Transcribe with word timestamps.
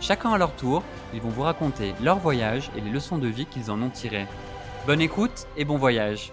Chacun 0.00 0.32
à 0.32 0.38
leur 0.38 0.56
tour, 0.56 0.82
ils 1.12 1.20
vont 1.20 1.28
vous 1.28 1.42
raconter 1.42 1.92
leur 2.02 2.18
voyage 2.18 2.70
et 2.76 2.80
les 2.80 2.90
leçons 2.90 3.18
de 3.18 3.28
vie 3.28 3.44
qu'ils 3.44 3.70
en 3.70 3.82
ont 3.82 3.90
tirées. 3.90 4.26
Bonne 4.86 5.02
écoute 5.02 5.46
et 5.58 5.64
bon 5.66 5.76
voyage 5.76 6.32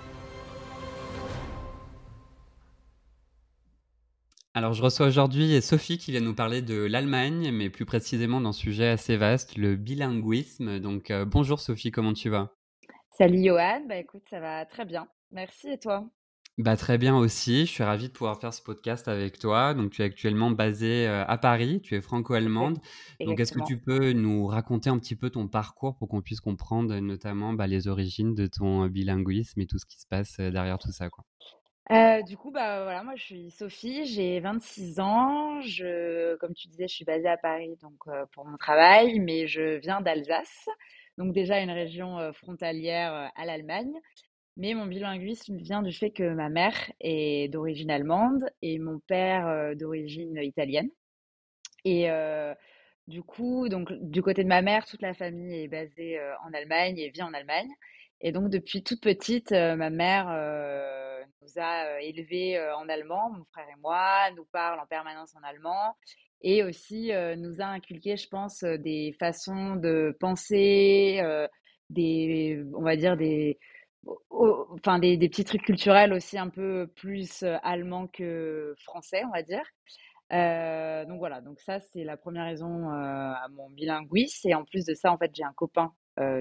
Alors 4.54 4.74
je 4.74 4.82
reçois 4.82 5.06
aujourd'hui 5.06 5.62
Sophie 5.62 6.00
qui 6.00 6.12
vient 6.12 6.22
nous 6.22 6.34
parler 6.34 6.64
de 6.64 6.86
l'Allemagne, 6.86 7.52
mais 7.52 7.70
plus 7.70 7.86
précisément 7.86 8.42
d'un 8.42 8.54
sujet 8.54 8.88
assez 8.88 9.16
vaste, 9.16 9.56
le 9.56 9.76
bilinguisme. 9.76 10.80
Donc 10.80 11.12
euh, 11.12 11.26
bonjour 11.26 11.60
Sophie, 11.60 11.92
comment 11.92 12.14
tu 12.14 12.30
vas? 12.30 12.50
Salut 13.12 13.44
Johan, 13.44 13.86
bah 13.88 13.98
écoute, 13.98 14.24
ça 14.30 14.40
va 14.40 14.66
très 14.66 14.86
bien. 14.86 15.08
Merci 15.32 15.70
et 15.70 15.78
toi? 15.78 16.10
Bah, 16.58 16.76
très 16.76 16.98
bien 16.98 17.16
aussi, 17.16 17.68
je 17.68 17.72
suis 17.72 17.84
ravie 17.84 18.08
de 18.08 18.14
pouvoir 18.14 18.40
faire 18.40 18.52
ce 18.52 18.64
podcast 18.64 19.08
avec 19.08 19.38
toi. 19.38 19.76
Donc, 19.76 19.92
tu 19.92 20.02
es 20.02 20.06
actuellement 20.06 20.50
basée 20.50 21.08
euh, 21.08 21.24
à 21.28 21.38
Paris, 21.38 21.82
tu 21.84 21.96
es 21.96 22.02
franco-allemande. 22.02 22.80
Donc, 23.20 23.40
est-ce 23.40 23.54
que 23.54 23.64
tu 23.64 23.78
peux 23.78 24.12
nous 24.14 24.48
raconter 24.48 24.90
un 24.90 24.98
petit 24.98 25.16
peu 25.16 25.30
ton 25.30 25.48
parcours 25.48 25.96
pour 25.98 26.08
qu'on 26.08 26.24
puisse 26.24 26.42
comprendre 26.42 26.98
notamment 26.98 27.54
bah, 27.54 27.68
les 27.68 27.88
origines 27.88 28.34
de 28.34 28.48
ton 28.48 28.86
euh, 28.86 28.90
bilinguisme 28.90 29.62
et 29.62 29.68
tout 29.68 29.78
ce 29.78 29.86
qui 29.86 30.00
se 30.00 30.08
passe 30.08 30.40
euh, 30.40 30.50
derrière 30.50 30.80
tout 30.80 30.92
ça, 30.92 31.10
quoi? 31.10 31.24
du 32.28 32.36
coup, 32.36 32.52
bah 32.52 32.84
voilà, 32.84 33.02
moi 33.04 33.14
je 33.16 33.24
suis 33.24 33.52
Sophie, 33.52 34.06
j'ai 34.06 34.42
26 34.42 35.00
ans. 35.00 35.62
Je, 35.62 36.36
comme 36.38 36.54
tu 36.54 36.68
disais, 36.68 36.86
je 36.86 36.94
suis 36.94 37.06
basée 37.06 37.30
à 37.30 37.38
Paris 37.38 37.78
donc 37.82 37.94
pour 38.34 38.46
mon 38.46 38.58
travail, 38.58 39.22
mais 39.22 39.48
je 39.48 39.78
viens 39.78 40.02
d'Alsace, 40.02 40.68
donc 41.18 41.34
déjà 41.34 41.62
une 41.62 41.72
région 41.72 42.34
frontalière 42.34 43.32
à 43.34 43.46
l'Allemagne. 43.46 43.94
Mais 44.58 44.74
mon 44.74 44.88
bilinguisme 44.88 45.56
vient 45.58 45.84
du 45.84 45.94
fait 45.94 46.10
que 46.10 46.34
ma 46.34 46.50
mère 46.50 46.74
est 47.00 47.48
d'origine 47.50 47.92
allemande 47.92 48.50
et 48.64 48.80
mon 48.80 49.00
père 49.00 49.48
euh, 49.48 49.76
d'origine 49.76 50.36
italienne. 50.42 50.90
Et 51.86 52.10
euh, 52.10 52.56
du 53.06 53.22
coup, 53.22 53.70
donc, 53.70 53.94
du 53.94 54.24
côté 54.24 54.44
de 54.44 54.50
ma 54.50 54.64
mère, 54.64 54.86
toute 54.86 55.04
la 55.04 55.14
famille 55.14 55.64
est 55.64 55.68
basée 55.68 56.18
euh, 56.18 56.34
en 56.44 56.54
Allemagne 56.54 56.98
et 56.98 57.10
vit 57.10 57.22
en 57.22 57.36
Allemagne. 57.36 57.70
Et 58.20 58.32
donc, 58.32 58.50
depuis 58.50 58.82
toute 58.82 59.00
petite, 59.00 59.52
ma 59.52 59.92
mère 59.92 60.26
nous 61.44 61.62
a 61.62 62.02
élevés 62.02 62.60
en 62.72 62.90
allemand, 62.90 63.30
mon 63.30 63.46
frère 63.52 63.68
et 63.70 63.80
moi, 63.80 64.32
nous 64.36 64.46
parle 64.46 64.80
en 64.80 64.88
permanence 64.88 65.36
en 65.36 65.44
allemand 65.48 65.96
et 66.42 66.64
aussi 66.64 67.12
nous 67.38 67.62
a 67.62 67.66
inculqué, 67.66 68.18
je 68.18 68.28
pense, 68.28 68.64
des 68.64 69.16
façons 69.20 69.76
de 69.76 70.18
penser, 70.20 71.22
des, 71.92 72.64
on 72.74 72.82
va 72.82 72.96
dire, 72.96 73.18
des, 73.18 73.60
enfin 74.30 75.00
des, 75.00 75.18
petits 75.18 75.44
trucs 75.44 75.64
culturels 75.64 76.14
aussi 76.14 76.38
un 76.38 76.50
peu 76.50 76.90
plus 76.96 77.44
euh, 77.44 77.58
allemands 77.64 78.08
que 78.08 78.76
français, 78.80 79.24
on 79.26 79.32
va 79.32 79.44
dire. 79.44 79.64
Euh, 80.34 81.06
donc 81.06 81.20
voilà, 81.20 81.40
donc 81.42 81.60
ça 81.62 81.80
c'est 81.80 82.04
la 82.04 82.18
première 82.18 82.46
raison 82.46 82.90
euh, 82.90 82.94
à 82.94 83.48
mon 83.52 83.70
bilinguisme. 83.70 84.50
Et 84.50 84.56
en 84.56 84.66
plus 84.66 84.86
de 84.86 84.94
ça, 84.94 85.12
en 85.12 85.18
fait, 85.18 85.32
j'ai 85.36 85.44
un 85.44 85.54
copain 85.54 85.94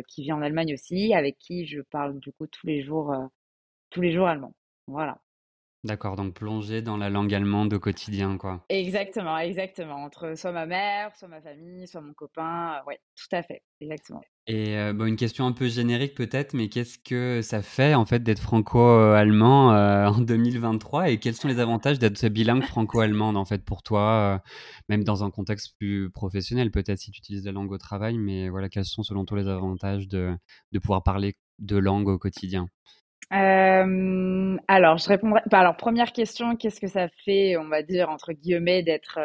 qui 0.09 0.23
vit 0.23 0.33
en 0.33 0.41
Allemagne 0.41 0.73
aussi, 0.73 1.13
avec 1.13 1.37
qui 1.39 1.67
je 1.67 1.83
parle 1.83 2.19
du 2.19 2.33
coup 2.33 2.47
tous 2.47 2.67
les 2.67 2.83
jours, 2.83 3.15
tous 3.91 4.01
les 4.01 4.11
jours 4.11 4.27
allemand. 4.27 4.55
Voilà. 4.87 5.19
D'accord, 5.85 6.17
donc 6.17 6.35
plonger 6.35 6.83
dans 6.83 6.97
la 6.97 7.11
langue 7.11 7.33
allemande 7.33 7.73
au 7.75 7.81
quotidien, 7.81 8.37
quoi. 8.39 8.67
Exactement, 8.69 9.39
exactement. 9.39 9.97
Entre 10.05 10.35
soit 10.37 10.53
ma 10.53 10.67
mère, 10.67 11.15
soit 11.17 11.29
ma 11.29 11.41
famille, 11.41 11.87
soit 11.87 12.01
mon 12.01 12.15
copain. 12.15 12.83
ouais, 12.87 13.01
tout 13.15 13.35
à 13.37 13.43
fait, 13.43 13.63
exactement. 13.81 14.23
Et 14.49 14.77
euh, 14.77 14.93
bon, 14.93 15.07
une 15.07 15.17
question 15.17 15.45
un 15.47 15.53
peu 15.53 15.67
générique 15.69 16.15
peut-être, 16.15 16.55
mais 16.55 16.69
qu'est-ce 16.69 16.99
que 16.99 17.43
ça 17.43 17.63
fait 17.63 17.95
en 17.95 18.07
fait 18.07 18.23
d'être 18.23 18.39
franco-allemand 18.39 19.73
euh, 19.75 20.07
en 20.07 20.19
2023 20.21 21.11
et 21.11 21.19
quels 21.19 21.35
sont 21.35 21.49
les 21.49 21.59
avantages 21.59 21.99
d'être 21.99 22.29
bilingue 22.29 22.63
franco-allemande 22.63 23.37
en 23.37 23.45
fait 23.45 23.65
pour 23.65 23.83
toi, 23.83 24.41
euh, 24.47 24.51
même 24.89 25.03
dans 25.03 25.25
un 25.25 25.31
contexte 25.33 25.75
plus 25.79 26.11
professionnel 26.11 26.71
peut-être 26.71 26.99
si 27.01 27.11
tu 27.11 27.19
utilises 27.19 27.45
la 27.45 27.51
langue 27.53 27.73
au 27.73 27.79
travail, 27.79 28.19
mais 28.19 28.49
voilà, 28.49 28.69
quels 28.69 28.85
sont 28.85 29.03
selon 29.03 29.25
toi 29.25 29.37
les 29.39 29.49
avantages 29.49 30.07
de, 30.07 30.37
de 30.71 30.79
pouvoir 30.79 31.03
parler 31.03 31.35
de 31.59 31.77
langue 31.77 32.07
au 32.09 32.19
quotidien? 32.19 32.69
Alors, 33.31 34.99
je 34.99 35.09
répondrai. 35.09 35.41
Bah, 35.51 35.61
alors, 35.61 35.77
première 35.77 36.13
question, 36.13 36.57
qu'est-ce 36.57 36.81
que 36.81 36.87
ça 36.87 37.09
fait, 37.25 37.57
on 37.57 37.69
va 37.69 37.83
dire, 37.83 38.09
entre 38.11 38.33
guillemets, 38.33 38.83
d'être 38.83 39.19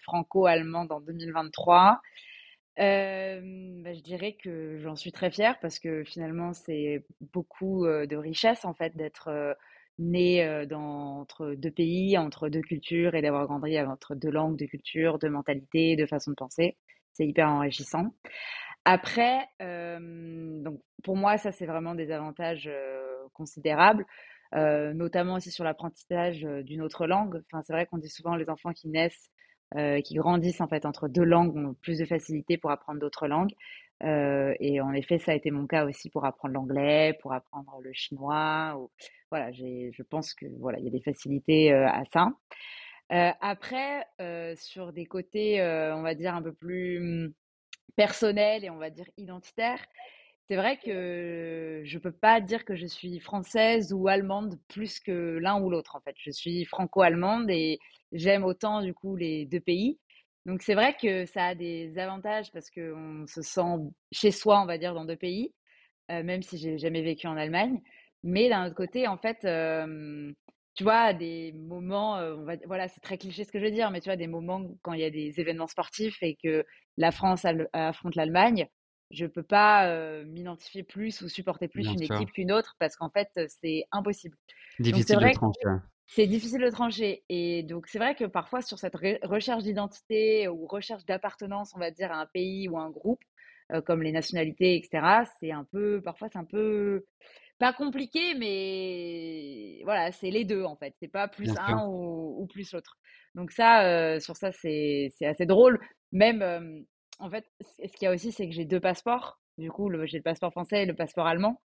franco-allemande 0.00 0.92
en 0.92 1.00
2023 1.00 2.00
bah, 2.78 3.92
je 3.92 4.02
dirais 4.02 4.36
que 4.40 4.78
j'en 4.78 4.94
suis 4.94 5.10
très 5.10 5.30
fière 5.30 5.58
parce 5.60 5.80
que 5.80 6.04
finalement, 6.04 6.52
c'est 6.52 7.04
beaucoup 7.32 7.84
de 7.86 8.16
richesse 8.16 8.64
en 8.64 8.72
fait 8.72 8.96
d'être 8.96 9.56
né 9.98 10.66
dans, 10.66 11.20
entre 11.20 11.54
deux 11.54 11.72
pays, 11.72 12.16
entre 12.18 12.48
deux 12.48 12.60
cultures 12.60 13.16
et 13.16 13.22
d'avoir 13.22 13.46
grandi 13.46 13.78
entre 13.80 14.14
deux 14.14 14.30
langues, 14.30 14.56
deux 14.56 14.66
cultures, 14.66 15.18
deux 15.18 15.28
mentalités, 15.28 15.96
deux 15.96 16.06
façons 16.06 16.30
de 16.30 16.36
penser. 16.36 16.76
C'est 17.14 17.26
hyper 17.26 17.48
enrichissant. 17.48 18.14
Après, 18.84 19.48
donc 19.60 20.80
pour 21.02 21.16
moi, 21.16 21.36
ça 21.36 21.50
c'est 21.50 21.66
vraiment 21.66 21.96
des 21.96 22.12
avantages 22.12 22.70
considérables. 23.38 24.04
notamment 24.52 25.34
aussi 25.36 25.50
sur 25.50 25.64
l'apprentissage 25.64 26.42
d'une 26.64 26.82
autre 26.82 27.06
langue. 27.06 27.42
Enfin, 27.46 27.62
c'est 27.62 27.72
vrai 27.72 27.86
qu'on 27.86 27.98
dit 27.98 28.10
souvent 28.10 28.36
les 28.36 28.50
enfants 28.50 28.72
qui 28.72 28.88
naissent 28.88 29.30
qui 30.04 30.14
grandissent 30.14 30.62
en 30.62 30.68
fait 30.68 30.86
entre 30.86 31.08
deux 31.08 31.24
langues 31.24 31.54
ont 31.56 31.74
plus 31.74 31.98
de 31.98 32.06
facilité 32.06 32.56
pour 32.56 32.70
apprendre 32.70 33.00
d'autres 33.00 33.28
langues. 33.28 33.52
Et 34.00 34.80
en 34.80 34.92
effet, 34.92 35.18
ça 35.18 35.32
a 35.32 35.34
été 35.34 35.50
mon 35.50 35.66
cas 35.66 35.84
aussi 35.84 36.08
pour 36.10 36.24
apprendre 36.24 36.54
l'anglais, 36.54 37.18
pour 37.20 37.32
apprendre 37.32 37.78
le 37.82 37.92
chinois. 37.92 38.76
Ou... 38.78 38.90
Voilà, 39.30 39.52
je 39.52 40.02
pense 40.02 40.34
que 40.34 40.46
voilà, 40.58 40.78
il 40.78 40.84
y 40.84 40.88
a 40.88 40.90
des 40.90 41.02
facilités 41.02 41.72
à 41.72 42.02
ça. 42.12 42.28
après, 43.10 44.06
sur 44.56 44.92
des 44.92 45.06
côtés, 45.06 45.60
on 45.94 46.02
va 46.02 46.14
dire 46.14 46.34
un 46.34 46.42
peu 46.42 46.54
plus 46.54 46.98
hum, 46.98 47.32
personnels 47.96 48.64
et 48.64 48.70
on 48.70 48.78
va 48.78 48.90
dire 48.90 49.06
identitaires, 49.16 49.84
c'est 50.48 50.56
vrai 50.56 50.78
que 50.78 51.82
je 51.84 51.98
peux 51.98 52.12
pas 52.12 52.40
dire 52.40 52.64
que 52.64 52.74
je 52.74 52.86
suis 52.86 53.20
française 53.20 53.92
ou 53.92 54.08
allemande 54.08 54.58
plus 54.68 54.98
que 54.98 55.38
l'un 55.38 55.60
ou 55.60 55.68
l'autre 55.68 55.94
en 55.96 56.00
fait. 56.00 56.14
Je 56.18 56.30
suis 56.30 56.64
franco-allemande 56.64 57.50
et 57.50 57.78
j'aime 58.12 58.44
autant 58.44 58.82
du 58.82 58.94
coup 58.94 59.14
les 59.16 59.44
deux 59.44 59.60
pays. 59.60 59.98
Donc 60.46 60.62
c'est 60.62 60.74
vrai 60.74 60.96
que 61.00 61.26
ça 61.26 61.48
a 61.48 61.54
des 61.54 61.98
avantages 61.98 62.50
parce 62.52 62.70
qu'on 62.70 63.26
se 63.26 63.42
sent 63.42 63.76
chez 64.12 64.30
soi, 64.30 64.62
on 64.62 64.66
va 64.66 64.78
dire, 64.78 64.94
dans 64.94 65.04
deux 65.04 65.16
pays, 65.16 65.52
euh, 66.10 66.22
même 66.22 66.42
si 66.42 66.58
j'ai 66.58 66.78
jamais 66.78 67.02
vécu 67.02 67.26
en 67.26 67.36
Allemagne. 67.36 67.82
Mais 68.24 68.48
d'un 68.48 68.66
autre 68.66 68.74
côté, 68.76 69.06
en 69.08 69.18
fait, 69.18 69.46
tu 70.74 70.84
vois, 70.84 71.12
des 71.12 71.52
moments, 71.52 72.16
euh, 72.18 72.36
voilà, 72.66 72.88
c'est 72.88 73.00
très 73.00 73.18
cliché 73.18 73.44
ce 73.44 73.52
que 73.52 73.58
je 73.58 73.64
veux 73.64 73.70
dire, 73.70 73.90
mais 73.90 74.00
tu 74.00 74.08
vois, 74.08 74.16
des 74.16 74.28
moments 74.28 74.62
quand 74.82 74.92
il 74.92 75.00
y 75.00 75.04
a 75.04 75.10
des 75.10 75.40
événements 75.40 75.66
sportifs 75.66 76.22
et 76.22 76.36
que 76.42 76.64
la 76.96 77.10
France 77.10 77.44
affronte 77.72 78.14
l'Allemagne, 78.14 78.68
je 79.10 79.26
peux 79.26 79.42
pas 79.42 79.90
m'identifier 80.24 80.82
plus 80.82 81.22
ou 81.22 81.28
supporter 81.28 81.68
plus 81.68 81.86
une 81.86 82.02
équipe 82.02 82.32
qu'une 82.32 82.52
autre 82.52 82.76
parce 82.78 82.96
qu'en 82.96 83.10
fait, 83.10 83.28
c'est 83.48 83.84
impossible. 83.92 84.36
Difficile 84.78 85.18
de 85.18 85.32
trancher. 85.32 85.68
C'est 86.10 86.26
difficile 86.26 86.62
de 86.62 86.70
trancher. 86.70 87.22
Et 87.28 87.62
donc, 87.64 87.86
c'est 87.86 87.98
vrai 87.98 88.14
que 88.14 88.24
parfois, 88.24 88.62
sur 88.62 88.78
cette 88.78 88.94
recherche 89.22 89.62
d'identité 89.62 90.48
ou 90.48 90.66
recherche 90.66 91.04
d'appartenance, 91.04 91.72
on 91.76 91.78
va 91.78 91.90
dire, 91.90 92.10
à 92.12 92.20
un 92.20 92.26
pays 92.26 92.66
ou 92.68 92.78
à 92.78 92.82
un 92.82 92.90
groupe, 92.90 93.22
comme 93.84 94.02
les 94.02 94.12
nationalités, 94.12 94.76
etc., 94.76 95.24
c'est 95.38 95.52
un 95.52 95.64
peu, 95.64 96.00
parfois, 96.02 96.28
c'est 96.32 96.38
un 96.38 96.46
peu, 96.46 97.04
pas 97.58 97.74
compliqué, 97.74 98.34
mais 98.36 99.82
voilà, 99.84 100.10
c'est 100.12 100.30
les 100.30 100.46
deux, 100.46 100.64
en 100.64 100.76
fait. 100.76 100.94
C'est 100.98 101.12
pas 101.12 101.28
plus 101.28 101.50
un 101.58 101.86
ou, 101.86 102.46
plus 102.50 102.72
l'autre. 102.72 102.96
Donc, 103.34 103.50
ça, 103.52 104.18
sur 104.20 104.36
ça, 104.36 104.50
c'est 104.52 105.12
assez 105.20 105.44
drôle. 105.44 105.78
Même, 106.12 106.86
en 107.18 107.30
fait, 107.30 107.50
ce 107.60 107.92
qu'il 107.92 108.04
y 108.04 108.06
a 108.06 108.12
aussi, 108.14 108.32
c'est 108.32 108.48
que 108.48 108.54
j'ai 108.54 108.64
deux 108.64 108.80
passeports. 108.80 109.40
Du 109.58 109.70
coup, 109.70 109.90
j'ai 110.06 110.18
le 110.18 110.22
passeport 110.22 110.52
français 110.52 110.82
et 110.84 110.86
le 110.86 110.94
passeport 110.94 111.26
allemand. 111.26 111.60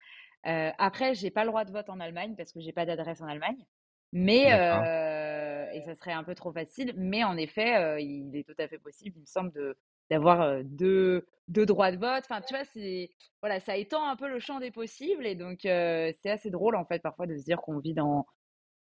Heu, 0.47 0.71
après, 0.77 1.13
j'ai 1.15 1.31
pas 1.31 1.43
le 1.43 1.49
droit 1.49 1.65
de 1.65 1.71
vote 1.71 1.89
en 1.89 1.99
Allemagne 1.99 2.35
parce 2.37 2.51
que 2.53 2.61
j'ai 2.61 2.71
pas 2.73 2.85
d'adresse 2.85 3.21
en 3.21 3.27
Allemagne, 3.27 3.65
mais 4.13 4.53
heu 4.53 5.67
et 5.73 5.81
ça 5.83 5.95
serait 5.95 6.13
un 6.13 6.23
peu 6.23 6.35
trop 6.35 6.51
facile. 6.53 6.93
Mais 6.97 7.23
en 7.23 7.37
effet, 7.37 7.77
heu, 7.97 8.01
il 8.01 8.35
est 8.35 8.43
tout 8.47 8.55
à 8.59 8.67
fait 8.67 8.79
possible, 8.79 9.17
il 9.17 9.21
me 9.21 9.25
semble, 9.25 9.51
de 9.53 9.77
d'avoir, 10.09 10.41
heu, 10.43 10.63
2- 10.63 11.25
2 11.47 11.65
droits 11.65 11.91
de 11.91 11.97
vote. 11.97 12.23
Enfin, 12.25 12.41
tu 12.41 12.53
vois, 12.53 12.65
c'est 12.65 13.09
voilà, 13.41 13.59
ça 13.59 13.77
étend 13.77 14.07
un 14.09 14.15
peu 14.17 14.27
le 14.29 14.39
champ 14.39 14.59
des 14.59 14.71
possibles 14.71 15.25
et 15.27 15.35
donc 15.35 15.59
c'est 15.63 16.29
assez 16.29 16.49
drôle, 16.49 16.75
en 16.75 16.85
fait, 16.85 16.99
parfois 17.01 17.27
de 17.27 17.37
se 17.37 17.43
dire 17.43 17.61
qu'on 17.61 17.79
vit 17.79 17.93
dans 17.93 18.25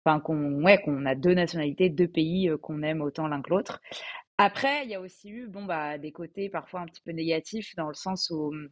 enfin 0.06 0.19
qu'on 0.22 0.63
ouais, 0.63 0.81
qu'on 0.81 1.06
a 1.06 1.15
2 1.15 1.33
nationalités, 1.36 1.89
2 1.89 2.07
pays, 2.10 2.51
qu'on 2.62 2.83
aime 2.83 3.01
autant 3.01 3.27
l'un 3.27 3.42
que 3.42 3.50
l'autre. 3.51 3.81
Après, 4.39 4.86
il 4.86 4.89
y 4.89 4.95
a 4.95 5.01
aussi 5.01 5.30
eu, 5.30 5.45
bon, 5.47 5.65
bah, 5.65 6.00
des 6.00 6.12
côtés 6.12 6.50
parfois 6.50 6.80
un 6.81 6.88
petit 6.88 7.01
peu 7.01 7.12
négatifs 7.12 7.75
dans 7.75 7.89
le 7.89 7.94
sens 7.94 8.31
où, 8.31 8.51
mmh, 8.51 8.69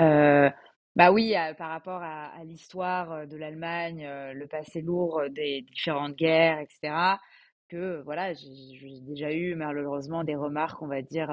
heu, 0.00 0.50
bah, 0.96 1.10
oui, 1.12 1.34
par 1.58 1.70
rapport 1.70 2.02
à 2.02 2.26
à 2.34 2.44
l'histoire, 2.44 3.26
de 3.26 3.36
l'Allemagne, 3.36 4.06
le 4.32 4.46
passé 4.46 4.80
lourd, 4.82 5.22
des 5.30 5.62
différentes 5.62 6.14
guerres 6.16 6.60
et 6.60 6.66
cetera, 6.70 7.20
que 7.68 8.02
voilà, 8.04 8.32
j'ai 8.34 9.00
déjà 9.02 9.32
eu 9.32 9.54
malheureusement 9.56 10.24
des 10.24 10.36
remarques, 10.36 10.82
on 10.82 10.86
va 10.88 11.02
dire, 11.02 11.30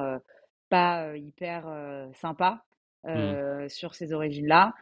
pas, 0.70 1.16
hyper, 1.18 1.68
heu, 1.68 2.10
sympas, 2.14 2.62
Mmh. 3.14 3.36
sur 3.68 3.96
ces 3.96 4.14
origines-là. 4.14 4.74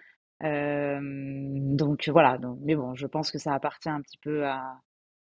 Donc 0.42 2.08
voilà, 2.10 2.38
donc 2.38 2.60
mais 2.62 2.76
bon, 2.76 2.96
je 2.96 3.08
pense 3.08 3.32
que 3.32 3.38
ça 3.40 3.54
appartient 3.54 3.90
un 3.90 4.02
petit 4.02 4.18
peu 4.18 4.46
à 4.48 4.64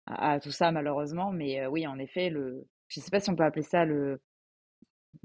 à 0.06 0.41
tout 0.41 0.50
ça 0.53 0.73
malheureusement, 0.73 1.32
mais 1.32 1.67
oui, 1.69 1.87
en 1.87 1.99
effet, 1.99 2.31
le 2.31 2.67
je 2.93 3.00
sais 3.00 3.11
pas 3.11 3.21
si 3.21 3.31
on 3.31 3.37
peut 3.37 3.44
appeler 3.44 3.62
ça 3.65 3.85
le 3.85 4.21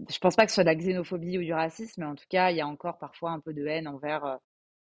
je 0.10 0.20
pense 0.20 0.36
pas 0.36 0.46
que 0.46 0.52
ce 0.52 0.56
soit 0.56 0.64
de 0.64 0.70
la 0.70 0.76
xénophobie 0.76 1.38
ou 1.38 1.44
du 1.44 1.54
racisme, 1.54 2.02
mais 2.02 2.08
en 2.08 2.16
tout 2.16 2.26
cas, 2.30 2.52
il 2.52 2.58
y 2.58 2.62
a 2.62 2.68
encore 2.68 2.98
parfois 3.00 3.32
un 3.32 3.40
peu 3.40 3.54
de 3.54 3.66
haine 3.66 3.88
envers, 3.88 4.26
heu, 4.26 4.38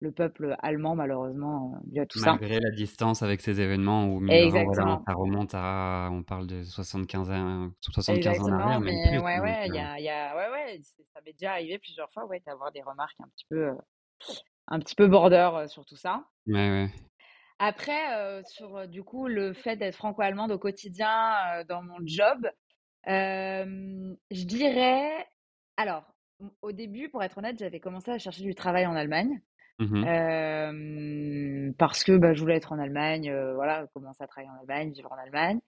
le 0.02 0.12
peuple 0.12 0.56
allemand 0.62 0.96
malheureusement, 0.96 1.76
heu, 1.78 1.80
dû 1.92 2.02
à 2.02 2.06
tout 2.08 2.20
ça. 2.20 2.40
Malgré 2.40 2.60
la 2.60 2.70
distance 2.70 3.24
avec 3.24 3.42
ces 3.42 3.60
événements 3.60 4.08
où 4.08 4.20
Exactement. 4.28 5.08
ça 5.08 5.14
remonte 5.14 5.56
à 5.56 6.10
on 6.12 6.22
parle 6.24 6.46
de 6.46 6.64
75 6.64 7.32
ans 7.32 7.72
75 7.82 8.40
ans 8.40 8.46
en 8.46 8.52
arrière, 8.52 8.80
mais 8.82 9.00
plus, 9.00 9.20
ouais, 9.20 9.40
donc 9.42 9.42
ouais, 9.42 9.68
il 9.68 9.74
y 9.74 9.80
heu 9.80 9.80
a 9.80 10.00
il 10.00 10.04
y 10.06 10.10
a 10.10 10.36
ouais, 10.36 10.50
ouais, 10.52 10.80
c'est 10.84 11.04
ça 11.14 11.22
m'est 11.22 11.34
déjà 11.34 11.52
arrivé 11.54 11.80
plusieurs 11.80 12.12
fois, 12.12 12.26
ouais, 12.26 12.42
d'avoir 12.46 12.72
des 12.72 12.82
remarques 12.84 13.20
un 13.20 13.28
petit 13.30 13.46
peu, 13.50 13.68
heu, 13.70 13.78
un 14.68 14.80
petit 14.80 14.96
peu 14.96 15.08
border, 15.08 15.66
sur 15.70 15.86
tout 15.86 15.98
ça. 15.98 16.26
Ouais, 16.48 16.54
ouais. 16.70 16.90
Après, 17.60 18.44
sur, 18.46 18.88
du 18.88 19.04
coup, 19.04 19.28
le 19.28 19.54
fait 19.54 19.76
d'être 19.78 19.96
franco-allemande 19.96 20.52
au 20.52 20.60
quotidien, 20.60 21.64
dans 21.68 21.84
mon 21.84 21.98
job, 22.06 22.48
je 23.06 24.46
dirais 24.46 25.28
alors, 25.78 26.14
au 26.62 26.72
début, 26.72 27.10
pour 27.10 27.24
être 27.24 27.38
honnête, 27.38 27.58
j'avais 27.58 27.80
commencé 27.80 28.12
à 28.12 28.18
chercher 28.18 28.44
du 28.44 28.56
travail 28.56 28.86
en 28.86 28.96
Allemagne, 28.96 29.42
Mmh 29.80 31.74
parce 31.80 32.04
que, 32.04 32.16
bah, 32.16 32.34
je 32.34 32.42
voulais 32.42 32.58
être 32.58 32.72
en 32.72 32.80
Allemagne, 32.80 33.34
voilà, 33.56 33.88
commencer 33.94 34.24
à 34.24 34.28
travailler 34.28 34.52
en 34.52 34.60
Allemagne, 34.60 34.92
vivre 34.92 35.12
en 35.12 35.18
Allemagne, 35.18 35.60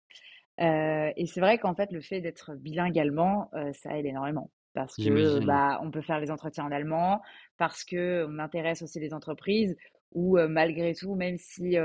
et 0.60 1.26
c'est 1.26 1.40
vrai 1.42 1.58
qu'en 1.58 1.74
fait, 1.74 1.92
le 1.92 2.02
fait 2.02 2.22
d'être 2.22 2.54
bilingue 2.56 3.00
allemand, 3.00 3.50
ça 3.74 3.98
aide 3.98 4.06
énormément. 4.06 4.52
Parce 4.74 4.96
que, 4.96 5.44
bah, 5.46 5.80
on 5.82 5.90
peut 5.90 6.02
faire 6.02 6.20
les 6.20 6.30
entretiens 6.32 6.66
en 6.66 6.72
allemand, 6.72 7.22
parce 7.58 7.84
qu'on 7.84 8.40
intéresse 8.40 8.82
aussi 8.84 9.00
les 9.00 9.14
entreprises 9.14 9.76
où, 10.12 10.38
malgré 10.38 10.94
tout, 10.94 11.16
même 11.16 11.38
si, 11.38 11.76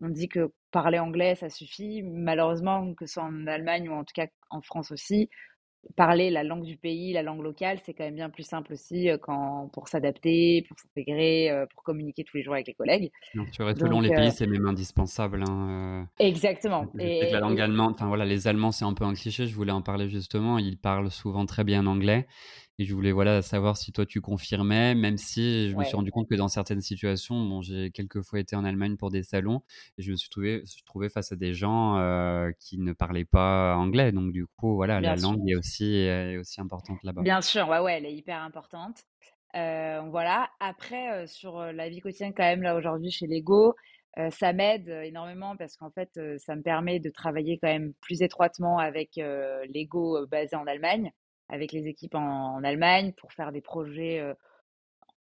on 0.00 0.08
dit 0.08 0.28
que 0.28 0.52
parler 0.70 0.98
anglais, 0.98 1.34
ça 1.34 1.48
suffit, 1.50 2.02
malheureusement, 2.02 2.94
que 2.94 3.06
ce 3.06 3.14
soit 3.14 3.24
en 3.24 3.46
Allemagne 3.46 3.88
ou 3.88 3.92
en 3.92 4.04
tout 4.04 4.14
cas 4.14 4.26
en 4.50 4.60
France 4.60 4.90
aussi, 4.92 5.28
parler 5.96 6.28
la 6.30 6.44
langue 6.44 6.64
du 6.64 6.76
pays, 6.76 7.12
la 7.12 7.22
langue 7.22 7.42
locale, 7.42 7.78
c'est 7.84 7.94
quand 7.94 8.04
même 8.04 8.14
bien 8.14 8.28
plus 8.28 8.42
simple 8.42 8.74
aussi, 8.74 9.08
quand 9.22 9.70
pour 9.72 9.88
s'adapter, 9.88 10.64
pour 10.68 10.78
s'intégrer, 10.78 11.50
pour 11.72 11.82
communiquer 11.82 12.22
tous 12.24 12.36
les 12.36 12.42
jours 12.42 12.52
avec 12.52 12.66
les 12.66 12.74
collègues. 12.74 13.10
Bien 13.34 13.46
sûr 13.50 13.68
et 13.68 13.74
selon 13.74 14.02
Donc 14.02 14.02
les 14.02 14.14
pays, 14.14 14.30
c'est 14.30 14.46
même 14.46 14.66
indispensable, 14.66 15.42
hein, 15.48 16.06
exactement. 16.18 16.86
La 16.94 17.40
langue 17.40 17.60
allemande 17.60 17.94
enfin 17.94 18.08
voilà, 18.08 18.26
les 18.26 18.46
Allemands, 18.46 18.72
c'est 18.72 18.84
un 18.84 18.92
peu 18.92 19.04
un 19.04 19.14
cliché, 19.14 19.46
je 19.46 19.54
voulais 19.54 19.72
en 19.72 19.82
parler 19.82 20.08
justement, 20.08 20.58
ils 20.58 20.76
parlent 20.78 21.10
souvent 21.10 21.46
très 21.46 21.64
bien 21.64 21.86
anglais 21.86 22.26
et 22.80 22.84
je 22.86 22.94
voulais, 22.94 23.12
voilà, 23.12 23.42
savoir 23.42 23.76
si 23.76 23.92
toi 23.92 24.06
tu 24.06 24.22
confirmais, 24.22 24.94
même 24.94 25.18
si 25.18 25.68
je 25.68 25.76
me 25.76 25.84
suis 25.84 25.94
rendu 25.94 26.10
compte 26.10 26.26
que 26.30 26.34
dans 26.34 26.48
certaines 26.48 26.80
situations, 26.80 27.34
bon, 27.34 27.60
j'ai 27.60 27.90
quelques 27.90 28.22
fois 28.22 28.40
été 28.40 28.56
en 28.56 28.64
Allemagne 28.64 28.96
pour 28.96 29.10
des 29.10 29.22
salons 29.22 29.60
et 29.98 30.02
je 30.02 30.10
me 30.10 30.16
suis 30.16 30.30
trouvé 30.30 30.62
trouvé 30.86 31.10
face 31.10 31.30
à 31.30 31.36
des 31.36 31.52
gens, 31.52 31.96
qui 32.58 32.78
ne 32.78 32.94
parlaient 32.94 33.26
pas 33.26 33.76
anglais, 33.76 34.12
donc 34.12 34.32
du 34.32 34.46
coup, 34.46 34.76
voilà, 34.76 34.98
la 34.98 35.18
sûr. 35.18 35.28
langue 35.28 35.46
est 35.46 35.56
aussi 35.56 35.94
est 35.94 36.38
aussi 36.38 36.62
importante 36.62 36.96
là-bas. 37.02 37.20
Bien 37.20 37.42
sûr, 37.42 37.68
ouais, 37.68 37.80
ouais, 37.80 37.98
elle 37.98 38.06
est 38.06 38.14
hyper 38.14 38.40
importante. 38.40 39.02
Heu, 39.54 40.00
voilà. 40.08 40.48
Après, 40.58 41.26
sur, 41.26 41.60
la 41.60 41.90
vie 41.90 42.00
quotidienne 42.00 42.32
quand 42.34 42.44
même 42.44 42.62
là 42.62 42.74
aujourd'hui 42.76 43.10
chez 43.10 43.26
Lego, 43.26 43.74
ça 44.30 44.54
m'aide, 44.54 44.88
énormément 44.88 45.54
parce 45.54 45.76
qu'en 45.76 45.90
fait, 45.90 46.18
ça 46.38 46.56
me 46.56 46.62
permet 46.62 46.98
de 46.98 47.10
travailler 47.10 47.58
quand 47.58 47.68
même 47.68 47.92
plus 48.00 48.22
étroitement 48.22 48.78
avec, 48.78 49.16
Lego, 49.16 50.26
basé 50.28 50.56
en 50.56 50.66
Allemagne, 50.66 51.12
avec 51.50 51.72
les 51.72 51.88
équipes 51.88 52.14
en 52.14 52.62
Allemagne 52.64 53.12
pour 53.12 53.32
faire 53.32 53.52
des 53.52 53.60
projets, 53.60 54.24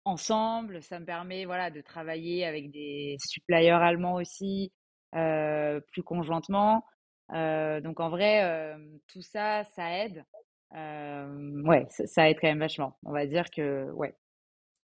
ensemble. 0.06 0.82
Ça 0.84 1.00
me 1.00 1.06
permet, 1.06 1.46
voilà, 1.46 1.70
de 1.70 1.82
travailler 1.82 2.46
avec 2.46 2.72
des 2.72 3.18
suppliers 3.20 3.72
allemands 3.72 4.16
aussi, 4.16 4.72
plus 5.12 6.04
conjointement. 6.04 6.86
Donc 7.32 8.00
en 8.00 8.10
vrai, 8.10 8.76
tout 9.08 9.22
ça, 9.22 9.64
ça 9.76 9.92
aide. 10.04 10.24
Ouais, 10.74 11.86
ça 11.90 12.08
ça 12.08 12.30
aide 12.30 12.38
quand 12.40 12.48
même 12.48 12.60
vachement. 12.60 12.98
On 13.04 13.12
va 13.12 13.26
dire 13.26 13.50
que 13.50 13.90
ouais. 13.92 14.16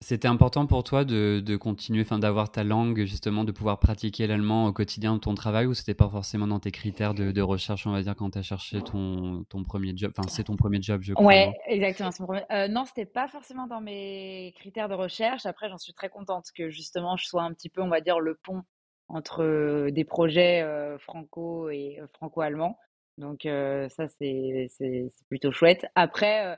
C'était 0.03 0.27
important 0.27 0.65
pour 0.67 0.83
toi 0.83 1.05
de 1.05 1.39
de 1.43 1.55
continuer, 1.55 2.01
enfin, 2.01 2.19
d'avoir 2.19 2.51
ta 2.51 2.65
langue, 2.65 3.05
justement, 3.05 3.45
de 3.45 3.53
pouvoir 3.53 3.79
pratiquer 3.79 4.27
l'allemand 4.27 4.65
au 4.67 4.73
quotidien 4.73 5.13
de 5.15 5.19
ton 5.19 5.33
travail 5.33 5.65
ou 5.65 5.73
c'était 5.73 5.93
pas 5.93 6.09
forcément 6.09 6.45
dans 6.45 6.59
tes 6.59 6.71
critères 6.71 7.13
de 7.13 7.31
de 7.31 7.41
recherche, 7.41 7.87
on 7.87 7.91
va 7.93 8.01
dire, 8.03 8.13
quand 8.17 8.31
tu 8.31 8.37
as 8.37 8.41
cherché 8.41 8.83
ton 8.83 9.45
ton 9.47 9.63
1er 9.63 9.93
job? 9.95 10.11
Enfin, 10.17 10.27
c'est 10.27 10.43
ton 10.43 10.57
1er 10.57 10.81
job, 10.81 11.01
je 11.03 11.13
crois, 11.13 11.37
Ouais, 11.37 11.55
exactement, 11.67 12.09
mon 12.19 12.25
1er 12.25 12.45
heu, 12.51 12.67
non, 12.69 12.85
c'était 12.85 13.05
pas 13.05 13.27
forcément 13.27 13.67
dans 13.67 13.81
mes 13.81 14.51
critères 14.57 14.89
de 14.89 14.95
recherche. 14.95 15.45
Après, 15.45 15.69
j'en 15.69 15.77
suis 15.77 15.93
très 15.93 16.09
contente 16.09 16.47
que 16.55 16.69
justement 16.71 17.17
je 17.17 17.27
sois 17.27 17.43
un 17.43 17.53
petit 17.53 17.69
peu, 17.69 17.81
on 17.83 17.87
va 17.89 18.01
dire, 18.01 18.19
le 18.19 18.33
pont 18.35 18.63
entre, 19.09 19.43
heu, 19.43 19.91
des 19.91 20.05
projets, 20.05 20.63
heu, 20.63 20.97
franco 20.97 21.69
et 21.69 21.99
franco-allemands. 22.15 22.79
Donc 23.19 23.41
ça, 23.43 24.07
c'est 24.07 24.71
plutôt 25.29 25.51
chouette. 25.51 25.85
Après, 25.93 26.57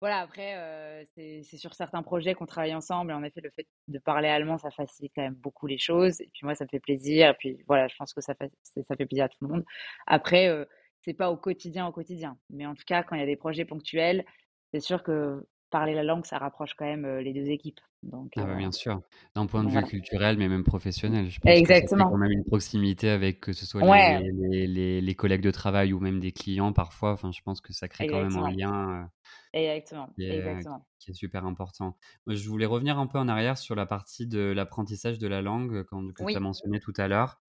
voilà, 0.00 0.20
après, 0.20 1.06
c'est 1.16 1.56
sur 1.56 1.74
certains 1.74 2.02
projets 2.02 2.34
qu'on 2.34 2.46
travaille 2.46 2.74
ensemble 2.74 3.10
et 3.10 3.14
en 3.14 3.22
effet, 3.22 3.40
le 3.42 3.50
fait 3.50 3.66
de 3.88 3.98
parler 3.98 4.28
allemand, 4.28 4.58
ça 4.58 4.70
facilite 4.70 5.12
quand 5.14 5.22
même 5.22 5.34
beaucoup 5.34 5.66
les 5.66 5.78
choses 5.78 6.20
et 6.20 6.28
puis 6.32 6.40
moi, 6.44 6.54
ça 6.54 6.64
me 6.64 6.68
fait 6.68 6.80
plaisir 6.80 7.30
et 7.30 7.34
puis 7.34 7.58
voilà, 7.66 7.88
je 7.88 7.96
pense 7.96 8.14
que 8.14 8.20
ça 8.20 8.34
fait 8.34 8.50
ça 8.62 8.96
fait 8.96 9.06
plaisir 9.06 9.24
à 9.24 9.28
tout 9.28 9.38
le 9.42 9.48
monde. 9.48 9.64
Après, 10.06 10.66
c'est 11.02 11.14
pas 11.14 11.30
au 11.30 11.36
quotidien, 11.36 11.86
au 11.86 11.92
quotidien, 11.92 12.38
mais 12.50 12.66
en 12.66 12.74
tout 12.74 12.84
cas, 12.86 13.02
quand 13.02 13.16
il 13.16 13.20
y 13.20 13.22
a 13.22 13.26
des 13.26 13.36
projets 13.36 13.64
ponctuels, 13.64 14.24
c'est 14.72 14.80
sûr 14.80 15.02
que 15.02 15.46
parler 15.70 15.94
la 15.94 16.02
langue, 16.04 16.26
ça 16.26 16.38
rapproche 16.38 16.74
quand 16.74 16.84
même, 16.86 17.06
les 17.18 17.32
2 17.32 17.50
équipes. 17.50 17.80
Donc 18.02 18.36
Ah 18.36 18.44
bah, 18.46 18.54
bien 18.54 18.70
sûr, 18.70 19.00
d'un 19.34 19.46
point 19.46 19.64
de 19.64 19.70
vue 19.70 19.82
culturel, 19.84 20.36
mais 20.38 20.48
même 20.48 20.62
professionnel. 20.62 21.28
Je 21.30 21.40
pense 21.40 21.60
que 21.62 21.72
ça 21.74 21.88
fait 21.96 22.04
quand 22.04 22.16
Exactement. 22.16 22.18
même 22.18 22.30
une 22.30 22.44
proximité 22.44 23.08
avec, 23.08 23.40
que 23.40 23.52
ce 23.52 23.66
soit 23.66 23.82
les 23.82 24.04
les 24.04 24.16
Ouais, 24.16 24.28
les 24.32 24.66
les 24.68 25.00
les 25.00 25.14
collègues 25.16 25.40
de 25.42 25.50
travail 25.50 25.92
ou 25.92 25.98
même 25.98 26.20
des 26.20 26.30
clients 26.32 26.72
parfois. 26.72 27.12
Enfin, 27.12 27.32
je 27.32 27.40
pense 27.42 27.60
que 27.60 27.72
ça 27.72 27.88
crée 27.88 28.06
quand 28.06 28.20
même 28.22 28.36
un 28.36 28.44
exactement, 28.44 28.56
lien, 28.56 29.10
exactement, 29.52 30.16
qui 30.16 30.24
est 30.24 30.28
exactement. 30.28 30.86
qui 30.98 31.12
est 31.12 31.14
super 31.14 31.44
important. 31.46 31.96
Moi, 32.26 32.34
je 32.34 32.48
voulais 32.48 32.66
revenir 32.66 32.98
un 32.98 33.06
peu 33.06 33.18
en 33.18 33.28
arrière 33.28 33.56
sur 33.56 33.76
la 33.76 33.86
partie 33.86 34.26
de 34.26 34.40
l'apprentissage 34.40 35.18
de 35.20 35.28
la 35.28 35.42
langue, 35.42 35.84
quand 35.84 36.12
que 36.12 36.24
tu 36.24 36.36
as 36.36 36.40
Oui. 36.40 36.40
mentionné 36.40 36.80
tout 36.80 36.92
à 36.96 37.06
l'heure. 37.06 37.40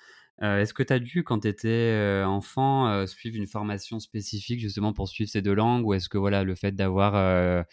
Heu, 0.42 0.60
est-ce 0.62 0.74
que 0.74 0.84
tu 0.84 0.94
as 0.94 1.00
dû, 1.00 1.24
quand 1.24 1.40
tu 1.42 1.48
étais, 1.50 2.24
enfant, 2.26 2.88
heu, 2.90 3.08
suivre 3.08 3.36
une 3.36 3.48
formation 3.48 4.00
spécifique 4.00 4.60
justement 4.62 4.94
pour 4.94 5.10
suivre 5.10 5.30
ces 5.30 5.42
2 5.42 5.54
langues? 5.54 5.86
Ou 5.86 5.94
est-ce 5.94 6.08
que 6.10 6.18
voilà, 6.18 6.44
le 6.44 6.56
fait 6.56 6.72
d'avoir, 6.74 7.16
heu, 7.16 7.64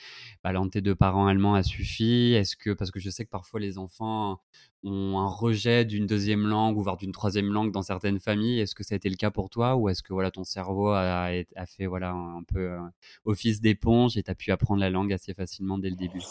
bah, 0.43 0.53
l'un 0.53 0.65
de 0.67 0.71
tes 0.71 0.81
2 0.81 0.95
parents 0.97 1.27
allemands 1.29 1.55
a 1.55 1.63
suffi? 1.63 2.33
Est-ce 2.35 2.57
que 2.57 2.71
parce 2.71 2.91
que 2.91 2.99
je 3.01 3.11
sais 3.11 3.25
que 3.25 3.31
parfois 3.31 3.61
les 3.61 3.79
enfants 3.79 4.41
ont 4.83 5.19
un 5.19 5.29
rejet 5.29 5.85
d'une 5.85 6.07
2e 6.07 6.47
langue 6.47 6.77
ou 6.77 6.83
voire 6.83 6.97
d'une 6.97 7.13
3e 7.13 7.53
langue 7.53 7.71
dans 7.73 7.83
certaines 7.83 8.19
familles. 8.21 8.61
Est-ce 8.61 8.75
que 8.75 8.83
ça 8.85 8.95
a 8.95 8.97
été 8.97 9.09
le 9.11 9.17
cas 9.17 9.31
pour 9.31 9.49
toi? 9.51 9.77
Ou 9.77 9.89
est-ce 9.89 10.03
que 10.03 10.13
voilà, 10.13 10.31
ton 10.33 10.45
cerveau 10.45 10.91
a 10.91 11.31
fait 11.67 11.87
voilà, 11.87 12.11
un 12.13 12.43
peu, 12.45 12.77
office 13.25 13.61
d'éponge 13.61 14.17
et 14.17 14.23
tu 14.25 14.31
as 14.31 14.35
pu 14.35 14.51
apprendre 14.51 14.81
la 14.81 14.91
langue 14.91 15.13
assez 15.13 15.35
facilement 15.35 15.79
dès 15.79 15.91
le 15.91 15.97
début? 15.97 16.27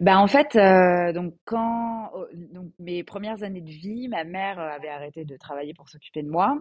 Bah, 0.00 0.18
en 0.18 0.26
fait, 0.26 0.56
heu, 0.56 1.12
donc 1.12 1.34
quand 1.44 2.10
au 2.14 2.26
donc 2.52 2.72
mes 2.78 3.04
premières 3.04 3.42
années 3.42 3.60
de 3.60 3.68
vie, 3.70 4.08
ma 4.08 4.24
mère, 4.24 4.58
heu, 4.58 4.62
avait 4.62 4.88
arrêté 4.88 5.24
de 5.26 5.36
travailler 5.36 5.74
pour 5.74 5.88
s'occuper 5.90 6.22
de 6.22 6.30
moi 6.30 6.58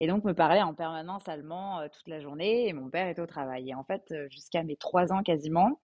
et 0.00 0.08
donc 0.08 0.24
me 0.24 0.32
parlait 0.34 0.62
en 0.62 0.74
permanence 0.74 1.28
allemand, 1.28 1.80
heu, 1.82 1.88
toute 1.88 2.08
la 2.08 2.20
journée 2.20 2.66
et 2.68 2.72
mon 2.72 2.90
père 2.90 3.06
était 3.08 3.20
au 3.22 3.26
travail. 3.26 3.70
Et 3.70 3.74
en 3.74 3.84
fait, 3.84 4.02
heu, 4.10 4.28
jusqu'à 4.30 4.64
mes 4.64 4.76
3 4.76 5.12
ans 5.12 5.22
quasiment, 5.22 5.80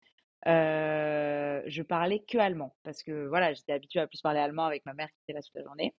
heu, 0.47 1.63
je 1.67 1.83
parlais 1.83 2.19
que 2.27 2.37
allemand 2.39 2.75
parce 2.83 3.03
que 3.03 3.27
voilà, 3.27 3.53
j'étais 3.53 3.73
habituée 3.73 4.01
à 4.01 4.07
plus 4.07 4.21
parler 4.21 4.39
allemand 4.39 4.65
avec 4.65 4.85
ma 4.85 4.93
mère 4.93 5.09
qui 5.09 5.15
était 5.27 5.33
là 5.33 5.41
toute 5.41 5.55
la 5.55 5.63
journée. 5.63 5.95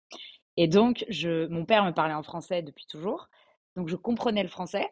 Et 0.58 0.68
donc 0.68 1.06
je 1.10 1.48
mon 1.48 1.66
père 1.66 1.86
me 1.86 1.92
parlait 1.94 2.14
en 2.16 2.24
français 2.24 2.64
depuis 2.64 2.86
toujours, 2.88 3.30
donc 3.78 3.90
je 3.90 3.96
comprenais 3.98 4.44
le 4.44 4.50
français, 4.50 4.90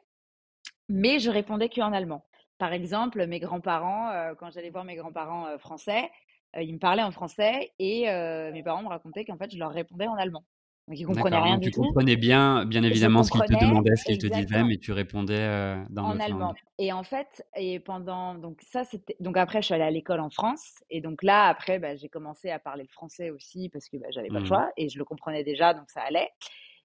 mais 0.90 1.20
je 1.20 1.32
répondais 1.32 1.70
qu'en 1.70 1.94
allemand 1.94 2.26
par 2.60 2.74
exemple, 2.74 3.26
mes 3.28 3.40
grands-parents, 3.40 4.10
euh, 4.12 4.36
quand 4.36 4.52
j'allais 4.52 4.70
voir 4.72 4.86
mes 4.86 4.96
grands-parents 4.98 5.48
euh, 5.48 5.58
français, 5.58 6.12
ils 6.60 6.74
me 6.74 6.80
parlaient 6.80 7.04
en 7.04 7.12
français 7.12 7.72
et 7.80 8.06
mes 8.54 8.64
parents 8.64 8.82
me 8.84 8.90
racontaient 8.90 9.24
qu'en 9.26 9.38
fait, 9.38 9.52
je 9.52 9.60
leur 9.60 9.72
répondais 9.72 10.08
en 10.08 10.16
allemand. 10.16 10.46
Donc, 10.88 11.00
ils 11.00 11.06
comprenaient 11.06 11.40
rien 11.40 11.58
donc 11.58 11.60
du 11.60 11.70
tu 11.70 11.72
tout. 11.72 11.86
comprenais 11.86 12.16
bien, 12.18 12.66
bien 12.66 12.84
évidemment 12.84 13.24
ce 13.24 13.32
qu'ils 13.32 13.44
te 13.46 13.54
demandaient, 13.54 13.96
ce 13.96 14.06
qu'ils 14.06 14.18
te 14.18 14.28
disaient, 14.28 14.64
mais 14.64 14.78
tu 14.78 14.92
répondais 14.92 15.86
dans 15.90 16.04
en 16.04 16.20
langue. 16.28 16.50
allemand. 16.50 16.56
Et 16.78 16.94
en 16.94 17.04
fait, 17.04 17.46
et 17.56 17.80
pendant, 17.80 18.36
donc 18.36 18.62
ça, 18.62 18.86
c'était, 18.86 19.18
donc 19.20 19.36
après, 19.38 19.62
je 19.62 19.66
suis 19.66 19.74
allée 19.74 19.84
à 19.84 19.92
l'école 19.92 20.22
en 20.22 20.30
France. 20.30 20.82
Et 20.90 21.02
donc 21.02 21.24
là, 21.24 21.48
après, 21.48 21.78
bah, 21.80 21.96
j'ai 21.98 22.08
commencé 22.10 22.50
à 22.52 22.60
parler 22.60 22.84
le 22.84 22.90
français 22.90 23.30
aussi 23.32 23.70
parce 23.70 23.90
que 23.90 23.98
bah, 23.98 24.08
j'avais 24.12 24.32
pas 24.32 24.40
le 24.40 24.46
Mhm. 24.46 24.46
choix 24.46 24.72
et 24.78 24.88
je 24.90 24.98
le 24.98 25.04
comprenais 25.06 25.44
déjà, 25.44 25.74
donc 25.74 25.90
ça 25.90 26.02
allait. 26.02 26.30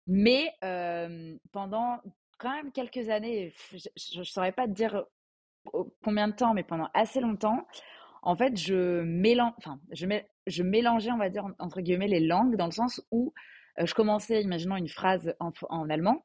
Mais 0.07 0.53
euh, 0.65 1.37
pendant 1.53 2.01
quand 2.39 2.53
même 2.53 2.73
quelques 2.73 3.09
années, 3.09 3.53
je 3.97 4.19
ne 4.19 4.25
saurais 4.25 4.53
pas 4.53 4.67
te 4.67 4.73
dire 4.73 5.05
combien 6.03 6.29
de 6.29 6.35
temps, 6.35 6.55
mais 6.55 6.63
pendant 6.63 6.89
assez 6.95 7.21
longtemps, 7.21 7.67
en 8.23 8.37
fait, 8.37 8.57
je 8.57 9.03
mélange, 9.03 9.53
enfin, 9.59 9.81
je, 9.93 10.07
mé- 10.07 10.27
je 10.47 10.63
mélangeais, 10.63 11.13
on 11.13 11.19
va 11.19 11.31
dire, 11.31 11.45
en- 11.47 11.53
entre 11.59 11.81
guillemets, 11.81 12.09
les 12.09 12.21
langues 12.21 12.57
dans 12.57 12.67
le 12.67 12.73
sens 12.73 13.03
où 13.11 13.33
euh, 13.79 13.87
je 13.87 13.95
commençais, 13.95 14.43
imaginons 14.43 14.77
une 14.77 14.89
phrase 14.89 15.35
en 15.41 15.91
allemand, 15.91 16.25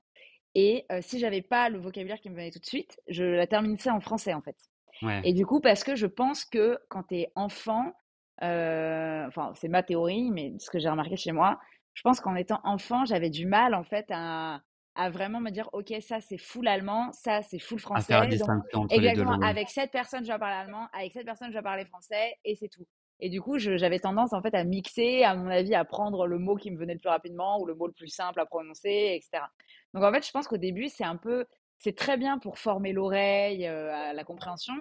et 0.55 0.85
euh, 0.91 0.99
si 1.01 1.19
j'avais 1.19 1.41
pas 1.41 1.69
le 1.69 1.79
vocabulaire 1.79 2.19
qui 2.19 2.29
me 2.29 2.35
venait 2.35 2.51
tout 2.51 2.59
de 2.59 2.65
suite, 2.65 2.99
je 3.07 3.23
la 3.23 3.47
terminais 3.47 3.89
en 3.89 3.99
français, 4.01 4.33
en 4.33 4.41
fait. 4.41 4.57
Ouais, 5.01 5.23
Et 5.23 5.33
du 5.33 5.45
coup, 5.45 5.59
parce 5.61 5.83
que 5.83 5.95
je 5.95 6.07
pense 6.07 6.45
que 6.45 6.79
quand 6.89 7.03
tu 7.03 7.15
es 7.17 7.31
enfant, 7.35 7.93
euh, 8.41 9.25
enfin, 9.27 9.51
c'est 9.55 9.67
ma 9.67 9.83
théorie, 9.83 10.31
mais 10.31 10.53
ce 10.59 10.69
que 10.69 10.79
j'ai 10.79 10.89
remarqué 10.89 11.15
chez 11.17 11.31
moi, 11.31 11.59
je 11.93 12.01
pense 12.03 12.21
qu'en 12.21 12.35
étant 12.35 12.59
enfant, 12.63 13.05
j'avais 13.05 13.29
du 13.29 13.45
mal, 13.45 13.75
en 13.75 13.83
fait, 13.83 14.05
à, 14.11 14.61
à 14.99 15.09
vraiment 15.09 15.39
me 15.39 15.49
dire, 15.49 15.69
OK, 15.71 15.93
ça, 16.01 16.19
c'est 16.19 16.37
full 16.37 16.67
allemand, 16.67 17.13
ça, 17.13 17.41
c'est 17.41 17.57
full 17.57 17.79
à 17.95 18.01
faire 18.01 18.19
la 18.19 18.25
français. 18.25 18.27
Donc, 18.27 18.29
distinction 18.29 18.81
entre 18.81 18.95
les 18.95 19.01
deux 19.01 19.07
exactement, 19.07 19.47
avec 19.47 19.69
cette 19.69 19.91
personne, 19.91 20.25
je 20.25 20.31
vais 20.31 20.37
parler 20.37 20.55
allemand, 20.55 20.87
avec 20.91 21.13
cette 21.13 21.25
personne, 21.25 21.49
je 21.51 21.57
vais 21.57 21.63
parler 21.63 21.85
français, 21.85 22.35
et 22.43 22.55
c'est 22.55 22.67
tout. 22.67 22.85
Et 23.21 23.29
du 23.29 23.41
coup, 23.41 23.57
j'avais 23.57 23.99
tendance, 23.99 24.33
en 24.33 24.41
fait, 24.41 24.53
à 24.53 24.63
mixer, 24.65 25.23
à 25.23 25.35
mon 25.35 25.49
avis, 25.49 25.73
à 25.73 25.85
prendre 25.85 26.27
le 26.27 26.37
mot 26.37 26.55
qui 26.55 26.69
me 26.69 26.77
venait 26.77 26.95
le 26.95 26.99
plus 26.99 27.09
rapidement 27.09 27.61
ou 27.61 27.65
le 27.65 27.75
mot 27.75 27.87
le 27.87 27.93
plus 27.93 28.09
simple 28.09 28.41
à 28.41 28.45
prononcer, 28.45 29.13
etc. 29.15 29.43
Donc, 29.93 30.03
en 30.03 30.11
fait, 30.11 30.25
je 30.25 30.31
pense 30.31 30.47
qu'au 30.47 30.57
début, 30.57 30.89
c'est 30.89 31.05
un 31.05 31.15
peu, 31.15 31.45
c'est 31.77 31.95
très 31.95 32.17
bien 32.17 32.37
pour 32.37 32.57
former 32.57 32.91
l'oreille, 32.91 33.67
euh, 33.67 33.93
à 33.93 34.13
la 34.13 34.23
compréhension. 34.25 34.73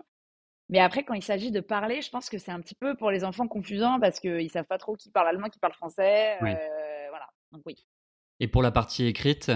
Mais 0.68 0.80
après, 0.80 1.04
quand 1.04 1.14
il 1.14 1.22
s'agit 1.22 1.52
de 1.52 1.60
parler, 1.60 2.02
je 2.02 2.10
pense 2.10 2.28
que 2.28 2.38
c'est 2.38 2.50
un 2.50 2.60
petit 2.60 2.75
peu 2.75 2.96
pour 2.96 3.12
les 3.12 3.25
enfants 3.25 3.46
confusant 3.46 4.00
parce 4.00 4.18
qu'ils 4.18 4.50
savent 4.50 4.66
pas 4.66 4.78
trop 4.78 4.96
qui 4.96 5.10
parle 5.10 5.28
allemand, 5.28 5.48
qui 5.48 5.60
parle 5.60 5.75
français. 5.75 6.37
Oui. 6.42 6.50
euh, 6.50 7.06
voilà. 7.08 7.26
Donc 7.52 7.62
oui. 7.64 7.76
Et 8.40 8.48
pour 8.48 8.62
la 8.62 8.70
partie 8.70 9.06
écrite, 9.06 9.50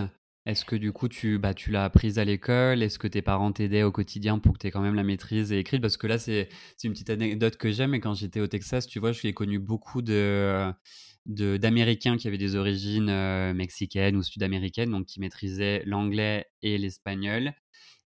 est-ce 0.47 0.65
que 0.65 0.75
du 0.77 0.93
coup 0.93 1.09
tu, 1.09 1.39
bah, 1.39 1.55
tu 1.55 1.71
l'as 1.71 1.85
apprise 1.85 2.19
à 2.19 2.25
l'école? 2.25 2.83
Est-ce 2.83 2.99
que 2.99 3.07
tes 3.07 3.23
parents 3.23 3.53
t'aidaient 3.53 3.85
au 3.85 3.93
quotidien 3.93 4.39
pour 4.39 4.55
que 4.55 4.59
tu 4.59 4.67
aies 4.67 4.71
quand 4.73 4.81
même 4.81 4.95
la 4.97 5.05
maîtrise 5.05 5.53
et 5.53 5.59
écrite? 5.59 5.81
Parce 5.81 5.97
que 5.97 6.07
là, 6.09 6.19
c'est 6.19 6.49
une 6.83 6.93
petite 6.93 7.11
anecdote 7.11 7.57
que 7.57 7.71
j'aime. 7.71 7.95
Et 7.95 8.01
quand 8.01 8.15
j'étais 8.15 8.41
au 8.41 8.49
Texas, 8.49 8.87
tu 8.87 8.99
vois, 8.99 9.13
j'ai 9.13 9.33
connu 9.35 9.59
beaucoup 9.61 10.03
de- 10.03 10.73
d'Américains 11.27 12.17
qui 12.17 12.29
avaient 12.29 12.39
des 12.39 12.57
origines 12.57 13.09
euh, 13.09 13.55
mexicaines 13.55 14.17
ou 14.17 14.23
sud-américaines, 14.23 14.91
donc 14.91 15.07
qui 15.07 15.21
maîtrisaient 15.21 15.83
l'anglais 15.87 16.47
et 16.63 16.79
l'espagnol, 16.79 17.53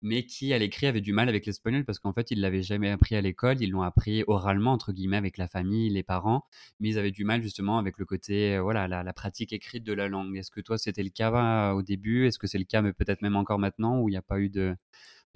mais 0.03 0.25
qui 0.27 0.53
à 0.53 0.59
l'écrit 0.59 0.87
avaient 0.87 1.01
du 1.01 1.13
mal 1.13 1.29
avec 1.29 1.47
l'espagnol 1.47 1.85
parce 1.85 1.99
qu'en 1.99 2.13
fait 2.13 2.31
ils 2.31 2.41
l'avaient 2.41 2.63
jamais 2.63 2.91
appris 2.91 3.17
à 3.17 3.21
l'école, 3.23 3.61
ils 3.63 3.71
l'ont 3.71 3.83
appris 3.83 4.23
oralement 4.27 4.73
entre 4.73 4.93
guillemets 4.93 5.17
avec 5.17 5.39
la 5.39 5.49
famille, 5.49 5.89
les 5.89 6.03
parents, 6.03 6.45
mais 6.81 6.91
ils 6.91 6.99
avaient 6.99 7.11
du 7.11 7.25
mal 7.25 7.43
justement 7.43 7.79
avec 7.79 7.99
le 7.99 8.05
côté 8.05 8.57
euh, 8.57 8.63
voilà 8.63 8.89
la, 8.89 9.03
la 9.03 9.13
pratique 9.13 9.53
écrite 9.53 9.85
de 9.85 9.93
la 9.95 10.09
langue. 10.09 10.37
Est-ce 10.37 10.51
que 10.51 10.61
toi 10.61 10.79
c'était 10.79 11.03
le 11.03 11.11
cas 11.11 11.33
euh, 11.33 11.73
au 11.73 11.83
début? 11.83 12.27
Est-ce 12.27 12.39
que 12.39 12.47
c'est 12.47 12.59
le 12.59 12.65
cas 12.65 12.83
mais 12.83 12.93
peut-être 12.93 13.23
même 13.23 13.37
encore 13.37 13.59
maintenant 13.59 14.01
où 14.01 14.09
il 14.09 14.13
n'y 14.13 14.19
a 14.19 14.23
pas 14.23 14.39
eu 14.41 14.51
de, 14.51 14.77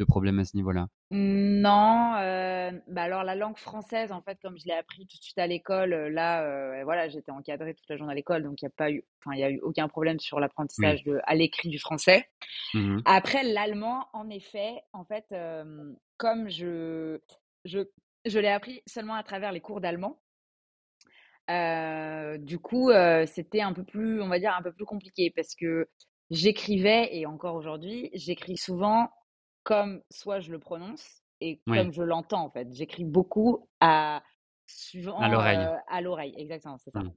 de 0.00 0.04
problème 0.04 0.38
à 0.38 0.44
ce 0.44 0.56
niveau-là? 0.56 0.88
Non, 1.12 2.14
euh, 2.16 2.70
bah 2.88 3.02
alors 3.02 3.22
la 3.24 3.34
langue 3.34 3.58
française, 3.58 4.12
en 4.12 4.22
fait, 4.22 4.38
comme 4.42 4.58
je 4.58 4.66
l'ai 4.66 4.74
appris 4.74 5.06
tout 5.06 5.16
de 5.18 5.22
suite 5.22 5.38
à 5.38 5.46
l'école, 5.46 5.92
euh, 5.92 6.08
là, 6.08 6.42
euh, 6.42 6.82
voilà, 6.84 7.08
j'étais 7.08 7.30
encadrée 7.30 7.74
toute 7.74 7.88
la 7.88 7.96
journée 7.96 8.12
à 8.12 8.14
l'école, 8.14 8.42
donc 8.42 8.62
il 8.62 8.64
n'y 8.64 8.68
a 8.68 8.74
pas 8.76 8.90
eu, 8.90 9.04
enfin, 9.20 9.36
il 9.36 9.40
y 9.40 9.44
a 9.44 9.50
eu 9.50 9.60
aucun 9.60 9.88
problème 9.88 10.18
sur 10.18 10.38
Oui. 10.38 10.42
l'apprentissage 10.42 11.04
de, 11.04 11.20
à 11.24 11.34
l'écrit 11.34 11.68
du 11.68 11.78
français. 11.78 12.28
Mhm. 12.74 13.02
Après, 13.04 13.42
l'allemand, 13.42 14.06
en 14.12 14.30
effet, 14.30 14.82
en 14.92 15.04
fait, 15.04 15.26
euh, 15.32 15.92
comme 16.16 16.48
je, 16.48 17.20
je, 17.64 17.80
je 18.24 18.38
l'ai 18.38 18.48
appris 18.48 18.82
seulement 18.86 19.14
à 19.14 19.22
travers 19.22 19.52
les 19.52 19.60
cours 19.60 19.80
d'allemand, 19.80 20.18
du 22.38 22.60
coup, 22.60 22.92
c'était 23.26 23.60
un 23.60 23.72
peu 23.72 23.82
plus, 23.82 24.22
on 24.22 24.28
va 24.28 24.38
dire, 24.38 24.54
un 24.56 24.62
peu 24.62 24.70
plus 24.70 24.84
compliqué 24.84 25.32
parce 25.34 25.56
que 25.56 25.88
j'écrivais 26.30 27.08
et 27.16 27.26
encore 27.26 27.56
aujourd'hui, 27.56 28.08
j'écris 28.14 28.56
souvent 28.56 29.10
comme 29.62 30.02
soit 30.10 30.40
je 30.40 30.50
le 30.52 30.58
prononce 30.58 31.22
et 31.40 31.62
Oui, 31.66 31.86
comme 31.86 31.92
je 31.92 32.02
l'entends, 32.02 32.44
en 32.44 32.50
fait. 32.50 32.68
J'écris 32.72 33.04
beaucoup 33.04 33.68
à 33.80 34.22
à 35.18 35.28
suivant, 35.28 35.28
l'oreille. 35.28 35.70
heu, 35.74 35.78
à 35.88 36.00
l'oreille, 36.00 36.34
exactement, 36.36 36.78
c'est 36.78 36.90
ça 36.92 37.04
Mhm. 37.04 37.16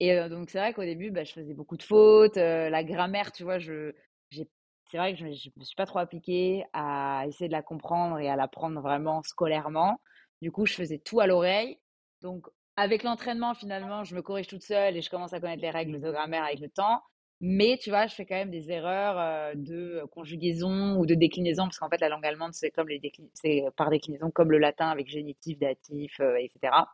et 0.00 0.16
donc 0.28 0.50
c'est 0.50 0.58
vrai 0.58 0.72
qu'au 0.74 0.82
début, 0.84 1.10
bah, 1.10 1.24
je 1.24 1.32
faisais 1.32 1.54
beaucoup 1.54 1.76
de 1.76 1.82
fautes, 1.82 2.36
la 2.36 2.84
grammaire, 2.84 3.32
tu 3.32 3.42
vois, 3.44 3.58
je 3.58 3.92
j'ai 4.30 4.48
c'est 4.90 4.98
vrai 4.98 5.12
que 5.14 5.18
je 5.18 5.26
je 5.32 5.50
me 5.56 5.64
suis 5.64 5.74
pas 5.76 5.86
trop 5.86 5.98
appliquée 5.98 6.64
à 6.72 7.24
essayer 7.26 7.48
de 7.48 7.52
la 7.52 7.62
comprendre 7.62 8.18
et 8.18 8.28
à 8.30 8.36
l'apprendre 8.36 8.80
vraiment 8.80 9.22
scolairement. 9.22 10.00
Du 10.40 10.50
coup, 10.52 10.66
je 10.66 10.74
faisais 10.74 10.98
tout 10.98 11.20
à 11.20 11.26
l'oreille. 11.26 11.78
Donc 12.22 12.46
avec 12.76 13.02
l'entraînement, 13.02 13.54
finalement, 13.54 14.04
je 14.04 14.14
me 14.14 14.22
corrige 14.22 14.46
toute 14.46 14.62
seule 14.62 14.96
et 14.96 15.02
je 15.02 15.10
commence 15.10 15.32
à 15.32 15.40
connaître 15.40 15.62
les 15.62 15.70
règles 15.70 16.00
de 16.00 16.10
grammaire 16.10 16.44
avec 16.44 16.60
le 16.60 16.70
temps. 16.70 17.00
Mais 17.40 17.78
tu 17.80 17.90
vois, 17.90 18.08
je 18.08 18.14
fais 18.16 18.26
quand 18.26 18.34
même 18.34 18.50
des 18.50 18.70
erreurs, 18.72 19.52
heu, 19.52 19.56
de 19.56 20.02
conjugaison 20.10 20.96
ou 20.98 21.06
de 21.06 21.14
déclinaison 21.14 21.64
parce 21.64 21.78
qu'en 21.78 21.88
fait, 21.88 22.00
la 22.00 22.08
langue 22.08 22.26
allemande, 22.26 22.52
c'est 22.52 22.70
comme 22.70 22.88
les 22.88 23.00
c'est 23.34 23.64
par 23.76 23.90
déclinaison 23.90 24.30
comme 24.32 24.50
le 24.50 24.58
latin 24.58 24.88
avec 24.88 25.08
génitif, 25.08 25.56
datif, 25.58 26.18
heu 26.20 26.36
et 26.40 26.48
cetera. 26.52 26.88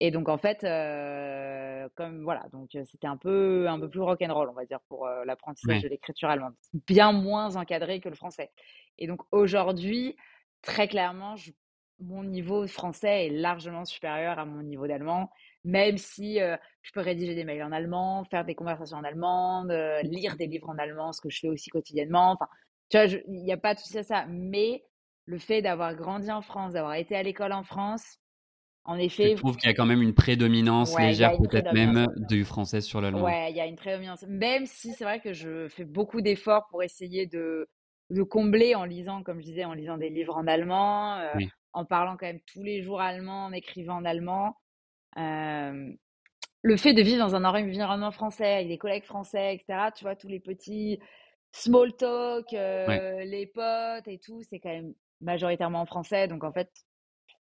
Et 0.00 0.10
donc 0.12 0.28
en 0.28 0.38
fait, 0.38 0.64
heu, 0.64 1.88
comme 1.96 2.24
voilà, 2.24 2.44
donc 2.52 2.70
c'était 2.84 3.06
un 3.08 3.16
peu 3.16 3.68
un 3.68 3.80
peu 3.80 3.90
plus 3.90 4.00
rock'n'roll, 4.00 4.48
on 4.50 4.54
va 4.54 4.64
dire, 4.66 4.80
pour, 4.88 5.08
l'apprentissage 5.26 5.80
Oui. 5.80 5.82
de 5.82 5.88
l'écriture 5.88 6.28
allemande. 6.30 6.54
Bien 6.86 7.12
moins 7.12 7.56
encadré 7.56 8.00
que 8.00 8.08
le 8.10 8.16
français. 8.16 8.52
Et 8.98 9.06
donc 9.08 9.22
aujourd'hui, 9.32 10.16
très 10.62 10.88
clairement, 10.88 11.36
je 11.36 11.52
mon 12.00 12.24
niveau 12.24 12.66
français 12.68 13.26
est 13.26 13.30
largement 13.30 13.84
supérieur 13.84 14.38
à 14.38 14.44
mon 14.46 14.62
niveau 14.62 14.86
d'allemand, 14.88 15.30
même 15.64 15.98
si, 15.98 16.38
je 16.38 16.92
peux 16.92 17.00
rédiger 17.00 17.34
des 17.34 17.44
mails 17.44 17.62
en 17.62 17.72
allemand, 17.72 18.24
faire 18.24 18.44
des 18.44 18.54
conversations 18.54 18.98
en 18.98 19.04
allemand, 19.04 19.66
heu, 19.70 20.02
lire 20.02 20.36
des 20.36 20.46
livres 20.46 20.68
en 20.70 20.78
allemand, 20.78 21.12
ce 21.12 21.20
que 21.20 21.30
je 21.30 21.40
fais 21.40 21.48
aussi 21.48 21.70
quotidiennement. 21.70 22.32
Enfin, 22.32 22.48
tu 22.90 22.96
vois, 22.98 23.06
je 23.06 23.18
il 23.28 23.46
y 23.46 23.52
a 23.52 23.56
pas 23.56 23.74
de 23.74 23.80
souci 23.80 23.98
à 23.98 24.02
ça. 24.02 24.26
Mais 24.28 24.84
le 25.26 25.38
fait 25.38 25.62
d'avoir 25.62 25.94
grandi 25.96 26.30
en 26.30 26.42
France, 26.42 26.74
d'avoir 26.74 26.94
été 26.94 27.16
à 27.16 27.22
l'école 27.22 27.52
en 27.52 27.64
France, 27.64 28.18
en 28.84 28.98
effet, 28.98 29.36
trouves 29.36 29.56
qu'il 29.56 29.68
y 29.68 29.70
a 29.70 29.74
quand 29.74 29.86
même 29.86 30.02
une 30.02 30.14
prédominance 30.14 30.96
Ouais, 30.96 30.98
légère 30.98 31.36
une 31.36 31.46
peut-être 31.48 31.70
même 31.72 32.06
du 32.16 32.44
français 32.44 32.80
sur 32.80 33.00
l'allemand? 33.00 33.36
Ouais, 33.36 33.50
il 33.52 33.56
y 33.56 33.60
a 33.60 33.66
une 33.66 33.76
prédominance. 33.76 34.22
Même 34.28 34.66
si 34.66 34.92
c'est 34.92 35.04
vrai 35.04 35.20
que 35.20 35.32
je 35.32 35.68
fais 35.68 35.84
beaucoup 35.84 36.20
d'efforts 36.20 36.66
pour 36.68 36.82
essayer 36.82 37.26
de, 37.26 37.68
de 38.10 38.22
combler 38.22 38.74
en 38.74 38.84
lisant, 38.84 39.22
comme 39.22 39.38
je 39.40 39.44
disais, 39.44 39.64
en 39.64 39.72
lisant 39.74 39.98
des 39.98 40.10
livres 40.10 40.36
en 40.36 40.46
allemand, 40.48 41.18
euh, 41.18 41.30
Oui. 41.32 41.52
en 41.72 41.84
parlant 41.84 42.16
quand 42.16 42.26
même 42.26 42.40
tous 42.52 42.62
les 42.62 42.82
jours 42.82 43.00
allemand, 43.00 43.46
en 43.46 43.52
écrivant 43.52 43.96
en 43.98 44.04
allemand. 44.04 44.56
Euh, 45.18 45.92
le 46.62 46.76
fait 46.76 46.94
de 46.94 47.02
vivre 47.02 47.18
dans 47.26 47.34
un 47.34 47.44
environnement 47.44 48.10
français, 48.10 48.54
avec 48.54 48.68
des 48.68 48.78
collègues 48.78 49.04
français, 49.04 49.54
etc., 49.54 49.90
tu 49.94 50.04
vois, 50.04 50.16
tous 50.16 50.28
les 50.28 50.40
petits 50.40 50.98
small 51.52 51.92
talk, 51.94 52.46
Ouais. 52.52 52.58
euh, 52.58 53.24
les 53.24 53.46
potes 53.46 54.08
et 54.08 54.18
tout, 54.18 54.42
c'est 54.48 54.58
quand 54.60 54.70
même 54.70 54.94
majoritairement 55.20 55.82
en 55.82 55.86
français. 55.86 56.26
Donc 56.28 56.42
en 56.44 56.52
fait, 56.52 56.70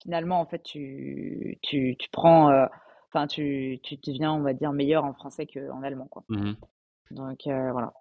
finalement, 0.04 0.40
en 0.40 0.46
fait, 0.46 0.62
tu, 0.64 1.58
tu, 1.64 1.96
tu 1.98 2.10
prends, 2.12 2.50
euh, 2.52 2.66
enfin, 3.12 3.28
tu, 3.28 3.80
tu 3.84 3.98
deviens, 3.98 4.34
on 4.34 4.42
va 4.42 4.54
dire, 4.54 4.72
meilleur 4.72 5.04
en 5.04 5.14
français 5.14 5.46
qu'en 5.48 5.82
allemand, 5.84 6.08
quoi. 6.08 6.24
Mmh 6.30 6.54
Donc, 7.12 7.48
euh, 7.48 7.72
voilà. 7.72 7.94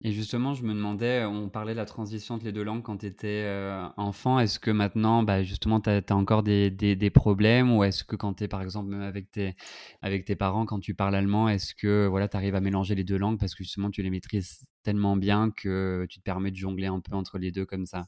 Et 0.00 0.12
justement, 0.12 0.54
je 0.54 0.62
me 0.62 0.74
demandais, 0.74 1.24
on 1.24 1.48
parlait 1.48 1.72
de 1.72 1.76
la 1.76 1.84
transition 1.84 2.36
entre 2.36 2.44
les 2.44 2.52
2 2.52 2.62
langues 2.62 2.82
quand 2.84 2.98
tu 2.98 3.06
étais, 3.06 3.42
heu, 3.46 3.82
enfant. 3.96 4.38
Est-ce 4.38 4.60
que 4.60 4.70
maintenant, 4.70 5.24
bah, 5.24 5.42
justement, 5.42 5.80
tu 5.80 5.90
as 5.90 6.02
encore 6.16 6.44
des 6.44 6.70
des 6.70 6.94
des 6.94 7.10
problèmes? 7.10 7.72
Ou 7.76 7.82
est-ce 7.82 8.04
que 8.04 8.14
quand 8.14 8.34
tu 8.34 8.44
es, 8.44 8.48
par 8.48 8.62
exemple, 8.62 8.90
même 8.90 9.02
avec 9.02 9.28
tes 9.32 9.56
avec 10.00 10.24
tes 10.24 10.36
parents, 10.36 10.66
quand 10.66 10.78
tu 10.78 10.94
parles 10.94 11.16
allemand, 11.16 11.48
est-ce 11.48 11.74
que, 11.74 12.06
voilà, 12.06 12.28
tu 12.28 12.36
arrives 12.36 12.54
à 12.54 12.60
mélanger 12.60 12.94
les 12.94 13.02
2 13.04 13.18
langues 13.18 13.40
parce 13.40 13.56
que 13.56 13.64
justement 13.64 13.90
tu 13.90 14.02
les 14.02 14.10
maîtrises 14.10 14.68
tellement 14.84 15.16
bien 15.16 15.50
que 15.50 16.06
tu 16.08 16.20
te 16.20 16.24
permets 16.24 16.52
de 16.52 16.56
jongler 16.56 16.86
un 16.86 17.00
peu 17.00 17.16
entre 17.16 17.38
les 17.38 17.50
2 17.50 17.66
comme 17.66 17.84
ça? 17.86 18.06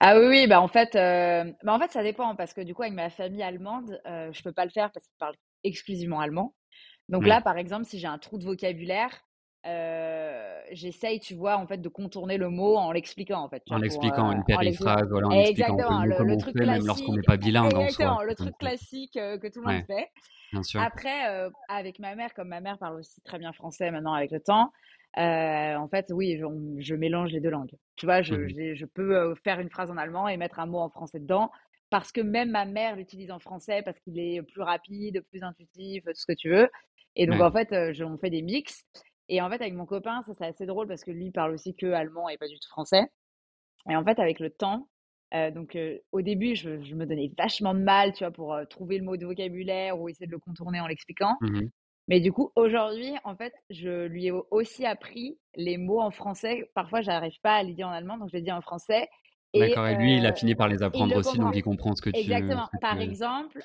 Ah 0.00 0.18
oui, 0.18 0.26
oui, 0.26 0.46
bah 0.46 0.60
en 0.60 0.68
fait, 0.68 0.94
euh, 0.96 1.44
bah 1.62 1.72
en 1.74 1.78
fait, 1.78 1.90
ça 1.90 2.02
dépend 2.02 2.34
parce 2.36 2.54
que 2.54 2.60
du 2.60 2.74
coup, 2.74 2.82
avec 2.82 2.94
ma 2.94 3.10
famille 3.10 3.42
allemande, 3.42 4.00
euh, 4.06 4.32
je 4.32 4.42
peux 4.42 4.52
pas 4.52 4.64
le 4.64 4.70
faire 4.70 4.90
parce 4.92 5.06
qu'ils 5.06 5.16
parlent 5.18 5.36
exclusivement 5.64 6.20
allemand. 6.20 6.54
Donc 7.08 7.26
là, 7.26 7.40
Oui. 7.40 7.42
par 7.42 7.58
exemple, 7.58 7.84
si 7.86 7.98
j'ai 7.98 8.08
un 8.08 8.18
trou 8.18 8.38
de 8.38 8.44
vocabulaire, 8.44 9.10
j'essaye, 9.64 11.20
tu 11.20 11.34
vois, 11.34 11.56
en 11.56 11.66
fait, 11.66 11.78
de 11.78 11.88
contourner 11.88 12.36
le 12.38 12.48
mot 12.50 12.76
en 12.76 12.92
l'expliquant, 12.92 13.40
en 13.42 13.48
fait, 13.48 13.62
tu 13.66 13.72
En 13.74 13.78
l'expliquant, 13.78 14.32
une 14.32 14.44
périphrase, 14.44 15.08
voilà, 15.10 15.28
en 15.28 15.32
expliquant 15.32 15.74
un 15.74 15.82
peu 15.82 15.88
exactement, 15.88 16.04
le 16.04 16.24
le 16.24 16.34
on 16.34 16.38
truc 16.38 16.56
fait, 16.56 16.66
même 16.66 16.86
lorsqu'on 16.86 17.12
n'est 17.12 17.22
classique 17.22 17.26
pas 17.26 17.36
bilingue 17.36 17.74
en 17.76 17.88
soi, 17.88 18.06
exactement, 18.06 18.22
le 18.22 18.34
truc 18.34 18.58
classique, 18.58 19.16
heu, 19.16 19.38
que 19.38 19.46
tout 19.48 19.60
le 19.60 19.66
monde 19.66 19.76
Ouais, 19.76 19.86
fait. 19.86 20.08
bien 20.52 20.62
sûr. 20.62 20.80
Après, 20.80 21.50
avec 21.68 21.98
ma 21.98 22.14
mère, 22.14 22.34
comme 22.34 22.48
ma 22.48 22.60
mère 22.60 22.78
parle 22.78 22.98
aussi 23.00 23.20
très 23.22 23.38
bien 23.38 23.52
français 23.52 23.90
maintenant 23.90 24.14
avec 24.14 24.30
le 24.30 24.40
temps, 24.40 24.72
en 25.16 25.88
fait, 25.90 26.06
oui, 26.10 26.42
on 26.44 26.76
je 26.78 26.94
mélange 26.94 27.32
les 27.32 27.40
2 27.40 27.50
langues. 27.50 27.72
Tu 27.96 28.06
vois, 28.06 28.22
je 28.22 28.34
Mmh 28.34 28.74
je 28.74 28.84
peux, 28.86 29.34
faire 29.44 29.60
une 29.60 29.70
phrase 29.70 29.90
en 29.90 29.96
allemand 29.96 30.28
et 30.28 30.36
mettre 30.36 30.60
un 30.60 30.66
mot 30.66 30.78
en 30.78 30.88
français 30.90 31.18
dedans, 31.18 31.50
parce 31.90 32.12
que 32.12 32.20
même 32.20 32.50
ma 32.50 32.64
mère 32.64 32.96
l'utilise 32.96 33.30
en 33.30 33.38
français 33.38 33.82
parce 33.82 33.98
qu'il 34.00 34.18
est 34.18 34.42
plus 34.42 34.62
rapide, 34.62 35.22
plus 35.30 35.42
intuitif, 35.42 36.04
tout 36.04 36.12
ce 36.14 36.26
que 36.26 36.34
tu 36.36 36.48
veux 36.50 36.68
et 37.16 37.26
donc 37.26 37.40
Ouais, 37.40 37.42
en 37.42 37.50
fait, 37.50 37.92
je 37.92 38.04
on 38.04 38.16
fait 38.18 38.30
des 38.30 38.42
mix 38.42 38.84
et 39.28 39.40
en 39.42 39.48
fait, 39.50 39.60
avec 39.60 39.74
mon 39.74 39.86
copain, 39.86 40.22
ça, 40.26 40.32
c'est 40.38 40.46
assez 40.46 40.66
drôle 40.66 40.86
parce 40.86 41.04
que 41.04 41.10
lui 41.10 41.30
parle 41.30 41.52
aussi 41.52 41.74
que 41.74 41.86
allemand 41.86 42.28
et 42.28 42.38
pas 42.38 42.48
du 42.48 42.58
tout 42.58 42.68
français. 42.68 43.06
Et 43.88 43.96
en 43.96 44.04
fait, 44.04 44.18
avec 44.18 44.40
le 44.40 44.50
temps, 44.50 44.88
donc 45.32 45.78
au 46.12 46.22
début, 46.22 46.54
je 46.54 46.82
je 46.82 46.94
me 46.94 47.06
donnais 47.06 47.30
vachement 47.36 47.74
de 47.74 47.80
mal, 47.80 48.12
tu 48.12 48.24
vois, 48.24 48.30
pour, 48.30 48.56
trouver 48.70 48.98
le 48.98 49.04
mot 49.04 49.16
de 49.16 49.26
vocabulaire 49.26 49.98
ou 49.98 50.08
essayer 50.08 50.26
de 50.26 50.32
le 50.32 50.38
contourner 50.38 50.80
en 50.80 50.86
l'expliquant. 50.86 51.36
Mmh 51.40 51.68
mais 52.10 52.20
du 52.20 52.32
coup, 52.32 52.52
aujourd'hui, 52.56 53.12
en 53.24 53.36
fait, 53.36 53.52
je 53.68 54.06
lui 54.06 54.28
ai 54.28 54.32
aussi 54.50 54.86
appris 54.86 55.38
les 55.54 55.76
mots 55.76 56.00
en 56.00 56.10
français. 56.10 56.70
Parfois, 56.74 57.02
j'arrive 57.02 57.38
pas 57.42 57.56
à 57.56 57.62
les 57.62 57.74
dire 57.74 57.86
en 57.86 57.92
allemand, 57.92 58.16
donc 58.16 58.30
je 58.32 58.36
les 58.38 58.42
dis 58.42 58.50
en 58.50 58.62
français 58.62 59.08
D'accord 59.54 59.86
et 59.86 59.94
lui, 59.96 60.16
il 60.18 60.26
a 60.26 60.34
fini 60.34 60.54
par 60.54 60.68
les 60.68 60.82
apprendre 60.82 61.16
aussi, 61.16 61.38
donc 61.38 61.56
il 61.56 61.62
comprend 61.62 61.94
ce 61.94 62.02
que 62.02 62.10
tu 62.10 62.20
Exactement. 62.20 62.66
que 62.72 62.78
Par 62.80 63.00
exemple, 63.00 63.62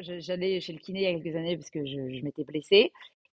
j'allais 0.00 0.60
chez 0.60 0.72
le 0.72 0.78
kiné 0.78 1.00
il 1.00 1.02
y 1.02 1.06
a 1.06 1.18
quelques 1.18 1.36
années 1.36 1.56
parce 1.56 1.70
que 1.70 1.84
je 1.84 2.16
je 2.16 2.24
m'étais 2.24 2.44
blessée 2.44 2.92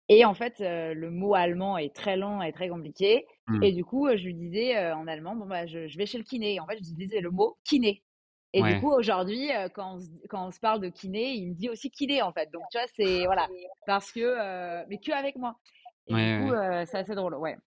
et 0.10 0.26
en 0.26 0.34
fait, 0.34 0.62
heu, 0.62 0.94
le 0.94 1.12
mot 1.12 1.36
allemand 1.36 1.78
est 1.78 1.96
très 1.96 2.18
long 2.18 2.42
et 2.42 2.52
très 2.54 2.70
compliqué 2.70 3.26
Mmh. 3.48 3.70
et 3.70 3.74
du 3.74 3.84
coup, 3.86 4.08
heu, 4.08 4.18
je 4.18 4.26
lui 4.26 4.36
disais, 4.36 4.76
heu, 4.78 4.94
en 4.94 5.08
allemand: 5.08 5.36
«Bon, 5.36 5.46
bah, 5.46 5.68
je 5.68 5.88
je 5.88 5.98
vais 5.98 6.06
chez 6.06 6.18
le 6.18 6.24
kiné» 6.24 6.60
en 6.60 6.68
fait, 6.68 6.78
je 6.78 6.94
disais 6.96 7.22
le 7.22 7.32
mot 7.32 7.58
kiné 7.66 8.04
et 8.54 8.64
du 8.64 8.76
Ouais, 8.76 8.78
coup, 8.78 8.92
aujourd'hui, 8.92 9.52
heu, 9.52 9.70
quand 9.74 9.96
on 9.96 10.00
se 10.00 10.08
quand 10.30 10.48
on 10.48 10.52
se 10.52 10.60
parle 10.60 10.82
de 10.82 10.90
kiné, 10.90 11.34
il 11.34 11.50
me 11.52 11.56
dit 11.56 11.70
aussi 11.70 11.92
kiné, 11.92 12.22
en 12.24 12.34
fait. 12.34 12.50
Donc 12.52 12.68
tu 12.70 12.78
vois, 12.80 12.88
c'est 12.96 13.26
voilà, 13.26 13.50
parce 13.86 14.12
que, 14.12 14.88
mais 14.90 14.98
qu'avec 15.00 15.36
moi 15.38 15.56
ouais, 16.10 16.14
et 16.14 16.18
du 16.18 16.30
coup, 16.32 16.52
ouais. 16.52 16.60
c'est 16.86 16.96
assez 16.98 17.16
drôle, 17.16 17.36
ouais. 17.36 17.58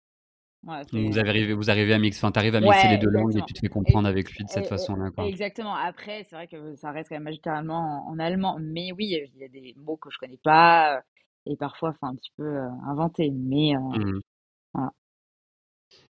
Ouais, 0.64 0.84
vous 0.92 1.18
arrivé 1.18 1.52
vous 1.54 1.70
arrivez 1.70 1.92
à 1.92 1.98
mix 1.98 2.16
enfin, 2.18 2.32
tu 2.32 2.38
arrives 2.38 2.54
à 2.54 2.60
mixer 2.62 2.88
les 2.88 2.96
ouais, 2.96 2.98
2 2.98 3.10
langues 3.10 3.36
et 3.36 3.42
tu 3.42 3.52
te 3.54 3.58
fais 3.60 3.68
et 3.86 3.98
comprendre 3.98 4.08
avec 4.08 4.30
lui 4.32 4.44
de 4.44 4.50
cette 4.50 4.66
et 4.66 4.68
façon-là, 4.68 5.10
exactement. 5.18 5.74
Après, 5.74 6.24
c'est 6.24 6.36
vrai 6.36 6.48
que 6.48 6.74
ça 6.76 6.90
reste 6.92 7.08
quand 7.10 7.16
même 7.16 7.24
majoritairement 7.24 8.06
en 8.08 8.12
en 8.14 8.18
allemand, 8.18 8.58
mais 8.60 8.92
oui, 8.92 9.06
il 9.34 9.38
y 9.40 9.44
a 9.44 9.48
des 9.48 9.74
mots 9.76 9.96
que 9.96 10.10
je 10.10 10.18
connais 10.18 10.38
pas, 10.38 11.02
et 11.46 11.56
parfois, 11.56 11.94
un 12.02 12.14
petit 12.16 12.32
peu, 12.36 12.44
heu, 12.44 12.68
inventer, 12.86 13.30
mais 13.32 13.74
heu, 13.76 13.80
Mmh 13.90 14.22
voilà. 14.74 14.92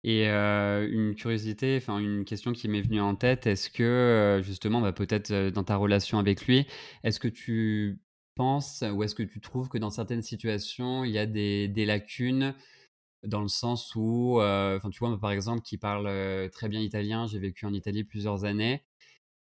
Et 0.07 0.27
une 0.29 1.15
curiosité, 1.15 1.79
enfin 1.79 1.99
une 1.99 2.25
question 2.27 2.53
qui 2.53 2.69
m'est 2.69 2.83
venue 2.83 3.01
en 3.01 3.15
tête, 3.17 3.47
est-ce 3.47 3.71
que, 3.71 4.41
justement, 4.45 4.83
bah, 4.83 4.93
peut-être, 4.93 5.33
dans 5.51 5.65
ta 5.65 5.77
relation 5.77 6.19
avec 6.19 6.47
lui, 6.47 6.67
est-ce 7.05 7.19
que 7.19 7.29
tu 7.29 8.01
penses 8.35 8.85
ou 8.93 9.03
est-ce 9.03 9.15
que 9.15 9.23
tu 9.23 9.41
trouves 9.41 9.69
que 9.71 9.79
dans 9.79 9.89
certaines 9.91 10.21
situations, 10.23 11.05
il 11.05 11.13
y 11.13 11.19
a 11.19 11.25
des 11.27 11.69
des 11.69 11.87
lacunes? 11.87 12.55
Dans 13.25 13.43
le 13.43 13.49
sens 13.49 13.95
où, 13.97 14.41
enfin, 14.41 14.91
tu 14.91 15.01
vois, 15.01 15.11
moi, 15.11 15.21
par 15.21 15.33
exemple, 15.33 15.63
qui 15.63 15.79
parle, 15.79 16.51
très 16.53 16.69
bien 16.69 16.81
italien, 16.81 17.27
j'ai 17.27 17.39
vécu 17.41 17.67
en 17.67 17.75
Italie 17.75 18.05
plusieurs 18.05 18.45
années 18.45 18.85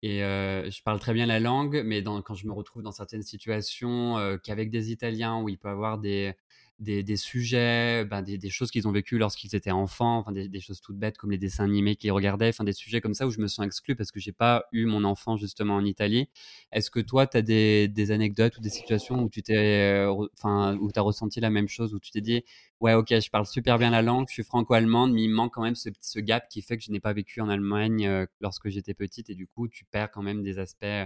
et 0.06 0.22
heu, 0.24 0.70
je 0.70 0.82
parle 0.84 1.00
très 1.00 1.14
bien 1.14 1.26
la 1.26 1.40
langue, 1.40 1.82
mais 1.86 2.04
quand 2.22 2.36
je 2.36 2.48
me 2.48 2.54
retrouve 2.54 2.84
dans 2.84 2.92
certaines 2.92 3.24
situations, 3.24 4.18
heu, 4.20 4.38
qu'avec 4.44 4.70
des 4.72 4.92
Italiens 4.92 5.42
où 5.42 5.50
il 5.50 5.58
peut 5.58 5.70
avoir 5.70 5.98
des 5.98 6.34
des 6.80 7.04
des 7.04 7.18
sujets, 7.18 8.06
ben, 8.06 8.22
des 8.22 8.38
des 8.38 8.50
choses 8.50 8.72
qu'ils 8.72 8.88
ont 8.88 8.92
vécues 8.92 9.18
lorsqu'ils 9.18 9.56
étaient 9.56 9.72
enfants, 9.72 10.18
enfin 10.18 10.32
des 10.34 10.50
des 10.50 10.60
choses 10.60 10.82
toutes 10.82 10.98
bêtes 10.98 11.18
comme 11.18 11.32
les 11.32 11.38
dessins 11.38 11.64
animés 11.66 11.96
qu'ils 11.96 12.12
regardaient, 12.12 12.50
enfin 12.50 12.64
des 12.66 12.74
sujets 12.74 13.02
comme 13.02 13.14
ça 13.14 13.28
où 13.28 13.32
je 13.32 13.40
me 13.40 13.48
sens 13.48 13.66
exclu 13.66 13.96
parce 13.96 14.12
que 14.12 14.20
j'ai 14.20 14.34
pas 14.34 14.66
eu 14.74 14.86
mon 14.86 15.04
enfant 15.06 15.38
justement 15.38 15.76
en 15.76 15.86
Italie. 15.86 16.30
Est-ce 16.72 16.92
que 16.92 17.00
toi, 17.00 17.28
tu 17.28 17.38
as 17.38 17.42
des 17.42 17.88
des 17.88 18.12
anecdotes 18.12 18.58
ou 18.58 18.62
des 18.62 18.70
situations 18.70 19.22
où 19.24 19.30
tu 19.30 19.42
t'es, 19.44 20.06
re 20.06 20.28
enfin, 20.38 20.78
où 20.80 20.90
as 20.96 21.02
ressenti 21.02 21.40
la 21.40 21.50
même 21.50 21.68
chose, 21.68 21.94
où 21.94 22.00
tu 22.00 22.12
t'es 22.12 22.22
dit: 22.22 22.44
«Ouais, 22.80 22.94
OK, 22.94 23.08
je 23.20 23.30
parle 23.30 23.46
super 23.46 23.78
bien 23.80 23.90
la 23.92 24.02
langue, 24.02 24.26
je 24.30 24.34
suis 24.34 24.44
franco-allemande, 24.44 25.14
mais 25.14 25.24
il 25.24 25.30
manque 25.30 25.54
quand 25.54 25.64
même 25.64 25.76
ce 25.76 25.90
ce 26.02 26.20
gap 26.20 26.48
qui 26.50 26.62
fait 26.62 26.78
que 26.78 26.84
je 26.84 26.92
n'ai 26.92 27.00
pas 27.00 27.14
vécu 27.14 27.42
en 27.42 27.50
Allemagne, 27.50 28.06
heu, 28.08 28.28
lorsque 28.42 28.70
j'étais 28.70 28.94
petite» 28.94 29.30
et 29.30 29.36
du 29.36 29.48
coup, 29.48 29.68
tu 29.68 29.86
perds 29.86 30.12
quand 30.12 30.22
même 30.24 30.44
des 30.44 30.60
aspects, 30.60 30.84
heu, 30.86 31.06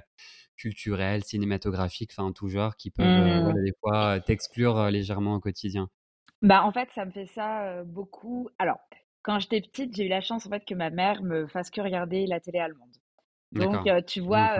culturels, 0.57 1.23
cinématographiques, 1.23 2.11
enfin 2.13 2.23
en 2.25 2.33
tout 2.33 2.49
genre 2.49 2.75
qui 2.77 2.91
peuvent, 2.91 3.17
Mmh 3.17 3.41
voilà, 3.41 3.61
des 3.63 3.73
fois, 3.81 4.19
t'exclure, 4.21 4.89
légèrement 4.91 5.35
au 5.35 5.39
quotidien. 5.39 5.58
Bah, 6.41 6.63
en 6.63 6.71
fait, 6.71 6.89
ça 6.95 7.05
me 7.05 7.11
fait 7.11 7.25
ça, 7.25 7.83
beaucoup 7.83 8.49
alors, 8.59 8.77
quand 9.23 9.39
j'étais 9.39 9.59
petite, 9.61 9.93
j'ai 9.95 10.05
eu 10.05 10.09
la 10.09 10.21
chance, 10.21 10.45
en 10.45 10.49
fait, 10.49 10.63
que 10.65 10.73
ma 10.73 10.89
mère 10.89 11.21
me 11.23 11.47
fasse 11.47 11.69
que 11.69 11.81
regarder 11.81 12.25
la 12.27 12.39
télé 12.39 12.59
allemande. 12.59 12.95
Donc, 13.53 13.87
tu 14.07 14.21
Bon 14.27 14.49
vois, 14.51 14.59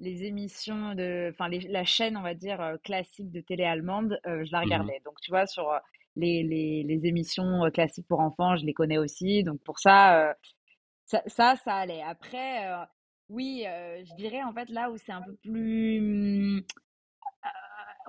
les 0.00 0.24
émissions 0.24 0.94
de 0.94 1.30
enfin, 1.32 1.48
la 1.50 1.84
chaîne, 1.84 2.16
on 2.16 2.22
va 2.22 2.34
dire, 2.34 2.76
classique 2.84 3.30
de 3.32 3.40
télé 3.40 3.64
allemande, 3.64 4.20
je 4.26 4.52
la 4.52 4.60
Mmh 4.62 4.70
mh. 4.84 4.90
regardais. 4.90 5.00
Donc, 5.04 5.20
tu 5.22 5.30
vois, 5.30 5.46
sur, 5.46 5.70
les 6.16 6.42
les 6.44 6.84
les 6.84 7.06
émissions, 7.06 7.70
classiques 7.72 8.06
pour 8.08 8.20
enfants, 8.20 8.56
je 8.56 8.66
les 8.66 8.74
connais 8.74 8.98
aussi. 8.98 9.44
Donc 9.44 9.60
pour 9.64 9.78
ça, 9.80 10.34
ça 11.06 11.22
ça, 11.28 11.56
ça 11.56 11.74
allait. 11.76 12.02
Après, 12.02 12.66
oui, 13.30 13.64
je 13.66 14.14
dirais, 14.16 14.42
en 14.44 14.52
fait, 14.54 14.68
là 14.70 14.90
où 14.90 14.98
c'est 14.98 15.12
un 15.12 15.22
peu 15.22 15.34
plus, 15.44 16.00
mmh 16.00 16.62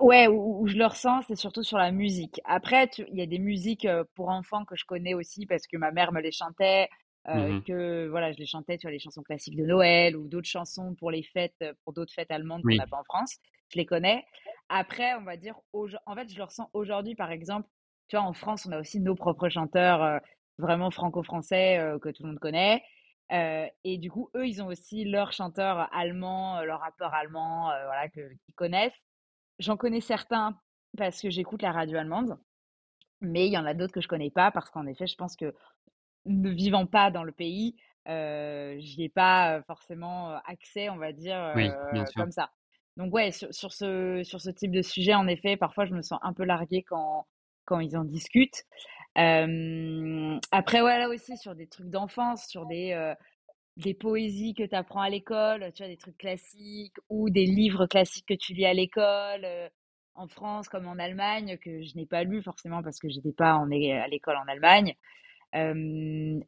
Ouais, 0.02 0.26
où 0.26 0.60
où 0.62 0.66
je 0.66 0.76
le 0.76 0.86
ressens, 0.86 1.22
c'est 1.22 1.36
surtout 1.36 1.62
sur 1.62 1.78
la 1.78 1.92
musique. 1.92 2.40
Après, 2.44 2.88
il 2.98 3.16
y 3.16 3.22
a 3.22 3.26
des 3.26 3.38
musiques, 3.38 3.84
heu, 3.84 4.04
pour 4.16 4.28
enfants 4.30 4.64
que 4.64 4.74
je 4.76 4.84
connais 4.84 5.14
aussi 5.14 5.46
parce 5.46 5.66
que 5.68 5.76
ma 5.76 5.92
mère 5.92 6.12
me 6.12 6.20
les 6.20 6.32
chantait, 6.32 6.88
heu, 7.28 7.52
Mmh 7.52 7.62
que 7.66 8.08
voilà, 8.08 8.32
je 8.32 8.38
les 8.38 8.46
chantais, 8.46 8.78
tu 8.78 8.86
vois, 8.86 8.90
les 8.92 8.98
chansons 8.98 9.22
classiques 9.22 9.56
de 9.56 9.64
Noël 9.64 10.16
ou 10.16 10.26
d'autres 10.28 10.48
chansons 10.48 10.94
pour 10.98 11.10
les 11.12 11.22
fêtes, 11.22 11.54
heu, 11.62 11.74
pour 11.84 11.92
d'autres 11.92 12.12
fêtes 12.12 12.30
allemandes 12.32 12.64
qu'on 12.64 12.74
n'a 12.74 12.86
pas 12.88 12.98
en 12.98 13.04
France. 13.04 13.36
Je 13.68 13.78
les 13.78 13.86
connais. 13.86 14.24
Après, 14.68 15.14
on 15.14 15.22
va 15.24 15.36
dire 15.36 15.56
en 16.06 16.14
fait, 16.16 16.28
je 16.30 16.36
le 16.36 16.44
ressens 16.44 16.68
aujourd'hui, 16.72 17.14
par 17.14 17.30
exemple, 17.30 17.68
tu 18.08 18.16
vois, 18.16 18.24
en 18.26 18.32
France, 18.32 18.66
on 18.66 18.72
a 18.72 18.80
aussi 18.80 19.00
nos 19.00 19.14
propres 19.14 19.48
chanteurs, 19.48 20.20
vraiment 20.58 20.90
franco-français, 20.90 21.78
que 22.02 22.08
tout 22.10 22.24
le 22.24 22.30
monde 22.30 22.38
connaît, 22.40 22.82
et 23.30 23.98
du 23.98 24.10
coup, 24.10 24.30
eux, 24.36 24.46
ils 24.46 24.62
ont 24.62 24.66
aussi 24.66 25.04
leurs 25.04 25.32
chanteurs 25.32 25.88
allemands, 25.94 26.62
leurs 26.64 26.80
rappeurs 26.80 27.14
allemands, 27.14 27.66
voilà, 27.86 28.08
qu'ils 28.08 28.54
connaissent. 28.56 28.92
J'en 29.62 29.76
connais 29.76 30.00
certains 30.00 30.58
parce 30.98 31.20
que 31.22 31.30
j'écoute 31.30 31.62
la 31.62 31.70
radio 31.72 31.98
allemande, 31.98 32.36
mais 33.20 33.46
il 33.48 33.52
y 33.52 33.58
en 33.58 33.66
a 33.66 33.74
d'autres 33.74 33.92
que 33.94 34.00
je 34.02 34.08
connais 34.08 34.30
pas 34.30 34.50
parce 34.52 34.70
qu'en 34.70 34.86
effet, 34.86 35.06
je 35.06 35.16
pense 35.16 35.36
que 35.36 35.54
ne 36.26 36.50
vivant 36.50 36.86
pas 36.86 37.10
dans 37.10 37.24
le 37.24 37.32
pays, 37.32 37.76
heu, 38.08 38.76
j'y 38.80 39.04
ai 39.04 39.10
pas, 39.10 39.58
heu, 39.58 39.62
forcément, 39.66 40.32
heu, 40.32 40.38
accès, 40.46 40.90
on 40.90 40.98
va 40.98 41.12
dire, 41.12 41.38
Oui, 41.54 41.78
sûr. 42.06 42.06
comme 42.16 42.32
ça. 42.32 42.52
Donc 42.98 43.14
ouais, 43.14 43.32
sur 43.32 43.54
sur 43.54 43.72
ce 43.72 44.22
sur 44.24 44.40
ce 44.40 44.50
type 44.50 44.72
de 44.72 44.82
sujet, 44.82 45.14
en 45.14 45.28
effet, 45.28 45.56
parfois, 45.58 45.86
je 45.86 45.94
me 45.94 46.02
sens 46.02 46.20
un 46.22 46.34
peu 46.34 46.44
larguée 46.44 46.84
quand 46.84 47.26
quand 47.66 47.80
ils 47.80 47.96
en 47.98 48.04
discutent. 48.04 48.64
Après, 50.52 50.80
ouais, 50.82 50.98
là 50.98 51.08
aussi, 51.08 51.36
sur 51.36 51.54
des 51.54 51.68
trucs 51.68 51.88
d'enfance, 51.90 52.46
sur 52.46 52.66
des, 52.66 52.92
des 53.76 53.94
poésies 53.94 54.54
que 54.54 54.64
tu 54.64 54.74
apprends 54.74 55.00
à 55.02 55.10
l'école, 55.10 55.72
tu 55.74 55.82
vois, 55.82 55.88
des 55.90 55.96
trucs 55.96 56.18
classiques 56.18 56.96
ou 57.08 57.30
des 57.30 57.46
livres 57.46 57.86
classiques 57.86 58.26
que 58.28 58.34
tu 58.34 58.52
lis 58.54 58.66
à 58.66 58.74
l'école, 58.74 59.44
heu, 59.44 59.68
en 60.14 60.28
France 60.28 60.68
comme 60.68 60.86
en 60.88 60.98
Allemagne, 60.98 61.56
que 61.58 61.82
je 61.82 61.96
n'ai 61.96 62.06
pas 62.06 62.24
lu 62.24 62.42
forcément 62.42 62.82
parce 62.82 62.98
que 62.98 63.08
j'étais 63.08 63.32
pas 63.32 63.54
en 63.54 63.70
à 63.70 64.08
l'école 64.08 64.36
en 64.36 64.46
Allemagne. 64.48 64.94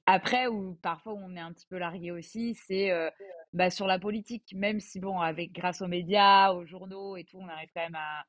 Après 0.07 0.47
où 0.47 0.75
parfois 0.77 1.15
on 1.15 1.35
est 1.37 1.41
un 1.41 1.53
petit 1.53 1.67
peu 1.67 1.79
largué 1.79 2.11
aussi, 2.11 2.55
c'est, 2.55 2.91
heu, 2.93 3.11
bah, 3.53 3.71
sur 3.71 3.87
la 3.87 3.99
politique, 3.99 4.53
même 4.55 4.81
si 4.81 5.01
bon, 5.01 5.21
avec 5.21 5.53
grâce 5.53 5.81
aux 5.83 5.89
médias, 5.89 6.53
aux 6.53 6.65
journaux 6.67 7.17
et 7.17 7.25
tout, 7.25 7.39
on 7.39 7.49
arrive 7.49 7.71
quand 7.75 7.83
même 7.83 7.95
à 7.97 8.25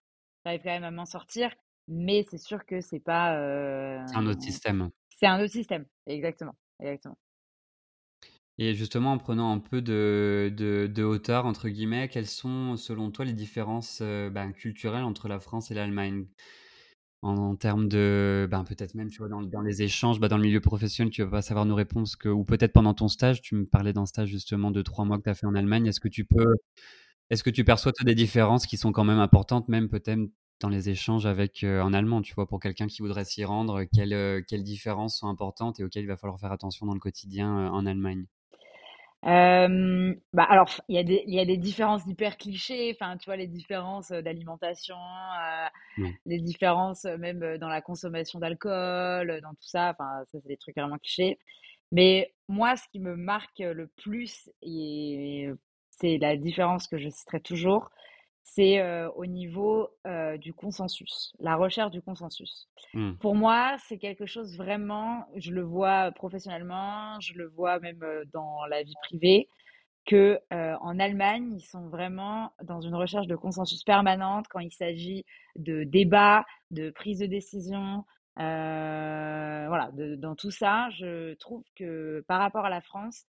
j'arrive 0.45 0.61
quand 0.63 0.69
même 0.71 0.83
à 0.83 0.91
m'en 0.91 1.05
sortir, 1.05 1.53
mais 1.87 2.23
c'est 2.29 2.37
sûr 2.37 2.65
que 2.65 2.81
c'est 2.81 2.99
pas, 2.99 3.35
C'est 4.07 4.17
un 4.17 4.25
autre 4.25 4.41
système. 4.41 4.89
c'est 5.09 5.27
un 5.27 5.39
autre 5.41 5.51
système. 5.53 5.85
Exactement, 6.07 6.55
exactement. 6.79 7.17
Et 8.59 8.73
justement, 8.73 9.11
en 9.11 9.17
prenant 9.17 9.51
un 9.51 9.59
peu 9.59 9.81
de 9.81 10.49
de 10.55 11.03
«hauteur» 11.03 11.45
entre 11.45 11.67
guillemets, 11.67 12.07
quelles 12.07 12.25
sont 12.27 12.77
selon 12.77 13.11
toi 13.11 13.25
les 13.25 13.33
différences, 13.33 13.99
heu, 14.01 14.29
ben, 14.29 14.53
culturelles 14.53 15.03
entre 15.03 15.27
la 15.27 15.41
France 15.41 15.71
et 15.71 15.73
l'Allemagne? 15.73 16.25
En 17.23 17.55
termes 17.57 17.89
de, 17.89 18.47
ben, 18.51 18.63
peut-être 18.65 18.95
même, 18.95 19.09
tu 19.09 19.19
vois, 19.19 19.29
dans 19.29 19.61
les 19.61 19.83
échanges, 19.83 20.19
bah, 20.19 20.27
dans 20.29 20.37
le 20.37 20.43
milieu 20.43 20.61
professionnel, 20.61 21.11
tu 21.11 21.23
vas 21.23 21.29
pas 21.31 21.41
savoir 21.43 21.65
nous 21.65 21.75
répondre 21.75 22.05
parce 22.07 22.15
que 22.17 22.29
ou 22.29 22.45
peut-être 22.45 22.73
pendant 22.73 22.93
ton 22.95 23.07
stage, 23.09 23.41
tu 23.41 23.55
me 23.55 23.65
parlais 23.65 23.93
d'un 23.93 24.05
stage 24.07 24.29
justement 24.29 24.71
de 24.71 24.81
3 24.83 25.05
mois 25.05 25.17
que 25.19 25.23
tu 25.23 25.29
as 25.31 25.35
fait 25.35 25.47
en 25.47 25.55
Allemagne. 25.55 25.87
Est-ce 25.87 25.99
que 26.01 26.09
tu 26.09 26.25
peux 26.25 26.55
est-ce 27.31 27.43
que 27.43 27.49
tu 27.51 27.63
perçois 27.65 27.91
toi 27.93 28.05
des 28.05 28.15
différences 28.15 28.67
qui 28.67 28.77
sont 28.77 28.91
quand 28.93 29.05
même 29.05 29.19
importantes, 29.19 29.69
même 29.69 29.89
peut-être 29.89 30.21
dans 30.61 30.69
les 30.69 30.89
échanges 30.89 31.25
avec, 31.27 31.63
en 31.65 31.93
allemand, 31.93 32.21
tu 32.23 32.33
vois? 32.35 32.47
Pour 32.47 32.59
quelqu'un 32.61 32.87
qui 32.87 33.01
voudrait 33.03 33.25
s'y 33.25 33.45
rendre, 33.45 33.83
quelles, 33.93 34.13
heu, 34.13 34.43
quelles 34.47 34.63
différences 34.63 35.19
sont 35.19 35.27
importantes 35.29 35.79
et 35.79 35.83
auxquelles 35.85 36.03
il 36.05 36.07
va 36.07 36.17
falloir 36.17 36.39
faire 36.39 36.51
attention 36.53 36.85
dans 36.87 36.93
le 36.95 36.99
quotidien, 37.01 37.69
en 37.71 37.85
Allemagne? 37.87 38.25
Hem, 39.23 40.15
bah, 40.33 40.43
alors, 40.43 40.69
il 40.87 40.95
y 40.95 40.99
a 40.99 41.03
des 41.03 41.23
il 41.27 41.33
y 41.33 41.39
a 41.39 41.45
des 41.45 41.57
différences 41.57 42.05
hyper 42.07 42.37
clichés, 42.37 42.95
enfin, 42.99 43.17
tu 43.17 43.25
vois, 43.25 43.37
les 43.37 43.47
différences, 43.47 44.11
heu, 44.11 44.21
d'alimentation, 44.21 44.95
heu, 44.95 45.67
Ouais. 45.97 46.15
les 46.25 46.39
différences, 46.41 47.05
même, 47.05 47.57
dans 47.59 47.69
la 47.69 47.81
consommation 47.81 48.39
d'alcool, 48.39 49.41
dans 49.41 49.51
tout 49.51 49.57
ça, 49.67 49.91
enfin, 49.91 50.23
ça, 50.31 50.39
c'est 50.41 50.47
des 50.47 50.57
trucs 50.57 50.77
vraiment 50.77 50.97
clichés. 50.99 51.39
Mais 51.91 52.33
moi, 52.49 52.77
ce 52.77 52.87
qui 52.91 52.99
me 52.99 53.15
marque, 53.17 53.59
le 53.59 53.87
plus 53.87 54.49
et 54.63 55.49
c'est 55.91 56.17
la 56.19 56.37
différence 56.37 56.87
que 56.87 56.97
je 56.99 57.09
citerai 57.09 57.41
toujours, 57.41 57.89
c'est, 58.47 58.81
au 59.15 59.25
niveau, 59.25 59.89
du 60.39 60.53
consensus, 60.53 61.33
la 61.39 61.55
recherche 61.55 61.91
du 61.91 62.01
consensus. 62.01 62.69
Mmh. 62.93 63.15
Pour 63.15 63.35
moi, 63.35 63.75
c'est 63.87 63.97
quelque 63.97 64.25
chose 64.25 64.55
vraiment 64.55 65.25
je 65.35 65.51
le 65.51 65.63
vois 65.63 66.11
professionnellement, 66.11 67.19
je 67.19 67.33
le 67.33 67.47
vois 67.47 67.79
même, 67.79 67.99
dans 68.31 68.65
la 68.67 68.83
vie 68.83 68.93
privée, 69.03 69.49
que, 70.05 70.39
en 70.51 70.99
Allemagne, 70.99 71.51
ils 71.55 71.65
sont 71.65 71.89
vraiment 71.89 72.51
dans 72.63 72.79
une 72.79 72.95
recherche 72.95 73.27
de 73.27 73.35
consensus 73.35 73.83
permanente 73.83 74.45
quand 74.49 74.59
il 74.59 74.71
s'agit 74.71 75.25
de 75.55 75.83
débats, 75.83 76.45
de 76.69 76.91
prise 76.91 77.19
de 77.19 77.25
décision, 77.25 78.05
voilà, 78.37 79.89
de 79.93 80.15
dans 80.15 80.35
tout 80.35 80.51
ça, 80.51 80.89
je 80.91 81.33
trouve 81.35 81.63
que 81.75 82.23
par 82.27 82.39
rapport 82.39 82.65
à 82.65 82.69
la 82.69 82.81
France 82.81 83.25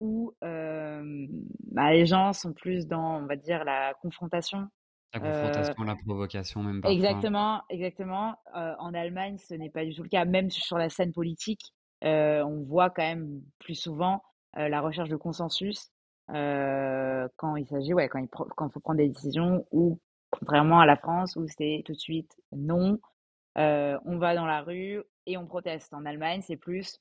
où, 0.00 0.34
bah, 0.40 1.92
les 1.92 2.06
gens 2.06 2.32
sont 2.32 2.52
plus 2.52 2.86
dans, 2.86 3.22
on 3.22 3.26
va 3.26 3.36
dire, 3.36 3.64
la 3.64 3.94
confrontation, 4.02 4.68
La 5.14 5.20
confrontation, 5.20 5.84
la 5.84 5.96
provocation 5.96 6.62
même 6.62 6.80
parfois. 6.80 6.96
exactement, 6.96 7.62
exactement, 7.68 8.36
en 8.54 8.94
Allemagne, 8.94 9.38
ce 9.38 9.54
n'est 9.54 9.70
pas 9.70 9.84
du 9.84 9.94
tout 9.94 10.02
le 10.02 10.08
cas. 10.08 10.24
Même 10.24 10.50
sur 10.50 10.78
la 10.78 10.88
scène 10.88 11.12
politique, 11.12 11.72
on 12.02 12.64
voit 12.66 12.90
quand 12.90 13.02
même 13.02 13.42
plus 13.58 13.74
souvent, 13.74 14.22
la 14.54 14.80
recherche 14.80 15.08
de 15.08 15.16
consensus, 15.16 15.90
quand 16.28 17.56
il 17.56 17.66
s'agit 17.66 17.94
ouais, 17.94 18.08
quand 18.08 18.18
il 18.18 18.28
quand 18.28 18.68
faut 18.70 18.80
prendre 18.80 18.98
des 18.98 19.08
décisions 19.08 19.66
ou 19.70 20.00
contrairement 20.30 20.80
à 20.80 20.86
la 20.86 20.96
France 20.96 21.36
où 21.36 21.46
c'est 21.46 21.82
tout 21.84 21.92
de 21.92 21.98
suite 21.98 22.32
non, 22.52 22.98
on 23.56 24.18
va 24.18 24.34
dans 24.34 24.46
la 24.46 24.62
rue 24.62 25.02
et 25.26 25.36
on 25.36 25.46
proteste. 25.46 25.92
En 25.92 26.06
Allemagne, 26.06 26.40
c'est 26.42 26.56
plus 26.56 26.98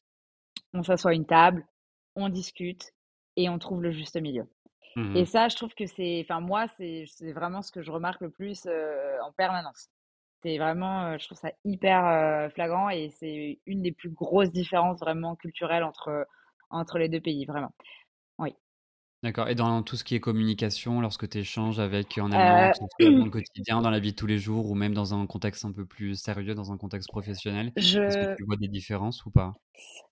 on 0.74 0.84
s'assoit 0.84 1.12
à 1.12 1.14
une 1.14 1.26
table, 1.26 1.66
on 2.16 2.30
discute 2.30 2.94
et 3.36 3.50
on 3.50 3.60
trouve 3.60 3.82
le 3.82 3.92
juste 3.92 4.20
milieu. 4.20 4.48
Mmh 4.96 5.16
Et 5.16 5.26
ça, 5.26 5.48
je 5.48 5.56
trouve 5.56 5.74
que 5.74 5.86
c'est 5.86 6.26
enfin 6.26 6.42
moi, 6.42 6.66
c'est 6.78 7.06
vraiment 7.32 7.62
ce 7.62 7.72
que 7.72 7.82
je 7.82 7.92
remarque 7.92 8.22
le 8.22 8.30
plus, 8.30 8.68
en 8.68 9.32
permanence. 9.34 9.90
C'est 10.44 10.58
vraiment, 10.58 11.18
je 11.18 11.26
trouve 11.26 11.38
ça 11.38 11.52
hyper, 11.64 12.52
flagrant 12.54 12.90
et 12.90 13.10
c'est 13.10 13.60
une 13.66 13.82
des 13.82 13.92
plus 13.92 14.10
grosses 14.10 14.52
différences 14.52 15.00
vraiment 15.00 15.36
culturelles 15.36 15.84
entre, 15.84 16.28
entre 16.70 16.98
les 16.98 17.10
2 17.10 17.22
pays, 17.22 17.46
vraiment. 17.46 17.72
D'accord 19.24 19.50
et 19.50 19.56
dans 19.56 19.84
tout 19.84 19.98
ce 19.98 20.04
qui 20.04 20.16
est 20.16 20.20
communication, 20.20 21.00
lorsque 21.00 21.30
tu 21.30 21.38
échanges 21.40 21.80
avec 21.80 22.18
en 22.18 22.32
allemand, 22.32 22.70
soit 22.74 22.88
dans 23.12 23.24
le 23.26 23.30
quotidien, 23.32 23.82
dans 23.82 23.92
la 23.92 24.00
vie 24.00 24.12
de 24.14 24.16
tous 24.16 24.26
les 24.26 24.40
jours 24.40 24.68
ou 24.72 24.74
même 24.76 24.94
dans 24.96 25.14
un 25.14 25.28
contexte 25.28 25.64
un 25.64 25.72
peu 25.72 25.86
plus 25.86 26.16
sérieux, 26.16 26.56
dans 26.56 26.72
un 26.72 26.78
contexte 26.78 27.10
professionnel, 27.12 27.72
est-ce 28.08 28.18
que 28.18 28.26
tu 28.36 28.44
vois 28.46 28.58
des 28.58 28.68
différences 28.68 29.24
ou 29.26 29.32
pas? 29.32 29.62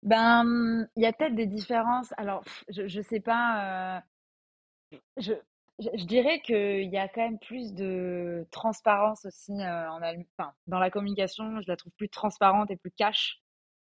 ben, 0.04 0.88
il 0.96 1.04
y 1.04 1.06
a 1.06 1.14
peut-être 1.14 1.36
des 1.36 1.48
différences. 1.48 2.14
Alors, 2.18 2.44
je 2.70 2.88
je 2.88 3.02
sais 3.02 3.20
pas, 3.20 4.00
heu, 4.00 4.02
je 5.18 5.34
je 5.80 5.90
je 5.98 6.06
dirais 6.06 6.42
qu'il 6.42 6.90
y 6.92 6.98
a 6.98 7.08
quand 7.08 7.22
même 7.22 7.40
plus 7.40 7.74
de 7.74 8.46
transparence 8.52 9.26
aussi, 9.26 9.54
heu, 9.54 9.64
en 9.64 10.02
Allem 10.02 10.24
enfin, 10.38 10.54
dans 10.68 10.80
la 10.80 10.90
communication, 10.92 11.62
je 11.62 11.68
la 11.68 11.78
trouve 11.78 11.94
plus 11.94 12.10
transparente 12.10 12.70
et 12.72 12.78
plus 12.78 12.92
cash. 12.92 13.42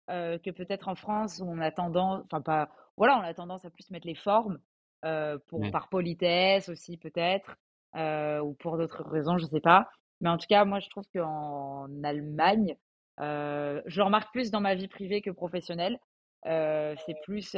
que 0.09 0.51
peut-être 0.51 0.87
en 0.89 0.95
France 0.95 1.39
où 1.43 1.45
on 1.49 1.59
a 1.61 1.71
tendance 1.71 2.23
enfin 2.25 2.41
pas 2.41 2.69
voilà, 2.97 3.17
on 3.19 3.23
a 3.23 3.33
tendance 3.33 3.65
à 3.65 3.71
plus 3.71 3.91
mettre 3.91 4.07
les 4.07 4.15
formes, 4.15 4.59
heu, 5.05 5.39
pour 5.47 5.69
par 5.69 5.89
politesse 5.89 6.69
aussi 6.69 6.97
peut-être, 6.97 7.57
heu, 7.97 8.41
ou 8.41 8.53
pour 8.55 8.77
d'autres 8.77 9.03
raisons, 9.03 9.37
je 9.37 9.45
sais 9.45 9.61
pas. 9.61 9.89
Mais 10.21 10.29
en 10.29 10.37
tout 10.37 10.47
cas, 10.49 10.65
moi 10.65 10.79
je 10.79 10.89
trouve 10.89 11.05
qu'en 11.15 11.87
Allemagne, 12.03 12.75
heu, 13.21 13.83
je 13.85 13.97
le 13.99 14.03
remarque 14.05 14.31
plus 14.33 14.51
dans 14.51 14.61
ma 14.61 14.75
vie 14.75 14.87
privée 14.87 15.21
que 15.21 15.31
professionnelle, 15.31 15.99
c'est 16.45 17.15
plus, 17.23 17.51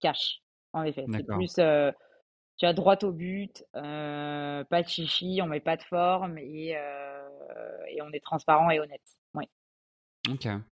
cash, 0.00 0.40
en 0.72 0.82
effet. 0.84 1.08
C'est 1.10 1.24
plus, 1.24 1.54
tu 2.58 2.66
vas 2.66 2.72
droit 2.74 2.96
au 3.04 3.12
but, 3.12 3.64
pas 3.72 4.82
de 4.82 4.88
chichi, 4.88 5.40
on 5.42 5.46
met 5.46 5.60
pas 5.60 5.76
de 5.76 5.82
forme 5.84 6.38
et 6.38 6.76
et 7.90 8.02
on 8.02 8.10
est 8.12 8.20
transparent 8.24 8.70
et 8.70 8.80
honnête. 8.80 9.02
Oui. 9.34 9.48
OK 10.28 10.68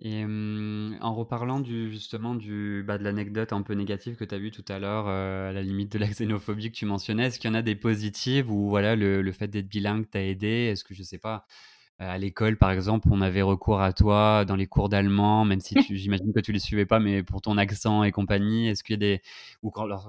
et 0.00 0.20
hem, 0.20 0.96
en 1.00 1.14
reparlant 1.14 1.60
du 1.60 1.90
justement 1.90 2.34
du 2.34 2.84
bah, 2.86 2.98
de 2.98 3.04
l'anecdote 3.04 3.52
un 3.52 3.62
peu 3.62 3.74
négative 3.74 4.16
que 4.16 4.24
tu 4.24 4.34
as 4.34 4.38
vue 4.38 4.50
tout 4.52 4.64
à 4.68 4.78
l'heure, 4.78 5.06
heu, 5.08 5.48
à 5.48 5.52
la 5.52 5.62
limite 5.62 5.92
de 5.92 5.98
la 5.98 6.06
xénophobie 6.08 6.70
que 6.70 6.76
tu 6.76 6.86
mentionnais, 6.86 7.26
est-ce 7.26 7.38
qu'il 7.38 7.48
y 7.50 7.52
en 7.52 7.54
a 7.56 7.62
des 7.62 7.74
positives 7.76 8.50
où 8.50 8.68
voilà 8.68 8.96
le 8.96 9.32
fait 9.32 9.48
d'être 9.48 9.68
bilingue 9.68 10.08
t'a 10.08 10.22
aidé? 10.22 10.48
Est-ce 10.72 10.84
que 10.84 10.94
je 10.94 11.02
sais 11.02 11.18
pas, 11.18 11.46
à 11.98 12.16
l'école, 12.18 12.56
par 12.58 12.70
exemple, 12.70 13.08
on 13.10 13.20
avait 13.22 13.42
recours 13.42 13.80
à 13.80 13.92
toi 13.92 14.44
dans 14.44 14.54
les 14.56 14.66
cours 14.68 14.88
d'allemand, 14.88 15.44
même 15.44 15.60
si 15.60 15.76
j'imagine 15.90 16.32
que 16.32 16.40
tu 16.40 16.52
les 16.52 16.60
suivais 16.60 16.86
pas, 16.86 17.00
mais 17.00 17.22
pour 17.24 17.40
ton 17.42 17.58
accent 17.58 18.04
et 18.04 18.12
compagnie, 18.12 18.68
est-ce 18.68 18.84
qu'il 18.84 18.94
y 18.94 18.96
a 18.96 18.98
des 18.98 19.22
ou 19.62 19.72
lors 19.86 20.08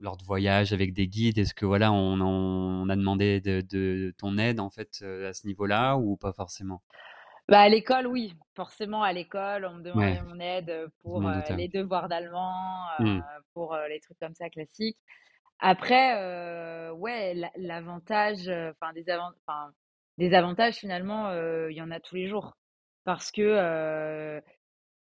lors 0.00 0.16
de 0.16 0.24
voyages 0.24 0.72
avec 0.72 0.92
des 0.92 1.08
guides, 1.08 1.38
est-ce 1.38 1.54
que 1.54 1.66
voilà, 1.66 1.92
on 1.92 2.88
a 2.88 2.96
demandé 2.96 3.40
de 3.40 3.60
de 3.62 4.14
ton 4.18 4.38
aide, 4.38 4.60
en 4.60 4.70
fait, 4.70 5.00
heu, 5.02 5.26
à 5.26 5.32
ce 5.34 5.46
niveau-là 5.46 5.96
ou 5.96 6.16
pas 6.16 6.32
forcément? 6.32 6.82
Bah, 7.48 7.60
à 7.60 7.68
l'école, 7.68 8.06
oui. 8.06 8.34
Forcément, 8.56 9.02
à 9.02 9.12
l'école, 9.12 9.64
on 9.66 9.74
me 9.74 9.90
Ouais, 9.94 10.14
demandait 10.14 10.22
mon 10.22 10.40
aide, 10.40 10.86
pour, 11.02 11.20
les 11.56 11.68
devoirs 11.68 12.08
d'allemand, 12.08 12.86
Mmh, 13.00 13.20
pour, 13.52 13.76
les 13.88 14.00
trucs 14.00 14.18
comme 14.18 14.34
ça 14.34 14.48
classiques. 14.48 14.98
Après, 15.60 16.90
ouais, 16.92 17.34
l'a 17.34 17.50
l'avantage, 17.56 18.48
enfin 18.48 18.92
des 18.94 19.08
avan 19.10 19.32
enfin 19.46 19.72
des 20.18 20.32
avantages 20.34 20.76
finalement, 20.76 21.32
il 21.68 21.74
y 21.76 21.82
en 21.82 21.90
a 21.90 22.00
tous 22.00 22.14
les 22.14 22.28
jours. 22.28 22.56
Parce 23.04 23.30
que, 23.32 24.40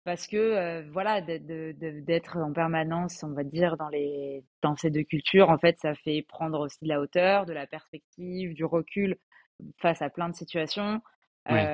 parce 0.05 0.27
que, 0.27 0.89
voilà, 0.91 1.21
d'être 1.21 2.37
en 2.37 2.53
permanence, 2.53 3.23
on 3.23 3.33
va 3.33 3.43
dire, 3.43 3.77
dans 3.77 3.89
les 3.89 4.43
dans 4.61 4.75
ces 4.75 4.89
2 4.89 5.03
cultures, 5.03 5.49
en 5.49 5.57
fait, 5.59 5.77
ça 5.79 5.93
fait 5.95 6.23
prendre 6.27 6.59
aussi 6.61 6.79
de 6.81 6.89
la 6.89 6.99
hauteur, 7.01 7.45
de 7.45 7.53
la 7.53 7.67
perspective, 7.67 8.53
du 8.53 8.65
recul 8.65 9.17
face 9.81 10.01
à 10.01 10.09
plein 10.09 10.29
de 10.29 10.35
situations. 10.35 11.01
Ouais, 11.49 11.69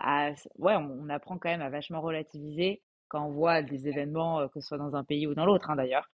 à 0.00 0.30
on 0.58 1.04
on 1.04 1.08
apprend 1.08 1.38
quand 1.38 1.48
même 1.50 1.62
à 1.62 1.70
vachement 1.70 2.00
relativiser 2.00 2.82
quand 3.08 3.26
on 3.26 3.30
voit 3.30 3.62
des 3.62 3.88
événements, 3.88 4.48
que 4.48 4.60
ce 4.60 4.68
soit 4.68 4.78
dans 4.78 4.94
un 4.96 5.04
pays 5.04 5.26
ou 5.26 5.34
dans 5.34 5.46
l'autre, 5.46 5.70
hein, 5.70 5.76
d'ailleurs. 5.76 6.08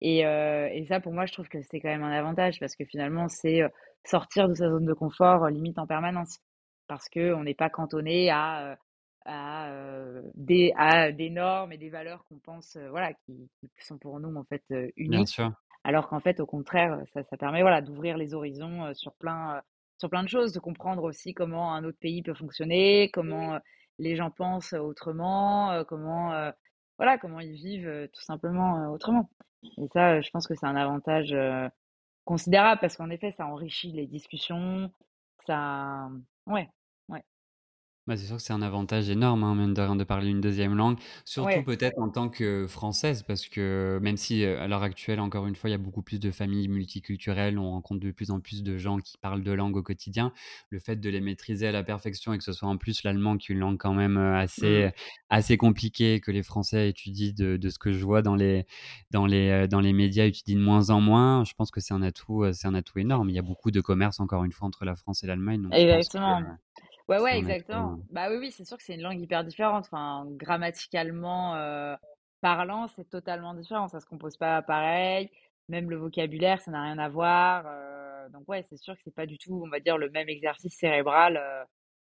Et 0.00 0.20
et 0.20 0.86
ça, 0.86 1.00
pour 1.00 1.12
moi, 1.12 1.26
je 1.26 1.32
trouve 1.32 1.48
que 1.48 1.60
c'est 1.62 1.80
quand 1.80 1.88
même 1.88 2.04
un 2.04 2.12
avantage 2.12 2.60
parce 2.60 2.76
que 2.76 2.84
finalement, 2.84 3.28
c'est, 3.28 3.62
sortir 4.04 4.48
de 4.48 4.54
sa 4.54 4.68
zone 4.70 4.86
de 4.86 4.94
confort, 4.94 5.48
limite 5.48 5.78
en 5.78 5.86
permanence. 5.86 6.38
Parce 6.86 7.08
qu'on 7.10 7.42
n'est 7.42 7.54
pas 7.54 7.68
cantonné 7.68 8.30
à, 8.30 8.78
à, 9.26 9.70
des 10.34 10.72
à 10.76 11.12
des 11.12 11.30
normes 11.30 11.72
et 11.72 11.78
des 11.78 11.90
valeurs 11.90 12.24
qu'on 12.24 12.38
pense, 12.38 12.78
voilà, 12.90 13.12
qui 13.12 13.50
qui 13.60 13.84
sont 13.84 13.98
pour 13.98 14.20
nous, 14.20 14.34
en 14.36 14.44
fait, 14.44 14.62
heu, 14.70 14.90
bien 15.06 15.18
uniques. 15.18 15.28
sûr. 15.28 15.52
Alors 15.84 16.08
qu'en 16.08 16.20
fait, 16.20 16.40
au 16.40 16.46
contraire, 16.46 16.98
ça 17.12 17.22
ça 17.24 17.36
permet, 17.36 17.60
voilà, 17.62 17.82
d'ouvrir 17.82 18.16
les 18.16 18.34
horizons, 18.34 18.94
sur 18.94 19.12
plein, 19.14 19.60
sur 19.98 20.10
plein 20.10 20.22
de 20.22 20.28
choses, 20.28 20.52
de 20.52 20.60
comprendre 20.60 21.02
aussi 21.04 21.34
comment 21.34 21.74
un 21.74 21.84
autre 21.84 21.98
pays 22.00 22.22
peut 22.22 22.34
fonctionner, 22.34 23.10
comment, 23.12 23.56
heu, 23.56 23.60
les 23.98 24.16
gens 24.16 24.30
pensent 24.30 24.72
autrement, 24.74 25.84
comment, 25.88 26.30
voilà, 26.98 27.18
comment 27.18 27.40
ils 27.40 27.52
vivent, 27.54 28.08
tout 28.12 28.22
simplement, 28.22 28.90
autrement. 28.92 29.28
Et 29.78 29.88
ça, 29.92 30.20
je 30.20 30.30
pense 30.30 30.46
que 30.46 30.54
c'est 30.54 30.66
un 30.66 30.76
avantage, 30.76 31.34
considérable 32.24 32.80
parce 32.80 32.96
qu'en 32.96 33.10
effet, 33.10 33.32
ça 33.32 33.46
enrichit 33.46 33.92
les 33.92 34.06
discussions, 34.06 34.92
ça 35.46 36.08
ouais, 36.46 36.54
ouais, 36.54 36.68
Bah, 38.08 38.16
c'est 38.16 38.24
sûr 38.26 38.36
que 38.36 38.42
c'est 38.42 38.54
un 38.54 38.62
avantage 38.62 39.10
énorme, 39.10 39.44
hein, 39.44 39.54
mine 39.54 39.74
de 39.74 39.82
rien, 39.82 39.94
de 39.94 40.02
parler 40.02 40.30
une 40.30 40.40
deuxième 40.40 40.74
langue. 40.74 40.96
Surtout 41.26 41.62
ouais, 41.62 41.62
peut-être 41.62 41.98
en 41.98 42.08
tant 42.08 42.30
que 42.30 42.66
française, 42.66 43.22
parce 43.22 43.46
que 43.48 43.98
même 44.00 44.16
si, 44.16 44.44
heu, 44.44 44.58
à 44.58 44.66
l'heure 44.66 44.82
actuelle, 44.82 45.20
encore 45.20 45.46
une 45.46 45.54
fois, 45.54 45.68
il 45.68 45.72
y 45.72 45.74
a 45.74 45.78
beaucoup 45.78 46.00
plus 46.00 46.18
de 46.18 46.30
familles 46.30 46.68
multiculturelles, 46.68 47.58
on 47.58 47.70
rencontre 47.70 48.00
de 48.00 48.10
plus 48.10 48.30
en 48.30 48.40
plus 48.40 48.62
de 48.62 48.78
gens 48.78 48.96
qui 48.98 49.18
parlent 49.18 49.42
2 49.44 49.54
langues 49.54 49.76
au 49.76 49.82
quotidien. 49.82 50.32
Le 50.70 50.78
fait 50.80 50.96
de 50.96 51.10
les 51.10 51.20
maîtriser 51.20 51.66
à 51.66 51.72
la 51.72 51.82
perfection 51.84 52.32
et 52.32 52.38
que 52.38 52.44
ce 52.44 52.54
soit 52.54 52.66
en 52.68 52.78
plus 52.78 53.02
l'allemand 53.02 53.36
qui 53.36 53.52
est 53.52 53.54
une 53.54 53.60
langue 53.60 53.76
quand 53.78 53.92
même, 53.92 54.16
heu, 54.16 54.34
mmh, 54.56 54.78
assez 54.78 54.90
assez 55.28 55.58
compliquée, 55.58 56.20
que 56.20 56.30
les 56.30 56.42
Français 56.42 56.88
étudient 56.88 57.34
de 57.36 57.58
de 57.58 57.68
ce 57.68 57.78
que 57.78 57.92
je 57.92 58.02
vois 58.02 58.22
dans 58.22 58.34
les 58.36 58.64
dans 59.10 59.26
les, 59.26 59.68
dans 59.68 59.80
les 59.80 59.92
médias, 59.92 60.24
étudient 60.24 60.56
de 60.56 60.62
moins 60.64 60.88
en 60.88 61.02
moins. 61.02 61.44
Je 61.44 61.52
pense 61.52 61.70
que 61.70 61.80
c'est 61.80 61.92
un 61.92 62.00
atout, 62.02 62.44
c'est 62.54 62.68
un 62.68 62.74
atout 62.74 62.98
énorme. 63.00 63.28
Il 63.28 63.34
y 63.36 63.38
a 63.38 63.42
beaucoup 63.42 63.70
de 63.70 63.82
commerce, 63.82 64.18
encore 64.18 64.44
une 64.44 64.52
fois, 64.52 64.66
entre 64.66 64.86
la 64.86 64.96
France 64.96 65.22
et 65.24 65.26
l'Allemagne, 65.26 65.60
donc 65.62 65.76
je 65.78 65.84
pense 65.86 66.08
que, 66.08 66.30
exactement. 66.30 66.58
Ouais, 67.08 67.18
ouais, 67.20 67.38
exactement. 67.38 67.98
Bah, 68.10 68.28
oui, 68.30 68.36
oui, 68.38 68.52
c'est 68.52 68.64
sûr 68.64 68.76
que 68.76 68.82
c'est 68.82 68.94
une 68.94 69.02
langue 69.02 69.20
hyper 69.20 69.44
différente. 69.44 69.86
Enfin, 69.86 70.26
grammaticalement, 70.32 71.56
heu, 71.56 71.96
parlant, 72.40 72.86
c'est 72.88 73.08
totalement 73.08 73.54
différent. 73.54 73.88
Ça 73.88 74.00
se 74.00 74.06
compose 74.06 74.36
pas 74.36 74.60
pareil. 74.62 75.30
Même 75.68 75.90
le 75.90 75.96
vocabulaire, 75.96 76.60
ça 76.60 76.70
n'a 76.70 76.82
rien 76.82 76.98
à 76.98 77.08
voir. 77.08 77.66
Heu, 77.66 78.30
donc 78.30 78.48
ouais, 78.48 78.64
c'est 78.68 78.76
sûr 78.76 78.94
que 78.94 79.00
c'est 79.04 79.14
pas 79.14 79.26
du 79.26 79.38
tout, 79.38 79.62
on 79.64 79.70
va 79.70 79.80
dire, 79.80 79.96
le 79.96 80.10
même 80.10 80.28
exercice 80.28 80.76
cérébral, 80.76 81.42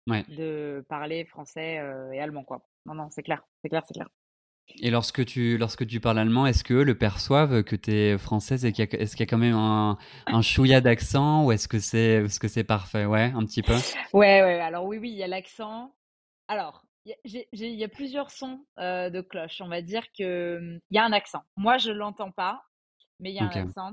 ouais. 0.06 0.24
de 0.28 0.84
parler 0.88 1.24
français, 1.24 1.80
et 2.12 2.20
allemand, 2.20 2.44
quoi. 2.44 2.66
Non, 2.86 2.94
non, 2.94 3.08
c'est 3.10 3.22
clair, 3.22 3.42
c'est 3.62 3.68
clair, 3.68 3.82
c'est 3.86 3.94
clair. 3.94 4.08
Et 4.80 4.90
lorsque 4.90 5.24
tu, 5.24 5.58
lorsque 5.58 5.86
tu 5.86 5.98
parles 6.00 6.18
allemand, 6.18 6.46
est-ce 6.46 6.62
qu'eux 6.62 6.84
le 6.84 6.96
perçoivent 6.96 7.62
que 7.64 7.74
tu 7.74 7.90
es 7.92 8.18
française 8.18 8.64
et 8.64 8.72
qu'il 8.72 8.84
y 8.84 8.96
a, 8.96 9.00
est-ce 9.00 9.16
qu'il 9.16 9.24
y 9.24 9.28
a 9.28 9.30
quand 9.30 9.38
même 9.38 9.54
un, 9.56 9.98
un 10.26 10.42
chouïa 10.42 10.80
d'accent 10.80 11.44
ou 11.44 11.52
est-ce 11.52 11.66
que 11.66 11.78
c'est, 11.80 12.24
est-ce 12.24 12.38
que 12.38 12.48
c'est 12.48 12.64
parfait? 12.64 13.04
Ouais, 13.04 13.32
un 13.34 13.44
petit 13.44 13.62
peu. 13.62 13.74
Ouais, 14.12 14.42
ouais, 14.42 14.60
alors 14.60 14.84
oui, 14.84 14.98
oui, 14.98 15.10
il 15.10 15.16
y 15.16 15.22
a 15.22 15.26
l'accent. 15.26 15.92
Alors, 16.46 16.84
il 17.04 17.14
y, 17.24 17.84
a- 17.84 17.88
plusieurs 17.88 18.30
sons 18.30 18.64
euh, 18.78 19.10
de 19.10 19.20
cloche. 19.20 19.60
On 19.60 19.68
va 19.68 19.82
dire 19.82 20.04
que 20.16 20.58
hum, 20.58 20.80
il 20.90 20.96
y 20.96 20.98
a 20.98 21.04
un 21.04 21.12
accent. 21.12 21.42
Moi, 21.56 21.78
je 21.78 21.90
l'entends 21.90 22.30
pas, 22.30 22.62
mais 23.20 23.30
il 23.30 23.34
y 23.34 23.40
a 23.40 23.44
un 23.46 23.50
accent. 23.50 23.92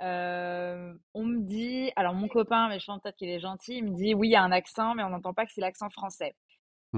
Euh, 0.00 0.94
on 1.14 1.24
me 1.24 1.40
dit, 1.42 1.92
alors 1.96 2.14
mon 2.14 2.28
copain, 2.28 2.68
mais 2.68 2.80
je 2.80 2.86
pense 2.86 3.00
peut-être 3.02 3.16
qu'il 3.16 3.30
est 3.30 3.40
gentil, 3.40 3.76
il 3.78 3.84
me 3.84 3.96
dit 3.96 4.14
oui, 4.14 4.28
il 4.28 4.32
y 4.32 4.36
a 4.36 4.42
un 4.42 4.52
accent, 4.52 4.94
mais 4.94 5.02
on 5.04 5.10
n'entend 5.10 5.34
pas 5.34 5.46
que 5.46 5.52
c'est 5.52 5.60
l'accent 5.60 5.90
français. 5.90 6.34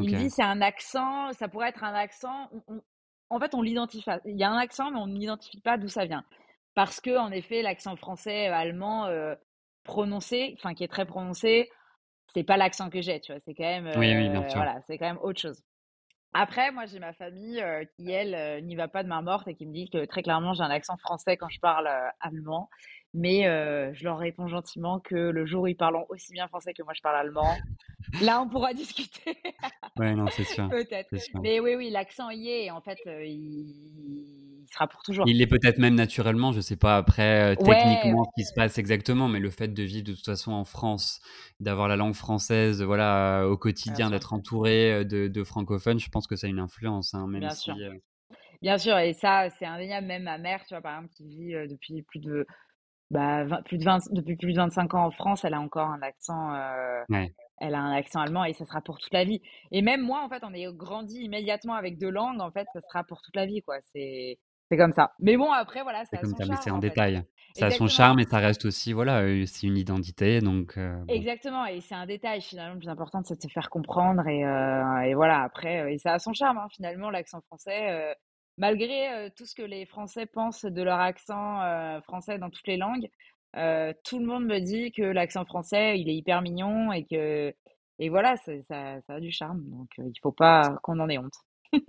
Il 0.01 0.11
me 0.11 0.15
dit 0.17 0.31
c'est 0.31 0.43
un 0.43 0.61
accent, 0.63 1.33
ça 1.33 1.49
pourrait 1.49 1.71
être 1.71 1.85
un 1.85 1.95
accent. 1.95 2.49
on- 2.53 2.75
on- 2.77 2.83
en 3.31 3.39
fait, 3.41 3.55
on 3.55 3.63
l'identifie. 3.63 4.05
pas. 4.05 4.21
Il 4.25 4.37
y 4.37 4.45
a 4.45 4.51
un 4.51 4.59
accent, 4.59 4.91
mais 4.91 4.99
on 4.99 5.07
n'identifie 5.07 5.61
pas 5.61 5.79
d'où 5.79 5.89
ça 5.89 6.05
vient. 6.05 6.25
Parce 6.75 7.01
que, 7.01 7.17
en 7.17 7.31
effet, 7.31 7.63
l'accent 7.63 7.97
français, 7.97 8.47
allemand 8.49 9.07
euh, 9.07 9.35
prononcé, 9.85 10.55
enfin 10.59 10.75
qui 10.75 10.85
est 10.85 10.89
très 10.89 11.07
prononcé, 11.07 11.71
c'est 12.35 12.45
pas 12.45 12.57
l'accent 12.57 12.91
que 12.91 13.01
j'ai, 13.01 13.21
tu 13.21 13.33
vois. 13.33 13.41
C'est 13.45 13.55
quand 13.55 13.65
même, 13.65 13.87
Oui, 13.97 14.15
oui, 14.15 14.29
bien 14.29 14.43
euh, 14.43 14.49
sûr. 14.49 14.57
voilà, 14.59 14.81
c'est 14.87 14.99
quand 14.99 15.07
même 15.07 15.19
autre 15.23 15.41
chose. 15.41 15.63
Après, 16.35 16.71
moi, 16.71 16.85
j'ai 16.85 16.99
ma 16.99 17.15
famille 17.15 17.63
euh, 17.63 17.85
qui, 17.97 18.11
elle, 18.11 18.63
n'y 18.65 18.77
va 18.77 18.89
pas 18.89 19.03
de 19.03 19.09
main 19.09 19.23
morte 19.23 19.49
et 19.49 19.55
qui 19.55 19.65
me 19.65 19.73
dit 19.73 19.89
que 19.89 20.05
très 20.05 20.23
clairement, 20.23 20.53
j'ai 20.53 20.63
un 20.63 20.71
accent 20.71 20.99
français 20.99 21.39
quand 21.39 21.49
je 21.49 21.61
parle 21.61 21.89
allemand. 22.21 22.69
Mais 23.15 23.45
je 23.95 24.05
leur 24.05 24.19
réponds 24.19 24.47
gentiment 24.47 25.01
que 25.01 25.15
le 25.15 25.47
jour 25.47 25.63
où 25.63 25.67
ils 25.67 25.77
parlent 25.77 26.05
aussi 26.11 26.35
bien 26.35 26.49
français 26.49 26.75
que 26.75 26.83
moi, 26.83 26.93
je 26.95 27.01
parle 27.01 27.17
allemand, 27.17 27.57
là, 28.21 28.41
on 28.41 28.49
pourra 28.49 28.75
discuter. 28.75 29.37
Ouais, 29.99 30.15
non, 30.15 30.27
c'est 30.31 30.45
sûr, 30.45 30.69
Peut-être. 30.69 31.09
Mais 31.43 31.61
oui, 31.61 31.75
oui, 31.75 31.91
l'accent 31.91 32.31
y 32.31 32.49
est. 32.49 32.71
En 32.71 32.81
fait, 32.81 32.99
euh, 33.07 33.25
il... 33.25 34.63
il 34.63 34.67
sera 34.73 34.87
pour 34.87 35.03
toujours. 35.03 35.27
Il 35.29 35.39
l'est 35.39 35.47
peut-être 35.47 35.79
même 35.79 35.95
naturellement, 35.95 36.53
je 36.53 36.61
sais 36.61 36.77
pas 36.77 36.97
après 36.97 37.55
euh, 37.55 37.55
Ouais, 37.61 37.77
techniquement 37.77 38.25
ce 38.25 38.31
qui 38.41 38.45
se 38.45 38.55
passe 38.55 38.79
exactement, 38.79 39.29
mais 39.29 39.41
le 39.41 39.51
fait 39.51 39.69
de 39.69 39.83
vivre 39.83 40.07
de 40.07 40.13
toute 40.13 40.25
façon 40.25 40.53
en 40.53 40.65
France, 40.65 41.21
d'avoir 41.61 41.89
la 41.89 41.97
langue 41.97 42.15
française, 42.15 42.83
voilà, 42.83 43.43
euh, 43.43 43.49
au 43.49 43.57
quotidien, 43.57 44.11
d'être 44.11 44.33
entouré 44.33 44.93
euh, 44.93 45.05
de, 45.05 45.29
de 45.29 45.45
francophones, 45.45 45.99
je 45.99 46.09
pense 46.09 46.27
que 46.27 46.37
ça 46.37 46.47
a 46.47 46.51
une 46.51 46.59
influence, 46.59 47.15
hein, 47.15 47.27
même 47.27 47.41
bien 47.41 47.51
sûr. 47.51 47.75
si. 47.75 47.83
Bien 48.63 48.79
sûr, 48.79 48.97
et 48.99 49.13
ça, 49.13 49.51
c'est 49.59 49.67
indéniable. 49.67 50.07
Même 50.07 50.23
ma 50.23 50.39
mère, 50.39 50.65
tu 50.67 50.75
vois, 50.75 50.81
par 50.81 50.97
exemple, 50.97 51.13
qui 51.15 51.29
vit 51.29 51.53
depuis 51.69 52.03
plus 52.03 52.21
de, 52.21 52.47
bah, 53.11 53.45
20 53.45 53.63
plus 53.63 53.79
de 53.79 53.85
20, 53.85 54.13
depuis 54.13 54.37
plus 54.37 54.53
de 54.53 54.59
25 54.59 54.95
ans 54.95 55.07
en 55.07 55.11
France, 55.11 55.45
elle 55.45 55.55
a 55.55 55.61
encore 55.61 55.89
un 55.89 56.03
accent, 56.03 56.55
euh, 56.55 57.05
Ouais, 57.09 57.33
elle 57.59 57.75
a 57.75 57.81
un 57.81 57.93
accent 57.93 58.21
allemand 58.21 58.45
et 58.45 58.53
ça 58.53 58.65
sera 58.65 58.81
pour 58.81 58.99
toute 58.99 59.13
la 59.13 59.25
vie. 59.25 59.41
Et 59.73 59.83
même 59.83 60.03
moi, 60.03 60.23
en 60.25 60.29
fait, 60.29 60.43
on 60.43 60.53
est 60.53 60.67
grandi 60.75 61.21
immédiatement 61.21 61.75
avec 61.75 61.99
deux 61.99 62.11
langues, 62.11 62.41
en 62.41 62.51
fait, 62.51 62.67
ça 62.73 62.81
sera 62.83 63.05
pour 63.05 63.23
toute 63.23 63.37
la 63.37 63.47
vie, 63.47 63.63
quoi. 63.63 63.77
C'est, 63.93 64.39
c'est 64.71 64.77
comme 64.77 64.93
ça. 64.93 65.13
Mais 65.21 65.37
bon, 65.37 65.53
après, 65.53 65.83
voilà, 65.83 66.05
c'est 66.05 66.17
ça 66.17 66.19
a 66.19 66.21
comme 66.23 66.31
son 66.31 66.37
ça, 66.37 66.45
mais 66.49 66.57
c'est 66.57 66.65
charme, 66.65 66.79
un 66.79 66.81
fait. 66.81 66.89
détail. 66.89 67.23
Ça 67.55 67.67
a 67.67 67.71
son 67.71 67.87
charme 67.87 68.21
et 68.21 68.25
ça 68.25 68.37
reste 68.37 68.67
aussi, 68.67 68.93
voilà, 68.93 69.23
c'est 69.47 69.67
une 69.67 69.79
identité, 69.79 70.41
donc 70.41 70.77
euh, 70.77 70.95
bon. 71.05 71.15
Exactement, 71.15 71.65
et 71.65 71.81
c'est 71.81 71.95
un 71.95 72.05
détail 72.05 72.43
finalement 72.43 72.75
le 72.75 72.81
plus 72.81 72.89
important, 72.91 73.23
c'est 73.25 73.37
de 73.37 73.41
se 73.41 73.49
faire 73.49 73.71
comprendre 73.71 74.27
et, 74.29 74.45
euh, 74.45 75.01
et 75.01 75.15
voilà, 75.15 75.41
après, 75.41 75.91
et 75.91 75.97
ça 75.97 76.13
a 76.13 76.19
son 76.19 76.35
charme 76.35 76.59
hein, 76.59 76.67
finalement, 76.71 77.09
l'accent 77.09 77.41
français, 77.47 77.89
euh, 77.91 78.13
malgré 78.59 79.31
tout 79.39 79.47
ce 79.47 79.55
que 79.55 79.63
les 79.63 79.87
Français 79.87 80.27
pensent 80.27 80.67
de 80.67 80.83
leur 80.83 81.01
accent 81.01 81.61
français 82.03 82.39
dans 82.39 82.51
toutes 82.51 82.67
les 82.67 82.77
langues, 82.77 83.09
euh, 83.57 83.93
tout 84.05 84.19
le 84.19 84.27
monde 84.27 84.45
me 84.47 84.59
dit 84.61 84.93
que 84.93 85.03
l'accent 85.03 85.45
français, 85.45 85.99
il 85.99 86.09
est 86.09 86.15
hyper 86.17 86.43
mignon 86.43 86.93
et 86.93 87.05
que, 87.07 87.55
et 87.99 88.09
voilà, 88.11 88.37
ça, 88.37 88.53
ça 88.69 89.01
a 89.09 89.21
du 89.21 89.31
charme, 89.31 89.63
donc 89.71 89.89
euh, 89.99 90.05
il 90.07 90.19
faut 90.23 90.33
pas 90.33 90.79
qu'on 90.83 91.01
en 91.01 91.09
ait 91.09 91.19
honte. 91.19 91.35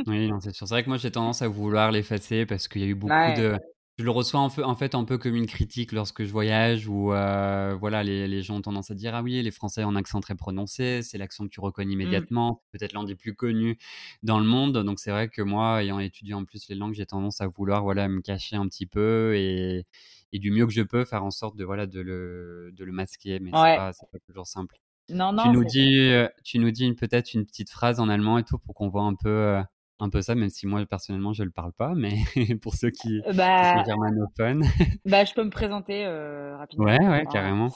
Oui, 0.06 0.32
c'est 0.42 0.54
sûr. 0.54 0.68
C'est 0.68 0.74
vrai 0.74 0.84
que 0.84 0.90
moi, 0.90 0.98
j'ai 0.98 1.12
tendance 1.12 1.42
à 1.42 1.48
vouloir 1.50 1.92
l'effacer 1.92 2.46
parce 2.46 2.68
qu'il 2.68 2.82
y 2.82 2.86
a 2.86 2.88
eu 2.88 2.96
beaucoup 2.96 3.14
Ouais, 3.14 3.34
de. 3.34 3.58
Je 3.98 4.04
le 4.04 4.12
reçois 4.12 4.40
en 4.42 4.50
fait, 4.76 4.94
un 4.94 5.04
peu 5.06 5.18
comme 5.18 5.36
une 5.36 5.48
critique 5.48 5.92
lorsque 5.92 6.24
je 6.24 6.32
voyage 6.32 6.88
où 6.88 7.12
euh, 7.14 7.76
voilà, 7.80 8.04
les, 8.04 8.28
les 8.28 8.44
gens 8.44 8.58
ont 8.58 8.62
tendance 8.62 8.92
à 8.92 8.94
dire 8.96 9.16
Ah 9.16 9.24
oui, 9.24 9.42
les 9.42 9.50
Français 9.50 9.84
ont 9.84 9.90
un 9.90 9.96
accent 9.96 10.20
très 10.22 10.36
prononcé, 10.36 11.02
c'est 11.02 11.18
l'accent 11.18 11.46
que 11.46 11.50
tu 11.50 11.60
reconnais 11.62 11.94
Mm. 12.04 12.28
immédiatement, 12.28 12.62
peut-être 12.72 12.94
l'un 12.94 13.04
des 13.06 13.16
plus 13.16 13.34
connus 13.34 13.80
dans 14.22 14.40
le 14.40 14.46
monde. 14.46 14.78
Donc 14.84 15.00
c'est 15.00 15.10
vrai 15.10 15.30
que 15.30 15.42
moi, 15.42 15.82
ayant 15.84 15.98
étudié 16.00 16.36
en 16.36 16.46
plus 16.46 16.70
les 16.70 16.76
langues, 16.76 16.94
j'ai 16.94 17.08
tendance 17.08 17.42
à 17.42 17.48
vouloir 17.48 17.82
voilà, 17.82 18.08
me 18.08 18.22
cacher 18.22 18.56
un 18.56 18.68
petit 18.68 18.86
peu 18.86 19.34
et, 19.36 19.88
et 20.34 20.40
du 20.40 20.52
mieux 20.52 20.66
que 20.68 20.74
je 20.74 20.82
peux 20.82 21.06
faire 21.06 21.24
en 21.24 21.32
sorte 21.32 21.56
de, 21.58 21.64
voilà, 21.66 21.88
de, 21.88 22.00
le, 22.02 22.72
de 22.74 22.84
le 22.86 22.92
masquer, 22.92 23.40
mais 23.40 23.52
c'est 23.56 23.62
ouais, 23.62 23.74
pas, 23.74 23.94
c'est 23.94 24.10
pas 24.12 24.20
toujours 24.20 24.48
simple. 24.48 24.76
non, 25.10 25.34
Tu 25.36 25.50
nous 25.50 25.64
dis, 25.66 26.10
tu 26.44 26.60
nous 26.60 26.72
dis 26.72 26.94
peut-être 26.94 27.34
une 27.34 27.46
petite 27.46 27.70
phrase 27.70 28.00
en 28.00 28.10
allemand 28.10 28.38
et 28.40 28.44
tout 28.44 28.58
pour 28.60 28.76
qu'on 28.76 28.90
voit 28.90 29.04
un 29.04 29.16
peu, 29.16 29.58
un 30.00 30.10
peu 30.10 30.22
ça, 30.22 30.36
même 30.36 30.50
si 30.50 30.68
moi 30.68 30.86
personnellement 30.86 31.34
je 31.34 31.44
le 31.44 31.52
parle 31.52 31.74
pas, 31.74 31.94
mais 31.96 32.16
pour 32.62 32.76
ceux 32.76 32.90
qui 32.92 33.24
Euh, 33.28 33.34
qui 33.56 33.66
sont 33.66 33.80
Bah, 33.80 33.84
germanophones. 33.84 34.64
bah, 35.06 35.26
je 35.26 35.34
peux 35.34 35.44
me 35.44 35.50
présenter 35.50 36.06
euh, 36.06 36.58
Ouais, 36.78 36.98
rapidement. 36.98 37.10
ouais, 37.10 37.26
Enfin, 37.26 37.32
carrément. 37.32 37.74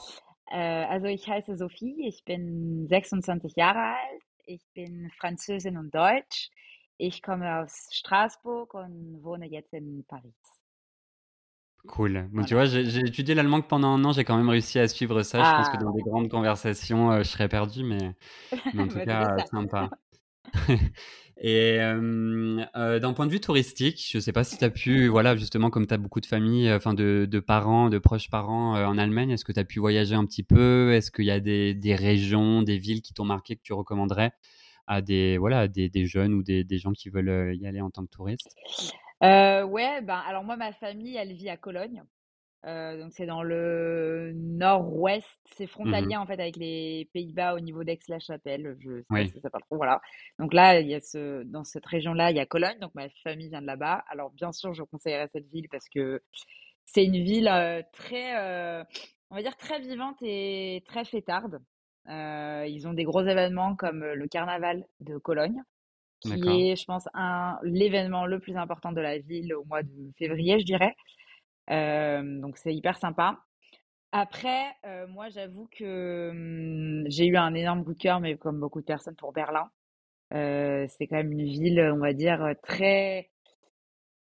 Äh, 0.50 0.56
also 0.86 1.06
ich 1.08 1.26
heiße 1.28 1.56
Sophie, 1.56 2.06
ich 2.08 2.24
bin 2.24 2.88
26 2.88 3.54
Jahre 3.56 3.80
alt, 3.96 4.22
ich 4.46 4.62
bin 4.74 5.10
Französin 5.18 5.78
und 5.78 5.94
Deutsch. 5.94 6.50
Ich 6.98 7.22
komme 7.22 7.60
aus 7.62 7.88
Straßburg 7.92 8.74
und 8.74 9.22
wohne 9.24 9.46
jetzt 9.48 9.72
in 9.74 10.04
Paris. 10.08 10.34
Cool. 11.88 12.28
Bon, 12.32 12.44
tu 12.44 12.54
vois, 12.54 12.66
j'ai 12.66 13.00
étudié 13.00 13.34
l'allemand 13.34 13.60
que 13.60 13.66
pendant 13.66 13.88
un 13.88 14.04
an, 14.04 14.12
j'ai 14.12 14.22
quand 14.24 14.36
même 14.36 14.48
réussi 14.48 14.78
à 14.78 14.86
suivre 14.86 15.22
ça. 15.24 15.42
Je 15.42 15.52
pense 15.52 15.68
que 15.68 15.76
Ah, 15.76 15.82
dans 15.82 15.90
des 15.90 16.02
grandes 16.02 16.28
conversations, 16.30 17.10
heu, 17.12 17.18
je 17.24 17.28
serais 17.28 17.48
perdu, 17.48 17.82
mais 17.82 18.14
mais 18.72 18.82
en 18.82 18.88
tout 18.88 19.00
cas, 19.02 19.42
sympa. 19.50 19.90
Et 21.42 21.78
heu, 21.80 23.00
d'un 23.00 23.12
point 23.14 23.26
de 23.26 23.32
vue 23.32 23.40
touristique, 23.40 24.04
je 24.10 24.18
sais 24.20 24.32
pas 24.32 24.44
si 24.44 24.58
tu 24.58 24.64
as 24.64 24.70
pu, 24.70 25.08
voilà, 25.08 25.36
justement, 25.36 25.70
comme 25.70 25.86
tu 25.86 25.94
as 25.94 25.98
beaucoup 25.98 26.20
de 26.20 26.26
familles, 26.26 26.68
heu, 26.68 26.76
enfin 26.76 26.94
de 26.94 27.26
de 27.30 27.40
parents, 27.40 27.90
de 27.90 27.98
proches 27.98 28.30
parents, 28.30 28.74
en 28.76 28.98
Allemagne, 28.98 29.30
est-ce 29.30 29.44
que 29.44 29.52
tu 29.52 29.60
as 29.60 29.64
pu 29.64 29.80
voyager 29.80 30.14
un 30.14 30.26
petit 30.26 30.42
peu? 30.44 30.92
Est-ce 30.94 31.10
qu'il 31.10 31.24
y 31.26 31.30
a 31.32 31.40
des 31.40 31.74
des 31.74 31.94
régions, 31.96 32.62
des 32.62 32.78
villes 32.78 33.02
qui 33.02 33.14
t'ont 33.14 33.24
marqué, 33.26 33.56
que 33.56 33.62
tu 33.62 33.72
recommanderais 33.74 34.32
à 34.88 35.02
des 35.02 35.38
voilà, 35.38 35.60
à 35.60 35.68
des 35.68 35.88
des 35.90 36.06
jeunes 36.06 36.34
ou 36.34 36.42
des 36.44 36.64
des 36.64 36.78
gens 36.78 36.92
qui 36.92 37.10
veulent, 37.10 37.56
y 37.56 37.66
aller 37.66 37.80
en 37.82 37.90
tant 37.90 38.04
que 38.04 38.10
touristes? 38.10 38.56
Euh, 39.24 39.62
ouais, 39.64 40.00
ben 40.02 40.18
alors 40.26 40.44
moi, 40.44 40.56
ma 40.56 40.72
famille, 40.72 41.16
elle 41.16 41.32
vit 41.32 41.48
à 41.48 41.56
Cologne. 41.56 42.02
Euh, 42.66 42.98
donc 42.98 43.12
c'est 43.14 43.26
dans 43.26 43.42
le 43.42 44.32
nord-ouest, 44.34 45.26
c'est 45.46 45.66
Mmh 45.66 45.68
frontalier 45.68 46.16
en 46.16 46.26
fait 46.26 46.34
avec 46.40 46.56
les 46.56 47.08
Pays-Bas 47.12 47.54
au 47.54 47.60
niveau 47.60 47.84
d'Aix-la-Chapelle. 47.84 48.76
Je 48.80 49.02
sais 49.02 49.16
pas 49.16 49.24
Oui, 49.24 49.28
si 49.28 49.40
ça 49.40 49.50
parle 49.50 49.64
trop, 49.64 49.76
voilà. 49.76 50.00
Donc 50.38 50.54
là, 50.54 50.80
il 50.80 50.88
y 50.88 50.94
a 50.94 51.00
ce, 51.00 51.42
dans 51.44 51.64
cette 51.64 51.86
région-là, 51.86 52.30
il 52.30 52.36
y 52.36 52.40
a 52.40 52.46
Cologne. 52.46 52.78
Donc 52.80 52.94
ma 52.94 53.08
famille 53.24 53.48
vient 53.48 53.62
de 53.62 53.66
là-bas. 53.66 54.04
Alors 54.08 54.30
bien 54.32 54.52
sûr, 54.52 54.74
je 54.74 54.82
conseillerais 54.84 55.28
cette 55.32 55.48
ville 55.50 55.68
parce 55.70 55.88
que 55.88 56.22
C'est 56.86 57.04
une 57.04 57.22
ville 57.24 57.48
euh, 57.48 57.82
très, 57.92 58.36
euh, 58.38 58.84
on 59.30 59.36
va 59.36 59.42
dire 59.42 59.56
très 59.56 59.80
vivante 59.80 60.18
et 60.22 60.82
très 60.86 61.04
fêtarde. 61.04 61.60
Ils 62.08 62.86
ont 62.88 62.94
des 62.94 63.04
gros 63.04 63.22
événements 63.22 63.76
comme 63.76 64.04
le 64.04 64.28
carnaval 64.28 64.86
de 65.00 65.18
Cologne, 65.18 65.62
qui 66.22 66.70
est, 66.70 66.76
je 66.76 66.84
pense, 66.84 67.08
un, 67.14 67.58
l'événement 67.62 68.26
le 68.26 68.38
plus 68.38 68.56
important 68.56 68.92
de 68.92 69.00
la 69.00 69.18
ville 69.18 69.54
au 69.54 69.64
mois 69.64 69.82
de 69.82 70.12
février, 70.16 70.58
je 70.60 70.64
dirais. 70.64 70.94
Euh, 71.70 72.40
donc 72.40 72.56
c'est 72.56 72.74
hyper 72.74 72.96
sympa. 72.98 73.38
Après, 74.12 74.64
euh, 74.84 75.06
moi, 75.06 75.30
j'avoue 75.30 75.68
que 75.70 76.30
hum, 76.30 77.04
j'ai 77.08 77.26
eu 77.26 77.36
un 77.36 77.54
énorme 77.54 77.84
coup 77.84 77.94
de 77.94 77.98
cœur, 77.98 78.20
mais 78.20 78.36
comme 78.36 78.60
beaucoup 78.60 78.80
de 78.80 78.86
personnes, 78.86 79.16
pour 79.16 79.32
Berlin. 79.32 79.70
Euh, 80.34 80.86
c'est 80.88 81.06
quand 81.06 81.16
même 81.16 81.32
une 81.32 81.44
ville, 81.44 81.80
on 81.94 81.98
va 81.98 82.12
dire, 82.12 82.54
très, 82.62 83.30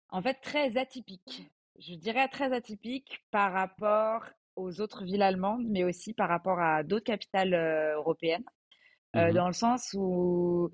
en 0.10 0.22
fait, 0.22 0.36
très 0.36 0.78
atypique. 0.78 1.50
Je 1.80 1.96
dirais 1.96 2.28
très 2.28 2.54
atypique 2.54 3.24
par 3.32 3.54
rapport 3.54 4.26
aux 4.56 4.82
autres 4.82 5.04
villes 5.04 5.22
allemandes, 5.22 5.66
mais 5.70 5.86
aussi 5.86 6.14
par 6.14 6.28
rapport 6.28 6.60
à 6.60 6.84
d'autres 6.84 7.06
capitales 7.06 7.54
européennes, 7.96 8.44
Mmh 9.16 9.34
dans 9.34 9.48
le 9.48 9.54
sens 9.54 9.96
où, 9.98 10.70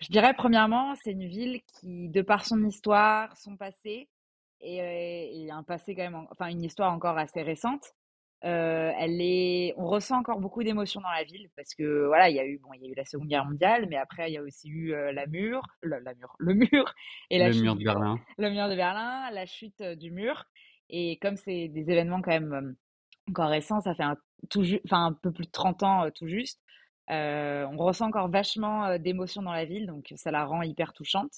je 0.00 0.08
dirais, 0.08 0.34
premièrement, 0.34 0.94
c'est 1.02 1.12
une 1.12 1.26
ville 1.26 1.60
qui, 1.66 2.08
de 2.08 2.22
par 2.22 2.44
son 2.44 2.64
histoire, 2.64 3.36
son 3.36 3.56
passé, 3.56 4.08
et, 4.60 4.82
euh, 4.82 4.86
et 5.46 5.50
un 5.50 5.62
passé 5.62 5.94
quand 5.94 6.02
même, 6.02 6.14
en- 6.16 6.28
enfin 6.32 6.48
une 6.48 6.64
histoire 6.64 6.92
encore 6.92 7.18
assez 7.18 7.42
récente, 7.42 7.84
euh, 8.44 8.92
elle 8.98 9.20
est, 9.20 9.74
on 9.76 9.86
ressent 9.86 10.18
encore 10.18 10.38
beaucoup 10.40 10.62
d'émotions 10.62 11.00
dans 11.00 11.10
la 11.10 11.24
ville 11.24 11.48
parce 11.56 11.74
que 11.74 12.06
voilà, 12.06 12.30
il 12.30 12.36
y 12.36 12.40
a 12.40 12.46
eu 12.46 12.58
bon, 12.58 12.72
il 12.74 12.82
y 12.82 12.86
a 12.86 12.90
eu 12.90 12.94
la 12.94 13.04
Seconde 13.04 13.28
Guerre 13.28 13.44
mondiale, 13.44 13.86
mais 13.90 13.96
après 13.96 14.30
il 14.30 14.34
y 14.34 14.38
a 14.38 14.42
aussi 14.42 14.68
eu 14.68 14.92
euh, 14.94 15.12
la 15.12 15.26
mur, 15.26 15.62
la, 15.82 15.98
la 16.00 16.14
mur, 16.14 16.34
le 16.38 16.54
mur 16.54 16.94
et 17.30 17.38
la 17.38 17.46
Le 17.46 17.52
chute 17.52 17.62
mur 17.62 17.74
de 17.76 17.82
Berlin. 17.84 18.18
le 18.38 18.50
mur 18.50 18.68
de 18.68 18.76
Berlin, 18.76 19.30
la 19.32 19.46
chute 19.46 19.80
euh, 19.80 19.96
du 19.96 20.10
mur. 20.12 20.44
Et 20.90 21.18
comme 21.18 21.36
c'est 21.36 21.68
des 21.68 21.90
événements 21.90 22.22
quand 22.22 22.30
même 22.30 22.76
encore 23.28 23.48
récents, 23.50 23.80
ça 23.80 23.94
fait 23.94 24.02
un, 24.04 24.16
tout 24.50 24.64
ju- 24.64 24.80
enfin, 24.84 25.06
un 25.06 25.12
peu 25.12 25.32
plus 25.32 25.46
de 25.46 25.50
30 25.50 25.82
ans 25.82 26.08
tout 26.14 26.26
juste, 26.28 26.60
euh, 27.10 27.66
on 27.70 27.76
ressent 27.78 28.06
encore 28.06 28.28
vachement 28.28 28.98
d'émotions 28.98 29.42
dans 29.42 29.52
la 29.52 29.64
ville, 29.64 29.86
donc 29.86 30.12
ça 30.16 30.30
la 30.30 30.44
rend 30.44 30.62
hyper 30.62 30.92
touchante. 30.92 31.32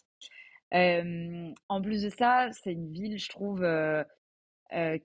Euh, 0.74 1.52
en 1.68 1.82
plus 1.82 2.02
de 2.02 2.10
ça, 2.10 2.48
c'est 2.52 2.72
une 2.72 2.92
ville, 2.92 3.18
je 3.18 3.28
trouve, 3.28 3.62
euh, 3.62 4.04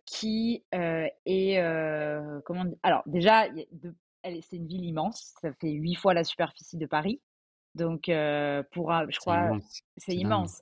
qui 0.05 0.63
est... 0.71 2.41
comment 2.45 2.65
Alors 2.83 3.03
déjà, 3.05 3.47
c'est 4.41 4.55
une 4.57 4.67
ville 4.67 4.85
immense, 4.85 5.33
ça 5.41 5.53
fait 5.53 5.71
huit 5.71 5.95
fois 5.95 6.13
la 6.13 6.23
superficie 6.23 6.77
de 6.77 6.85
Paris. 6.85 7.21
Donc, 7.75 8.03
pour 8.71 8.91
un- 8.91 9.05
je 9.09 9.19
crois, 9.19 9.49
c'est 9.97 10.15
immense. 10.15 10.61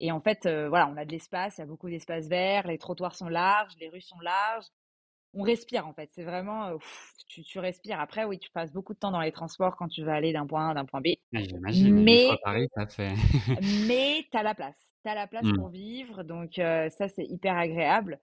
Et 0.00 0.10
en 0.10 0.20
fait, 0.20 0.48
voilà, 0.68 0.88
on 0.88 0.96
a 0.96 1.04
de 1.04 1.12
l'espace, 1.12 1.58
il 1.58 1.60
y 1.60 1.64
a 1.64 1.66
beaucoup 1.66 1.88
d'espace 1.88 2.26
vert, 2.28 2.66
les 2.66 2.78
trottoirs 2.78 3.14
sont 3.14 3.28
larges, 3.28 3.74
les 3.80 3.88
rues 3.88 4.00
sont 4.00 4.18
larges. 4.20 4.66
On 5.34 5.42
respire 5.42 5.86
en 5.86 5.94
fait, 5.94 6.10
c'est 6.14 6.24
vraiment, 6.24 6.78
tu, 7.28 7.42
tu, 7.42 7.58
respires. 7.58 8.00
Après, 8.00 8.24
oui, 8.24 8.38
tu 8.38 8.50
passes 8.50 8.70
beaucoup 8.70 8.92
de 8.92 8.98
temps 8.98 9.10
dans 9.10 9.20
les 9.20 9.32
transports 9.32 9.76
quand 9.76 9.88
tu 9.88 10.04
vas 10.04 10.14
aller 10.14 10.32
d'un 10.32 10.46
point 10.46 10.68
A 10.68 10.70
à 10.72 10.74
d'un 10.74 10.84
point 10.84 11.00
B. 11.00 11.08
J'imagine, 11.32 12.02
mais, 12.02 12.28
Paris, 12.44 12.68
ça 12.74 12.86
fait. 12.86 13.14
mais 13.88 14.26
tu 14.30 14.36
as 14.36 14.42
la 14.42 14.54
place, 14.54 14.76
tu 15.02 15.10
as 15.10 15.14
la 15.14 15.26
place 15.26 15.44
mmh. 15.44 15.56
pour 15.56 15.68
vivre, 15.68 16.22
donc 16.22 16.52
ça, 16.56 17.08
c'est 17.08 17.24
hyper 17.24 17.56
agréable. 17.56 18.20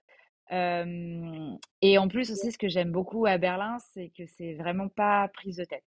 et 0.50 1.98
en 1.98 2.08
plus 2.08 2.30
aussi, 2.30 2.52
ce 2.52 2.58
que 2.58 2.68
j'aime 2.68 2.92
beaucoup 2.92 3.26
à 3.26 3.38
Berlin, 3.38 3.78
c'est 3.92 4.12
que 4.16 4.26
c'est 4.26 4.54
vraiment 4.54 4.88
pas 4.88 5.28
prise 5.28 5.56
de 5.56 5.64
tête. 5.64 5.84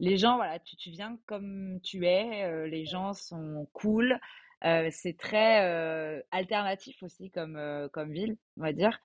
Les 0.00 0.16
gens, 0.18 0.36
voilà, 0.36 0.58
tu, 0.58 0.76
tu 0.76 0.90
viens 0.90 1.18
comme 1.26 1.80
tu 1.82 2.06
es, 2.06 2.68
les 2.68 2.84
gens 2.84 3.14
sont 3.14 3.66
cool, 3.72 4.20
c'est 4.62 5.16
très 5.18 6.22
alternatif 6.30 7.02
aussi 7.02 7.30
comme, 7.30 7.88
comme 7.94 8.12
ville, 8.12 8.36
on 8.58 8.64
va 8.64 8.72
dire, 8.74 9.00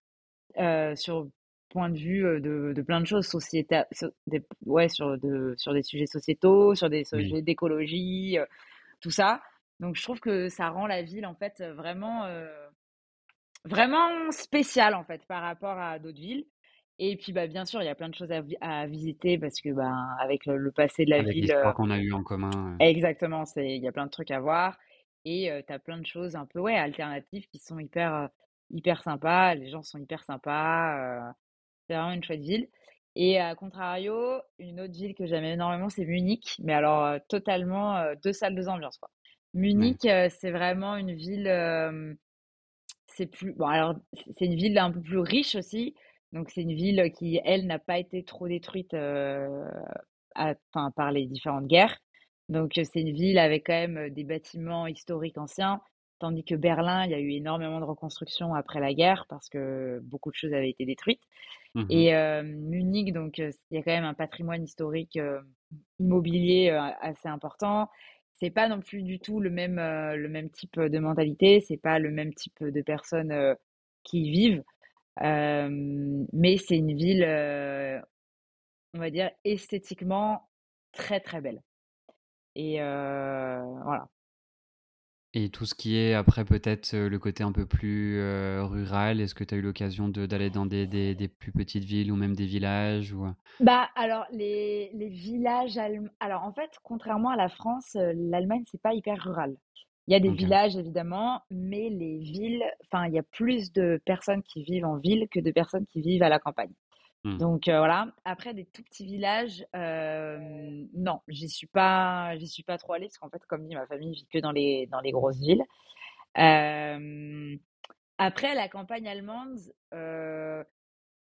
sur 0.97 1.29
point 1.73 1.89
de 1.89 1.97
vue 1.97 2.21
de, 2.39 2.71
de 2.73 2.81
plein 2.81 3.01
de 3.01 3.05
choses, 3.05 3.25
société, 3.25 3.81
sur 3.91 4.11
des, 4.27 4.45
ouais, 4.65 4.87
sur, 4.87 5.17
de, 5.17 5.55
sur 5.57 5.73
des 5.73 5.83
sujets 5.83 6.05
sociétaux, 6.05 6.75
sur 6.75 6.89
des 6.89 7.03
sujets 7.03 7.41
d'écologie, 7.41 8.37
tout 9.01 9.11
ça. 9.11 9.41
Donc 9.79 9.95
je 9.95 10.03
trouve 10.03 10.19
que 10.19 10.49
ça 10.49 10.69
rend 10.69 10.87
la 10.87 11.01
ville 11.01 11.25
en 11.25 11.35
fait 11.35 11.61
vraiment, 11.75 12.27
vraiment 13.65 14.31
spéciale 14.31 14.93
en 14.93 15.03
fait 15.03 15.25
par 15.25 15.41
rapport 15.41 15.77
à 15.77 15.99
d'autres 15.99 16.21
villes. 16.21 16.45
Et 16.99 17.17
puis, 17.17 17.33
bah, 17.33 17.47
bien 17.47 17.65
sûr, 17.65 17.81
il 17.81 17.85
y 17.85 17.89
a 17.89 17.95
plein 17.95 18.09
de 18.09 18.13
choses 18.13 18.31
à, 18.31 18.43
à 18.61 18.85
visiter 18.85 19.39
parce 19.39 19.59
que, 19.61 19.69
bah, 19.69 19.91
avec 20.19 20.45
le, 20.45 20.71
passé 20.71 21.05
de 21.05 21.09
la 21.09 21.17
avec 21.17 21.33
ville. 21.33 21.53
qu'on 21.75 21.89
a 21.89 21.97
eu 21.97 22.13
en 22.13 22.23
commun. 22.23 22.77
Exactement, 22.79 23.43
il 23.57 23.81
y 23.83 23.87
a 23.87 23.91
plein 23.91 24.05
de 24.05 24.11
trucs 24.11 24.31
à 24.31 24.39
voir. 24.39 24.77
Et 25.25 25.49
tu 25.67 25.73
as 25.73 25.79
plein 25.79 25.97
de 25.97 26.05
choses 26.05 26.35
un 26.35 26.45
peu 26.45 26.59
ouais, 26.59 26.75
alternatives 26.75 27.47
qui 27.47 27.57
sont 27.57 27.79
hyper, 27.79 28.29
hyper 28.69 29.01
sympas. 29.01 29.55
Les 29.55 29.69
gens 29.69 29.81
sont 29.81 29.97
hyper 29.97 30.23
sympas. 30.23 31.33
C'est 31.87 31.95
vraiment 31.95 32.11
une 32.11 32.23
chouette 32.23 32.41
ville. 32.41 32.67
Et 33.15 33.39
à 33.39 33.55
contrario, 33.55 34.41
une 34.57 34.81
autre 34.81 34.93
ville 34.93 35.13
que 35.13 35.25
j'aime 35.25 35.43
énormément, 35.43 35.89
c'est 35.89 36.05
Munich. 36.05 36.55
Mais 36.63 36.73
alors, 36.73 37.19
totalement 37.29 38.03
deux 38.23 38.33
salles, 38.33 38.55
deux 38.55 38.67
ambiances. 38.67 38.97
Quoi. 38.97 39.09
Munich, 39.53 40.01
c'est 40.01 40.51
vraiment 40.51 40.95
une 40.95 41.13
ville. 41.13 42.17
c'est 43.07 43.27
plus. 43.27 43.53
Bon, 43.53 43.67
alors, 43.67 43.95
c'est 44.37 44.45
une 44.45 44.55
ville 44.55 44.77
un 44.79 44.91
peu 44.91 45.01
plus 45.01 45.19
riche 45.19 45.55
aussi. 45.55 45.93
Donc, 46.31 46.49
c'est 46.49 46.61
une 46.61 46.73
ville 46.73 47.11
qui, 47.15 47.39
elle, 47.45 47.67
n'a 47.67 47.77
pas 47.77 47.99
été 47.99 48.23
trop 48.23 48.47
détruite 48.47 48.95
à, 48.95 50.55
par 50.95 51.11
les 51.11 51.27
différentes 51.27 51.67
guerres. 51.67 51.99
Donc, 52.49 52.73
c'est 52.75 53.01
une 53.01 53.13
ville 53.13 53.37
avec 53.37 53.67
quand 53.67 53.73
même 53.73 54.09
des 54.09 54.23
bâtiments 54.23 54.87
historiques 54.87 55.37
anciens, 55.37 55.81
tandis 56.19 56.43
que 56.43 56.55
Berlin, 56.55 57.05
il 57.05 57.11
y 57.11 57.15
a 57.15 57.19
eu 57.19 57.31
énormément 57.31 57.79
de 57.79 57.85
reconstruction 57.85 58.53
après 58.53 58.79
la 58.79 58.93
guerre 58.93 59.25
parce 59.29 59.49
que 59.49 59.99
beaucoup 60.03 60.31
de 60.31 60.35
choses 60.35 60.53
avaient 60.53 60.69
été 60.69 60.85
détruites. 60.85 61.21
Mmh 61.75 61.85
Et 61.89 62.13
Munich, 62.43 63.13
donc, 63.13 63.37
il 63.39 63.51
y 63.71 63.77
a 63.77 63.83
quand 63.83 63.91
même 63.91 64.03
un 64.05 64.13
patrimoine 64.13 64.63
historique 64.63 65.19
immobilier 65.99 66.69
assez 67.01 67.27
important. 67.27 67.89
C'est 68.33 68.49
pas 68.51 68.67
non 68.67 68.79
plus 68.81 69.03
du 69.03 69.19
tout 69.19 69.39
le 69.39 69.49
même, 69.49 69.75
le 69.77 70.27
même 70.29 70.49
type 70.49 70.79
de 70.79 70.99
mentalité, 70.99 71.61
c'est 71.61 71.77
pas 71.77 71.99
le 71.99 72.11
même 72.11 72.33
type 72.33 72.63
de 72.63 72.81
personnes 72.81 73.55
qui 74.03 74.23
y 74.23 74.31
vivent. 74.31 74.63
mais 75.21 76.57
c'est 76.57 76.77
une 76.77 76.95
ville, 76.95 77.23
on 78.93 78.99
va 78.99 79.09
dire, 79.09 79.31
esthétiquement 79.43 80.49
très 80.91 81.19
très 81.19 81.41
belle. 81.41 81.61
Et 82.55 82.77
voilà. 82.79 84.07
Et 85.35 85.49
tout 85.49 85.65
ce 85.65 85.73
qui 85.73 85.97
est 85.97 86.13
après 86.13 86.45
peut-être 86.45 86.95
le 86.95 87.17
côté 87.17 87.43
un 87.43 87.51
peu 87.51 87.65
plus 87.65 88.19
rural, 88.61 89.19
est-ce 89.19 89.33
que 89.33 89.43
tu 89.43 89.55
as 89.55 89.57
eu 89.57 89.61
l'occasion 89.61 90.07
d'aller 90.07 90.51
dans 90.51 90.67
des, 90.67 90.85
des, 90.85 91.15
des, 91.15 91.27
plus 91.27 91.51
petites 91.51 91.85
villes 91.85 92.11
ou 92.11 92.15
même 92.15 92.35
des 92.35 92.45
villages 92.45 93.13
ou... 93.13 93.25
Bah 93.59 93.89
alors 93.95 94.25
les, 94.31 94.91
les 94.93 95.09
villages 95.09 95.79
alors 96.19 96.43
en 96.43 96.53
fait 96.53 96.69
contrairement 96.83 97.29
à 97.29 97.35
la 97.35 97.49
France, 97.49 97.95
l'Allemagne 97.95 98.63
c'est 98.69 98.81
pas 98.81 98.93
hyper 98.93 99.23
rural. 99.23 99.55
Il 100.07 100.13
y 100.13 100.15
a 100.15 100.19
des 100.19 100.31
villages 100.31 100.75
évidemment, 100.75 101.41
mais 101.49 101.89
les 101.89 102.17
villes, 102.19 102.63
enfin 102.85 103.07
il 103.07 103.13
y 103.13 103.19
a 103.19 103.23
plus 103.23 103.71
de 103.71 104.01
personnes 104.05 104.43
qui 104.43 104.63
vivent 104.63 104.85
en 104.85 104.97
ville 104.97 105.27
que 105.31 105.39
de 105.39 105.49
personnes 105.49 105.85
qui 105.87 106.01
vivent 106.01 106.23
à 106.23 106.29
la 106.29 106.39
campagne. 106.39 106.73
Mmh. 107.25 107.37
Donc 107.37 107.63
voilà. 107.65 108.07
Après 108.25 108.53
des 108.53 108.65
tout 108.65 108.83
petits 108.83 109.05
villages, 109.05 109.65
non, 109.73 111.21
j'y 111.27 111.49
suis 111.49 111.67
pas, 111.67 112.35
j'y 112.37 112.47
suis 112.47 112.63
pas 112.63 112.77
trop 112.77 112.93
allée 112.93 113.07
parce 113.07 113.17
qu'en 113.17 113.29
fait, 113.29 113.45
comme 113.47 113.65
dit, 113.67 113.75
ma 113.75 113.87
famille 113.87 114.13
vit 114.13 114.27
que 114.31 114.39
dans 114.39 114.51
les 114.51 114.87
dans 114.87 114.99
les 114.99 115.11
grosses 115.11 115.39
villes. 115.39 115.63
après 118.17 118.55
la 118.55 118.67
campagne 118.69 119.07
allemande, 119.07 119.57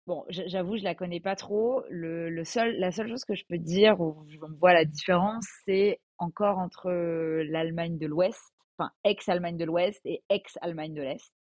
bon, 0.08 0.26
j'avoue, 0.30 0.78
je 0.78 0.84
la 0.84 0.96
connais 0.96 1.20
pas 1.20 1.36
trop. 1.36 1.84
Le, 1.90 2.30
le, 2.30 2.44
seul, 2.46 2.78
la 2.80 2.92
seule 2.92 3.10
chose 3.10 3.26
que 3.26 3.36
je 3.36 3.46
peux 3.46 3.58
dire 3.58 4.00
où 4.00 4.26
on 4.42 4.58
voit 4.60 4.74
la 4.74 4.86
différence, 4.86 5.46
c'est 5.66 6.00
encore 6.18 6.58
entre 6.58 6.90
l'Allemagne 7.44 7.98
de 7.98 8.08
l'Ouest, 8.08 8.54
enfin 8.78 8.92
ex-Allemagne 9.04 9.58
de 9.58 9.66
l'Ouest 9.66 10.00
et 10.06 10.24
ex-Allemagne 10.30 10.94
de 10.94 11.02
l'Est, 11.02 11.34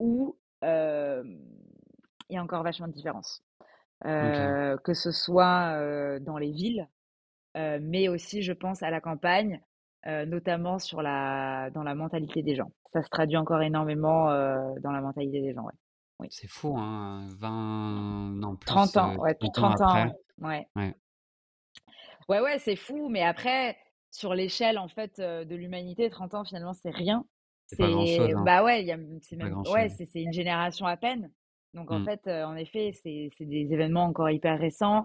où 0.00 0.36
il 0.62 2.34
y 2.34 2.36
a 2.36 2.42
encore 2.42 2.62
vachement 2.62 2.88
de 2.88 2.92
différence. 2.92 3.42
Euh, 4.06 4.76
que 4.78 4.92
ce 4.94 5.10
soit 5.10 5.78
dans 6.20 6.36
les 6.36 6.50
villes, 6.50 6.88
mais 7.54 8.08
aussi, 8.08 8.42
je 8.42 8.52
pense, 8.52 8.82
à 8.82 8.90
la 8.90 9.00
campagne, 9.00 9.60
notamment 10.06 10.78
sur 10.78 11.02
la, 11.02 11.70
dans 11.70 11.82
la 11.82 11.94
mentalité 11.94 12.42
des 12.42 12.54
gens. 12.54 12.70
Ça 12.92 13.02
se 13.02 13.08
traduit 13.08 13.36
encore 13.36 13.62
énormément 13.62 14.26
dans 14.80 14.92
la 14.92 15.00
mentalité 15.00 15.40
des 15.40 15.54
gens. 15.54 15.64
Ouais. 15.64 15.72
Oui. 16.20 16.28
C'est 16.30 16.46
fou, 16.46 16.76
hein, 16.78 17.26
20, 17.38 18.34
non, 18.36 18.54
plus, 18.54 18.66
30 18.66 18.96
ans, 18.98 19.16
ouais, 19.16 19.34
30 19.34 19.80
ans, 19.80 20.12
ouais. 20.42 20.68
ouais. 20.76 20.94
Ouais, 22.28 22.40
ouais, 22.40 22.58
c'est 22.60 22.76
fou, 22.76 23.08
mais 23.08 23.22
après, 23.22 23.76
sur 24.14 24.32
l'échelle 24.32 24.78
en 24.78 24.88
fait 24.88 25.20
de 25.20 25.54
l'humanité, 25.54 26.08
30 26.08 26.34
ans 26.34 26.44
finalement 26.44 26.72
c'est 26.72 26.90
rien. 26.90 27.24
C'est 27.66 27.82
hein. 27.82 28.42
bah 28.44 28.62
ouais, 28.62 28.86
c'est 29.22 29.36
même 29.36 29.62
ouais, 29.66 29.88
c'est 29.88 30.22
une 30.22 30.32
génération 30.32 30.86
à 30.86 30.96
peine. 30.96 31.30
Donc 31.74 31.90
en 31.90 32.00
mmh. 32.00 32.04
fait, 32.04 32.28
en 32.28 32.56
effet, 32.56 32.92
c'est 33.02 33.30
des 33.40 33.72
événements 33.72 34.04
encore 34.04 34.30
hyper 34.30 34.58
récents 34.58 35.04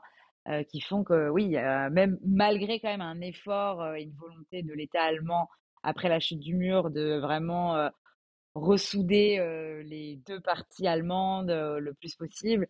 qui 0.69 0.81
font 0.81 1.03
que 1.03 1.29
oui, 1.29 1.49
même 1.91 2.17
malgré 2.25 2.79
quand 2.79 2.89
même 2.89 3.01
un 3.01 3.21
effort 3.21 3.95
et 3.95 4.03
une 4.03 4.15
volonté 4.15 4.63
de 4.63 4.73
l'État 4.73 5.03
allemand 5.03 5.49
après 5.83 6.09
la 6.09 6.19
chute 6.19 6.39
du 6.39 6.55
mur 6.55 6.89
de 6.89 7.19
vraiment 7.19 7.89
ressouder 8.55 9.37
les 9.85 10.19
deux 10.27 10.39
parties 10.39 10.87
allemandes 10.87 11.51
le 11.51 11.93
plus 11.93 12.15
possible, 12.15 12.67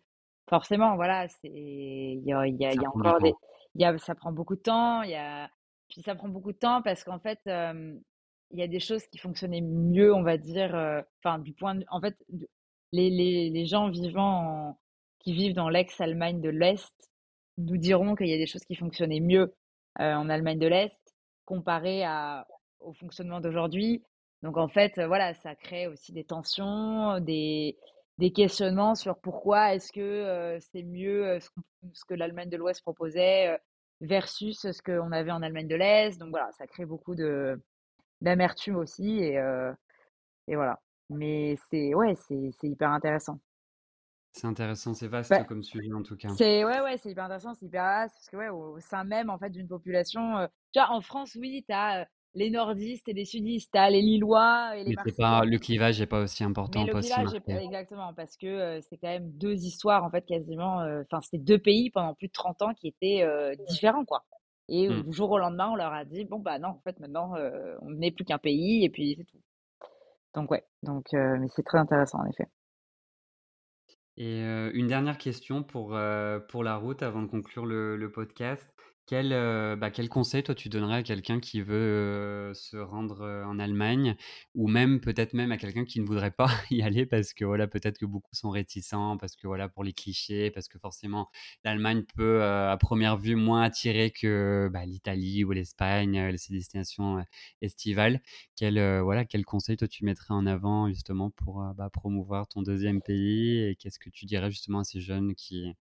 forcément, 0.48 0.96
voilà, 0.96 1.26
il 1.44 2.22
y 2.24 2.32
a, 2.32 2.46
y 2.46 2.64
a, 2.66 2.74
y 2.74 2.84
a 2.84 2.88
encore 2.88 3.20
des, 3.20 3.34
y 3.76 3.84
a, 3.84 3.96
ça 3.98 4.14
prend 4.14 4.32
beaucoup 4.32 4.56
de 4.56 4.62
temps, 4.62 5.02
il 5.02 5.10
y 5.10 5.14
a, 5.16 5.48
puis 5.88 6.02
ça 6.02 6.14
prend 6.14 6.28
beaucoup 6.28 6.52
de 6.52 6.58
temps 6.58 6.82
parce 6.82 7.04
qu'en 7.04 7.20
fait, 7.20 7.40
il 7.46 8.58
y 8.58 8.62
a 8.62 8.68
des 8.68 8.80
choses 8.80 9.06
qui 9.06 9.18
fonctionnaient 9.18 9.62
mieux, 9.62 10.12
on 10.12 10.22
va 10.22 10.36
dire, 10.36 10.74
enfin 11.22 11.38
du 11.38 11.52
point 11.54 11.76
de, 11.76 11.84
en 11.90 12.00
fait, 12.00 12.16
les, 12.92 13.50
les, 13.50 13.66
gens 13.66 13.88
vivant 13.88 14.78
qui 15.20 15.32
vivent 15.32 15.54
dans 15.54 15.68
l'ex-Allemagne 15.68 16.40
de 16.40 16.48
l'Est 16.48 17.10
nous 17.58 17.76
diront 17.76 18.14
qu'il 18.14 18.28
y 18.28 18.34
a 18.34 18.38
des 18.38 18.46
choses 18.46 18.64
qui 18.64 18.74
fonctionnaient 18.74 19.20
mieux 19.20 19.54
euh, 20.00 20.14
en 20.14 20.28
Allemagne 20.28 20.58
de 20.58 20.66
l'Est 20.66 21.00
comparé 21.44 22.04
à, 22.04 22.46
au 22.80 22.92
fonctionnement 22.92 23.40
d'aujourd'hui. 23.40 24.02
Donc 24.42 24.56
en 24.56 24.68
fait, 24.68 24.98
euh, 24.98 25.06
voilà, 25.06 25.34
ça 25.34 25.54
crée 25.54 25.86
aussi 25.86 26.12
des 26.12 26.24
tensions, 26.24 27.20
des, 27.20 27.76
des 28.18 28.32
questionnements 28.32 28.94
sur 28.94 29.18
pourquoi 29.18 29.74
est-ce 29.74 29.92
que 29.92 30.00
euh, 30.00 30.58
c'est 30.60 30.82
mieux 30.82 31.38
ce, 31.40 32.04
que 32.06 32.14
l'Allemagne 32.14 32.48
de 32.50 32.56
l'Ouest 32.56 32.82
proposait 32.82 33.58
versus 34.00 34.60
ce 34.60 34.82
qu'on 34.82 35.12
avait 35.12 35.32
en 35.32 35.42
Allemagne 35.42 35.68
de 35.68 35.76
l'Est. 35.76 36.18
Donc 36.18 36.30
voilà, 36.30 36.50
ça 36.52 36.66
crée 36.66 36.86
beaucoup 36.86 37.14
d'amertume 38.20 38.76
aussi 38.76 39.18
et, 39.18 39.34
et 40.48 40.56
voilà. 40.56 40.80
Mais 41.10 41.56
c'est 41.70 41.94
ouais, 41.94 42.14
c'est 42.16 42.68
hyper 42.68 42.90
intéressant. 42.90 43.38
C'est 44.32 44.46
intéressant, 44.46 44.94
c'est 44.94 45.08
vaste 45.08 45.34
comme 45.46 45.64
sujet 45.64 45.92
en 45.92 46.02
tout 46.02 46.16
cas. 46.16 46.28
C'est 46.38 46.64
ouais, 46.64 46.80
ouais, 46.80 46.96
c'est 46.98 47.10
hyper 47.10 47.24
intéressant, 47.24 47.52
c'est 47.54 47.66
hyper 47.66 47.82
vaste 47.82 48.14
parce 48.14 48.28
que 48.30 48.36
ouais, 48.36 48.48
au, 48.48 48.78
sein 48.78 49.02
même 49.02 49.28
en 49.28 49.38
fait 49.38 49.50
d'une 49.50 49.66
population, 49.66 50.38
euh, 50.38 50.46
tu 50.72 50.78
vois, 50.78 50.90
en 50.92 51.00
France, 51.00 51.36
oui, 51.38 51.64
tu 51.66 51.74
as 51.74 52.02
euh, 52.02 52.04
les 52.34 52.48
nordistes 52.48 53.08
et 53.08 53.12
les 53.12 53.24
sudistes, 53.24 53.70
tu 53.72 53.78
as 53.78 53.90
les 53.90 54.02
Lillois 54.02 54.76
et 54.76 54.84
les 54.84 54.94
Mais 55.04 55.12
pas 55.12 55.44
le 55.44 55.58
clivage 55.58 55.98
n'est 55.98 56.06
pas 56.06 56.20
aussi 56.22 56.44
important, 56.44 56.84
Mais 56.84 56.92
le 56.92 57.00
clivage 57.00 57.42
exactement 57.48 58.14
parce 58.14 58.36
que 58.36 58.46
euh, 58.46 58.80
c'est 58.82 58.98
quand 58.98 59.08
même 59.08 59.32
deux 59.32 59.64
histoires 59.64 60.04
en 60.04 60.10
fait 60.10 60.24
quasiment, 60.24 60.76
enfin 61.02 61.20
c'était 61.22 61.42
deux 61.42 61.58
pays 61.58 61.90
pendant 61.90 62.14
plus 62.14 62.28
de 62.28 62.32
30 62.32 62.62
ans 62.62 62.74
qui 62.74 62.86
étaient 62.86 63.26
différents 63.68 64.04
quoi. 64.04 64.24
Et 64.68 64.88
mmh. 64.88 65.02
du 65.02 65.12
jour 65.12 65.32
au 65.32 65.38
lendemain, 65.38 65.70
on 65.72 65.74
leur 65.74 65.92
a 65.92 66.04
dit 66.04 66.24
bon 66.24 66.38
bah 66.38 66.60
non, 66.60 66.68
en 66.68 66.80
fait 66.84 67.00
maintenant 67.00 67.34
on 67.82 67.90
n'est 67.90 68.12
plus 68.12 68.24
qu'un 68.24 68.38
pays 68.38 68.84
et 68.84 68.90
puis 68.90 69.16
c'est 69.18 69.24
tout. 69.24 69.40
Donc 70.34 70.50
ouais, 70.50 70.64
mais 70.82 71.48
c'est 71.54 71.64
très 71.64 71.78
intéressant 71.78 72.18
en 72.20 72.26
effet. 72.26 72.46
Et 74.16 74.40
une 74.74 74.86
dernière 74.86 75.18
question 75.18 75.62
pour, 75.62 75.92
la 75.92 76.76
route 76.76 77.02
avant 77.02 77.22
de 77.22 77.28
conclure 77.28 77.66
le 77.66 78.10
podcast. 78.12 78.68
Quel, 79.10 79.32
euh, 79.32 79.74
bah, 79.74 79.90
quel 79.90 80.08
conseil 80.08 80.44
toi 80.44 80.54
tu 80.54 80.68
donnerais 80.68 80.98
à 80.98 81.02
quelqu'un 81.02 81.40
qui 81.40 81.62
veut 81.62 81.74
euh, 81.74 82.54
se 82.54 82.76
rendre 82.76 83.22
euh, 83.22 83.44
en 83.44 83.58
Allemagne 83.58 84.14
ou 84.54 84.68
même 84.68 85.00
peut-être 85.00 85.32
même 85.34 85.50
à 85.50 85.56
quelqu'un 85.56 85.84
qui 85.84 85.98
ne 85.98 86.06
voudrait 86.06 86.30
pas 86.30 86.46
y 86.70 86.80
aller 86.82 87.06
parce 87.06 87.32
que 87.34 87.44
voilà 87.44 87.66
peut-être 87.66 87.98
que 87.98 88.06
beaucoup 88.06 88.36
sont 88.36 88.50
réticents 88.50 89.16
parce 89.16 89.34
que 89.34 89.48
voilà 89.48 89.68
pour 89.68 89.82
les 89.82 89.92
clichés 89.92 90.52
parce 90.52 90.68
que 90.68 90.78
forcément 90.78 91.28
l'Allemagne 91.64 92.04
peut 92.14 92.44
à 92.44 92.76
première 92.76 93.16
vue 93.16 93.34
moins 93.34 93.62
attirer 93.62 94.12
que 94.12 94.70
bah, 94.72 94.86
l'Italie 94.86 95.42
ou 95.42 95.50
l'Espagne 95.50 96.36
ces 96.38 96.52
destinations 96.52 97.24
estivales. 97.62 98.20
Quel 98.54 98.78
voilà 99.00 99.24
quel 99.24 99.44
conseil 99.44 99.76
toi 99.76 99.88
tu 99.88 100.04
mettrais 100.04 100.34
en 100.34 100.46
avant 100.46 100.88
justement 100.88 101.30
pour 101.30 101.64
bah, 101.74 101.90
promouvoir 101.90 102.46
ton 102.46 102.62
deuxième 102.62 103.02
pays 103.02 103.58
et 103.70 103.74
qu'est-ce 103.74 103.98
que 103.98 104.08
tu 104.10 104.24
dirais 104.26 104.52
justement 104.52 104.78
à 104.80 104.84
ces 104.84 105.00
jeunes 105.00 105.34
qui 105.34 105.74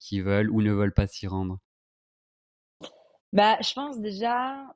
qui 0.00 0.20
veulent 0.20 0.50
ou 0.50 0.62
ne 0.62 0.72
veulent 0.72 0.94
pas 0.94 1.06
s'y 1.06 1.26
rendre? 1.26 1.60
Bah, 3.32 3.56
je 3.62 3.72
pense 3.72 4.00
déjà, 4.00 4.74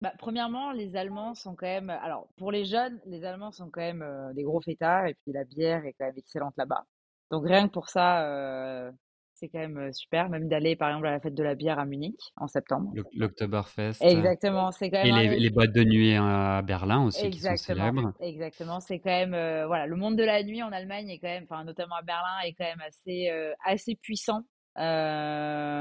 bah, 0.00 0.12
premièrement, 0.18 0.72
les 0.72 0.96
Allemands 0.96 1.34
sont 1.34 1.54
quand 1.54 1.66
même, 1.66 1.90
alors 1.90 2.28
pour 2.36 2.52
les 2.52 2.64
jeunes, 2.64 3.00
les 3.06 3.24
Allemands 3.24 3.50
sont 3.50 3.68
quand 3.70 3.80
même 3.80 4.02
euh, 4.02 4.32
des 4.32 4.42
gros 4.42 4.60
fêtards 4.60 5.06
et 5.06 5.14
puis 5.14 5.32
la 5.32 5.44
bière 5.44 5.84
est 5.84 5.94
quand 5.98 6.06
même 6.06 6.16
excellente 6.16 6.54
là-bas. 6.56 6.84
Donc 7.30 7.46
rien 7.46 7.66
que 7.66 7.72
pour 7.72 7.90
ça, 7.90 8.24
euh, 8.24 8.90
c'est 9.34 9.48
quand 9.48 9.58
même 9.58 9.92
super, 9.92 10.30
même 10.30 10.48
d'aller 10.48 10.76
par 10.76 10.88
exemple 10.88 11.08
à 11.08 11.10
la 11.10 11.20
fête 11.20 11.34
de 11.34 11.42
la 11.42 11.54
bière 11.54 11.78
à 11.78 11.84
Munich 11.84 12.18
en 12.36 12.46
septembre. 12.46 12.92
L'Oktoberfest. 13.12 14.00
Exactement, 14.00 14.70
c'est 14.70 14.88
quand 14.88 15.04
même. 15.04 15.14
Et 15.14 15.28
les, 15.28 15.38
les, 15.38 15.50
boîtes 15.50 15.72
de 15.72 15.84
nuit 15.84 16.14
à 16.14 16.62
Berlin 16.62 17.04
aussi 17.04 17.28
qui 17.28 17.40
sont 17.40 17.56
célèbres. 17.56 18.14
Exactement, 18.20 18.80
c'est 18.80 18.98
quand 18.98 19.10
même 19.10 19.66
voilà, 19.66 19.86
le 19.86 19.96
monde 19.96 20.16
de 20.16 20.24
la 20.24 20.42
nuit 20.42 20.62
en 20.62 20.72
Allemagne 20.72 21.10
est 21.10 21.18
quand 21.18 21.28
même, 21.28 21.44
enfin 21.50 21.64
notamment 21.64 21.96
à 21.96 22.02
Berlin, 22.02 22.38
est 22.46 22.54
quand 22.54 22.64
même 22.64 22.82
assez 22.86 23.30
assez 23.64 23.94
puissant 23.96 24.44
euh, 24.78 25.77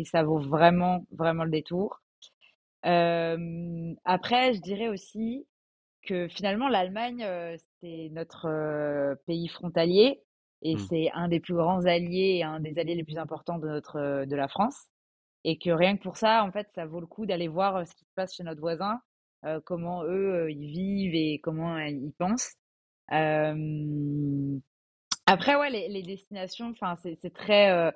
et 0.00 0.04
ça 0.04 0.22
vaut 0.22 0.38
vraiment, 0.38 1.04
vraiment 1.12 1.44
le 1.44 1.50
détour. 1.50 2.00
Euh, 2.86 3.94
après, 4.04 4.54
je 4.54 4.60
dirais 4.60 4.88
aussi 4.88 5.46
que 6.02 6.28
finalement, 6.28 6.68
l'Allemagne, 6.68 7.22
euh, 7.22 7.56
c'est 7.80 8.08
notre 8.12 9.16
pays 9.26 9.48
frontalier 9.48 10.22
et 10.62 10.76
mmh. 10.76 10.78
c'est 10.78 11.10
un 11.12 11.28
des 11.28 11.40
plus 11.40 11.54
grands 11.54 11.84
alliés 11.84 12.38
et 12.38 12.42
un 12.42 12.60
des 12.60 12.78
alliés 12.78 12.94
les 12.94 13.04
plus 13.04 13.18
importants 13.18 13.58
de, 13.58 13.68
notre, 13.68 14.24
de 14.24 14.36
la 14.36 14.48
France. 14.48 14.86
Et 15.44 15.58
que 15.58 15.70
rien 15.70 15.96
que 15.96 16.02
pour 16.02 16.16
ça, 16.16 16.44
en 16.44 16.52
fait, 16.52 16.68
ça 16.74 16.86
vaut 16.86 17.00
le 17.00 17.06
coup 17.06 17.26
d'aller 17.26 17.48
voir 17.48 17.86
ce 17.86 17.94
qui 17.94 18.04
se 18.04 18.14
passe 18.14 18.34
chez 18.34 18.42
notre 18.42 18.60
voisin, 18.60 19.00
comment 19.64 20.04
eux, 20.04 20.50
ils 20.50 20.70
vivent 20.70 21.14
et 21.14 21.40
comment 21.42 21.78
ils 21.78 22.12
pensent. 22.18 22.52
Après, 23.08 23.54
ouais, 25.56 25.70
les, 25.70 25.88
les 25.88 26.02
destinations, 26.02 26.70
enfin, 26.70 26.96
c'est 26.96 27.32
très, 27.32 27.90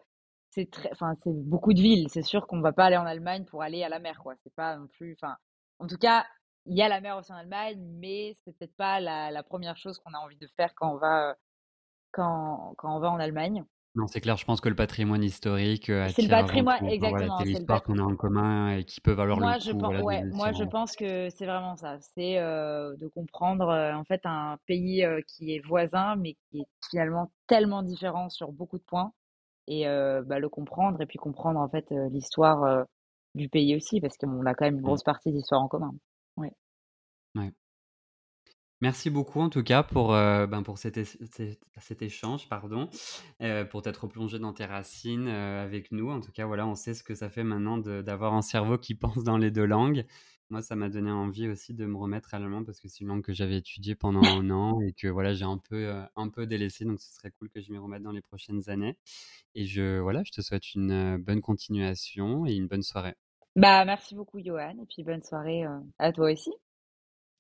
c'est 0.55 0.71
très, 0.71 0.89
enfin, 0.93 1.15
c'est 1.25 1.33
beaucoup 1.33 1.73
de 1.75 1.81
villes. 1.81 2.09
C'est 2.11 2.23
sûr 2.23 2.47
qu'on 2.47 2.61
va 2.61 2.73
pas 2.73 2.85
aller 2.85 2.97
en 2.97 3.07
Allemagne 3.07 3.45
pour 3.45 3.63
aller 3.63 3.83
à 3.83 3.89
la 3.89 3.99
mer, 3.99 4.21
quoi. 4.23 4.35
C'est 4.43 4.55
pas 4.55 4.77
non 4.77 4.87
plus, 4.87 5.17
enfin, 5.21 5.37
en 5.81 5.87
tout 5.87 5.99
cas, 5.99 6.25
il 6.67 6.77
y 6.77 6.83
a 6.83 6.89
la 6.89 7.01
mer 7.01 7.17
aussi 7.17 7.33
en 7.33 7.37
Allemagne, 7.37 7.79
mais 7.99 8.37
c'est 8.45 8.57
peut-être 8.57 8.77
pas 8.77 9.01
la, 9.01 9.43
première 9.43 9.77
chose 9.77 9.99
qu'on 9.99 10.15
a 10.15 10.19
envie 10.19 10.37
de 10.37 10.47
faire 10.57 10.73
quand 10.77 10.95
on 10.95 10.99
va, 10.99 11.35
quand, 12.13 12.75
quand 12.79 12.97
on 12.97 13.01
va 13.01 13.11
en 13.11 13.19
Allemagne. 13.19 13.65
Non, 13.97 14.09
c'est 14.09 14.21
clair, 14.21 14.37
je 14.37 14.45
pense 14.45 14.61
que 14.61 14.69
le 14.69 14.75
patrimoine 14.75 15.23
historique 15.23 15.89
euh, 15.89 16.09
C'est 16.09 16.23
le 16.23 16.29
patrimoine, 16.29 16.85
exactement. 16.87 17.39
c'est 17.39 17.45
l'histoire 17.45 17.83
qu'on 17.83 17.99
a 17.99 18.03
en 18.03 18.17
commun 18.17 18.77
et 18.77 18.85
qui 18.85 19.01
peut 19.01 19.13
valoir 19.13 19.39
moi, 19.39 19.55
le 19.55 19.61
je. 19.61 19.71
Pense, 19.71 20.03
ouais, 20.03 20.25
moi, 20.25 20.51
je 20.51 20.65
pense 20.65 20.97
que 20.97 21.29
c'est 21.31 21.47
vraiment 21.47 21.77
ça. 21.77 21.99
C'est 22.01 22.39
euh, 22.39 22.97
de 22.97 23.07
comprendre, 23.07 23.69
euh, 23.69 23.95
en 23.95 24.03
fait, 24.03 24.21
un 24.25 24.59
pays 24.67 25.07
qui 25.29 25.55
est 25.55 25.61
voisin, 25.65 26.17
mais 26.17 26.35
qui 26.35 26.61
est 26.61 26.67
finalement 26.91 27.31
tellement 27.47 27.83
différent 27.83 28.31
sur 28.31 28.51
beaucoup 28.51 28.79
de 28.79 28.85
points 28.85 29.13
et 29.67 29.85
bah, 29.85 30.39
le 30.39 30.49
comprendre 30.49 31.01
et 31.01 31.07
puis 31.07 31.19
comprendre 31.19 31.61
en 31.61 31.69
fait 31.69 31.87
l'histoire 32.11 32.87
du 33.35 33.49
pays 33.49 33.75
aussi 33.77 34.01
parce 34.01 34.17
qu'on 34.17 34.47
a 34.47 34.55
quand 34.55 34.65
même 34.65 34.75
une 34.75 34.81
mmh. 34.81 34.85
grosse 34.85 35.03
partie 35.03 35.33
d'histoire 35.33 35.63
en 35.63 35.69
commun. 35.69 35.95
Ouais. 36.37 36.53
ouais. 37.37 37.53
Merci 38.85 39.09
beaucoup 39.09 39.41
en 39.41 39.49
tout 39.49 39.63
cas 39.63 39.83
pour, 39.83 40.09
ben 40.09 40.63
pour 40.63 40.77
cet, 40.77 40.99
échange, 42.03 42.49
pardon, 42.51 42.91
pour 43.71 43.81
t'être 43.81 44.07
plongé 44.07 44.39
dans 44.39 44.53
tes 44.53 44.67
racines 44.67 45.29
avec 45.29 45.91
nous. 45.91 46.11
En 46.11 46.21
tout 46.21 46.33
cas, 46.33 46.45
voilà, 46.45 46.67
on 46.67 46.75
sait 46.75 46.93
ce 46.93 47.03
que 47.03 47.15
ça 47.15 47.31
fait 47.31 47.45
maintenant 47.45 47.79
d'avoir 47.79 48.35
un 48.35 48.43
cerveau 48.43 48.77
qui 48.77 48.95
pense 48.95 49.25
dans 49.25 49.39
les 49.39 49.51
deux 49.51 49.65
langues. 49.65 50.05
Moi, 50.51 50.61
ça 50.61 50.77
m'a 50.77 50.91
donné 50.91 51.11
envie 51.11 51.49
aussi 51.49 51.73
de 51.73 51.87
me 51.87 51.97
remettre 51.97 52.35
à 52.35 52.39
l'allemand 52.39 52.65
parce 52.65 52.79
que 52.79 52.89
c'est 52.89 53.01
une 53.01 53.09
langue 53.09 53.23
que 53.23 53.33
j'avais 53.33 53.57
étudiée 53.57 53.95
pendant 53.95 54.23
un 54.23 54.51
an 54.51 54.81
et 54.83 54.93
que 54.93 55.09
voilà, 55.09 55.33
j'ai 55.33 55.47
un 55.47 55.57
peu, 55.57 55.89
euh, 55.89 56.05
un 56.17 56.29
peu 56.29 56.47
délaissé. 56.47 56.85
Donc, 56.85 57.01
ce 57.01 57.15
serait 57.15 57.31
cool 57.31 57.49
que 57.49 57.63
je 57.63 57.73
m'y 57.73 57.79
remette 57.79 58.03
dans 58.03 58.13
les 58.13 58.21
prochaines 58.21 58.69
années. 58.69 58.99
Et 59.55 59.65
je, 59.65 60.01
voilà, 60.01 60.23
je 60.25 60.33
te 60.33 60.43
souhaite 60.43 60.75
une 60.75 60.91
euh, 60.91 61.19
bonne 61.19 61.41
continuation 61.41 62.45
et 62.45 62.53
une 62.53 62.67
bonne 62.67 62.83
soirée. 62.83 63.15
Bah, 63.57 63.85
merci 63.87 64.15
beaucoup, 64.15 64.39
Johan. 64.39 64.77
Et 64.83 64.87
puis, 64.87 65.03
bonne 65.03 65.23
soirée 65.23 65.65
euh, 65.65 65.81
à 65.99 66.13
toi 66.13 66.31
aussi. 66.31 66.53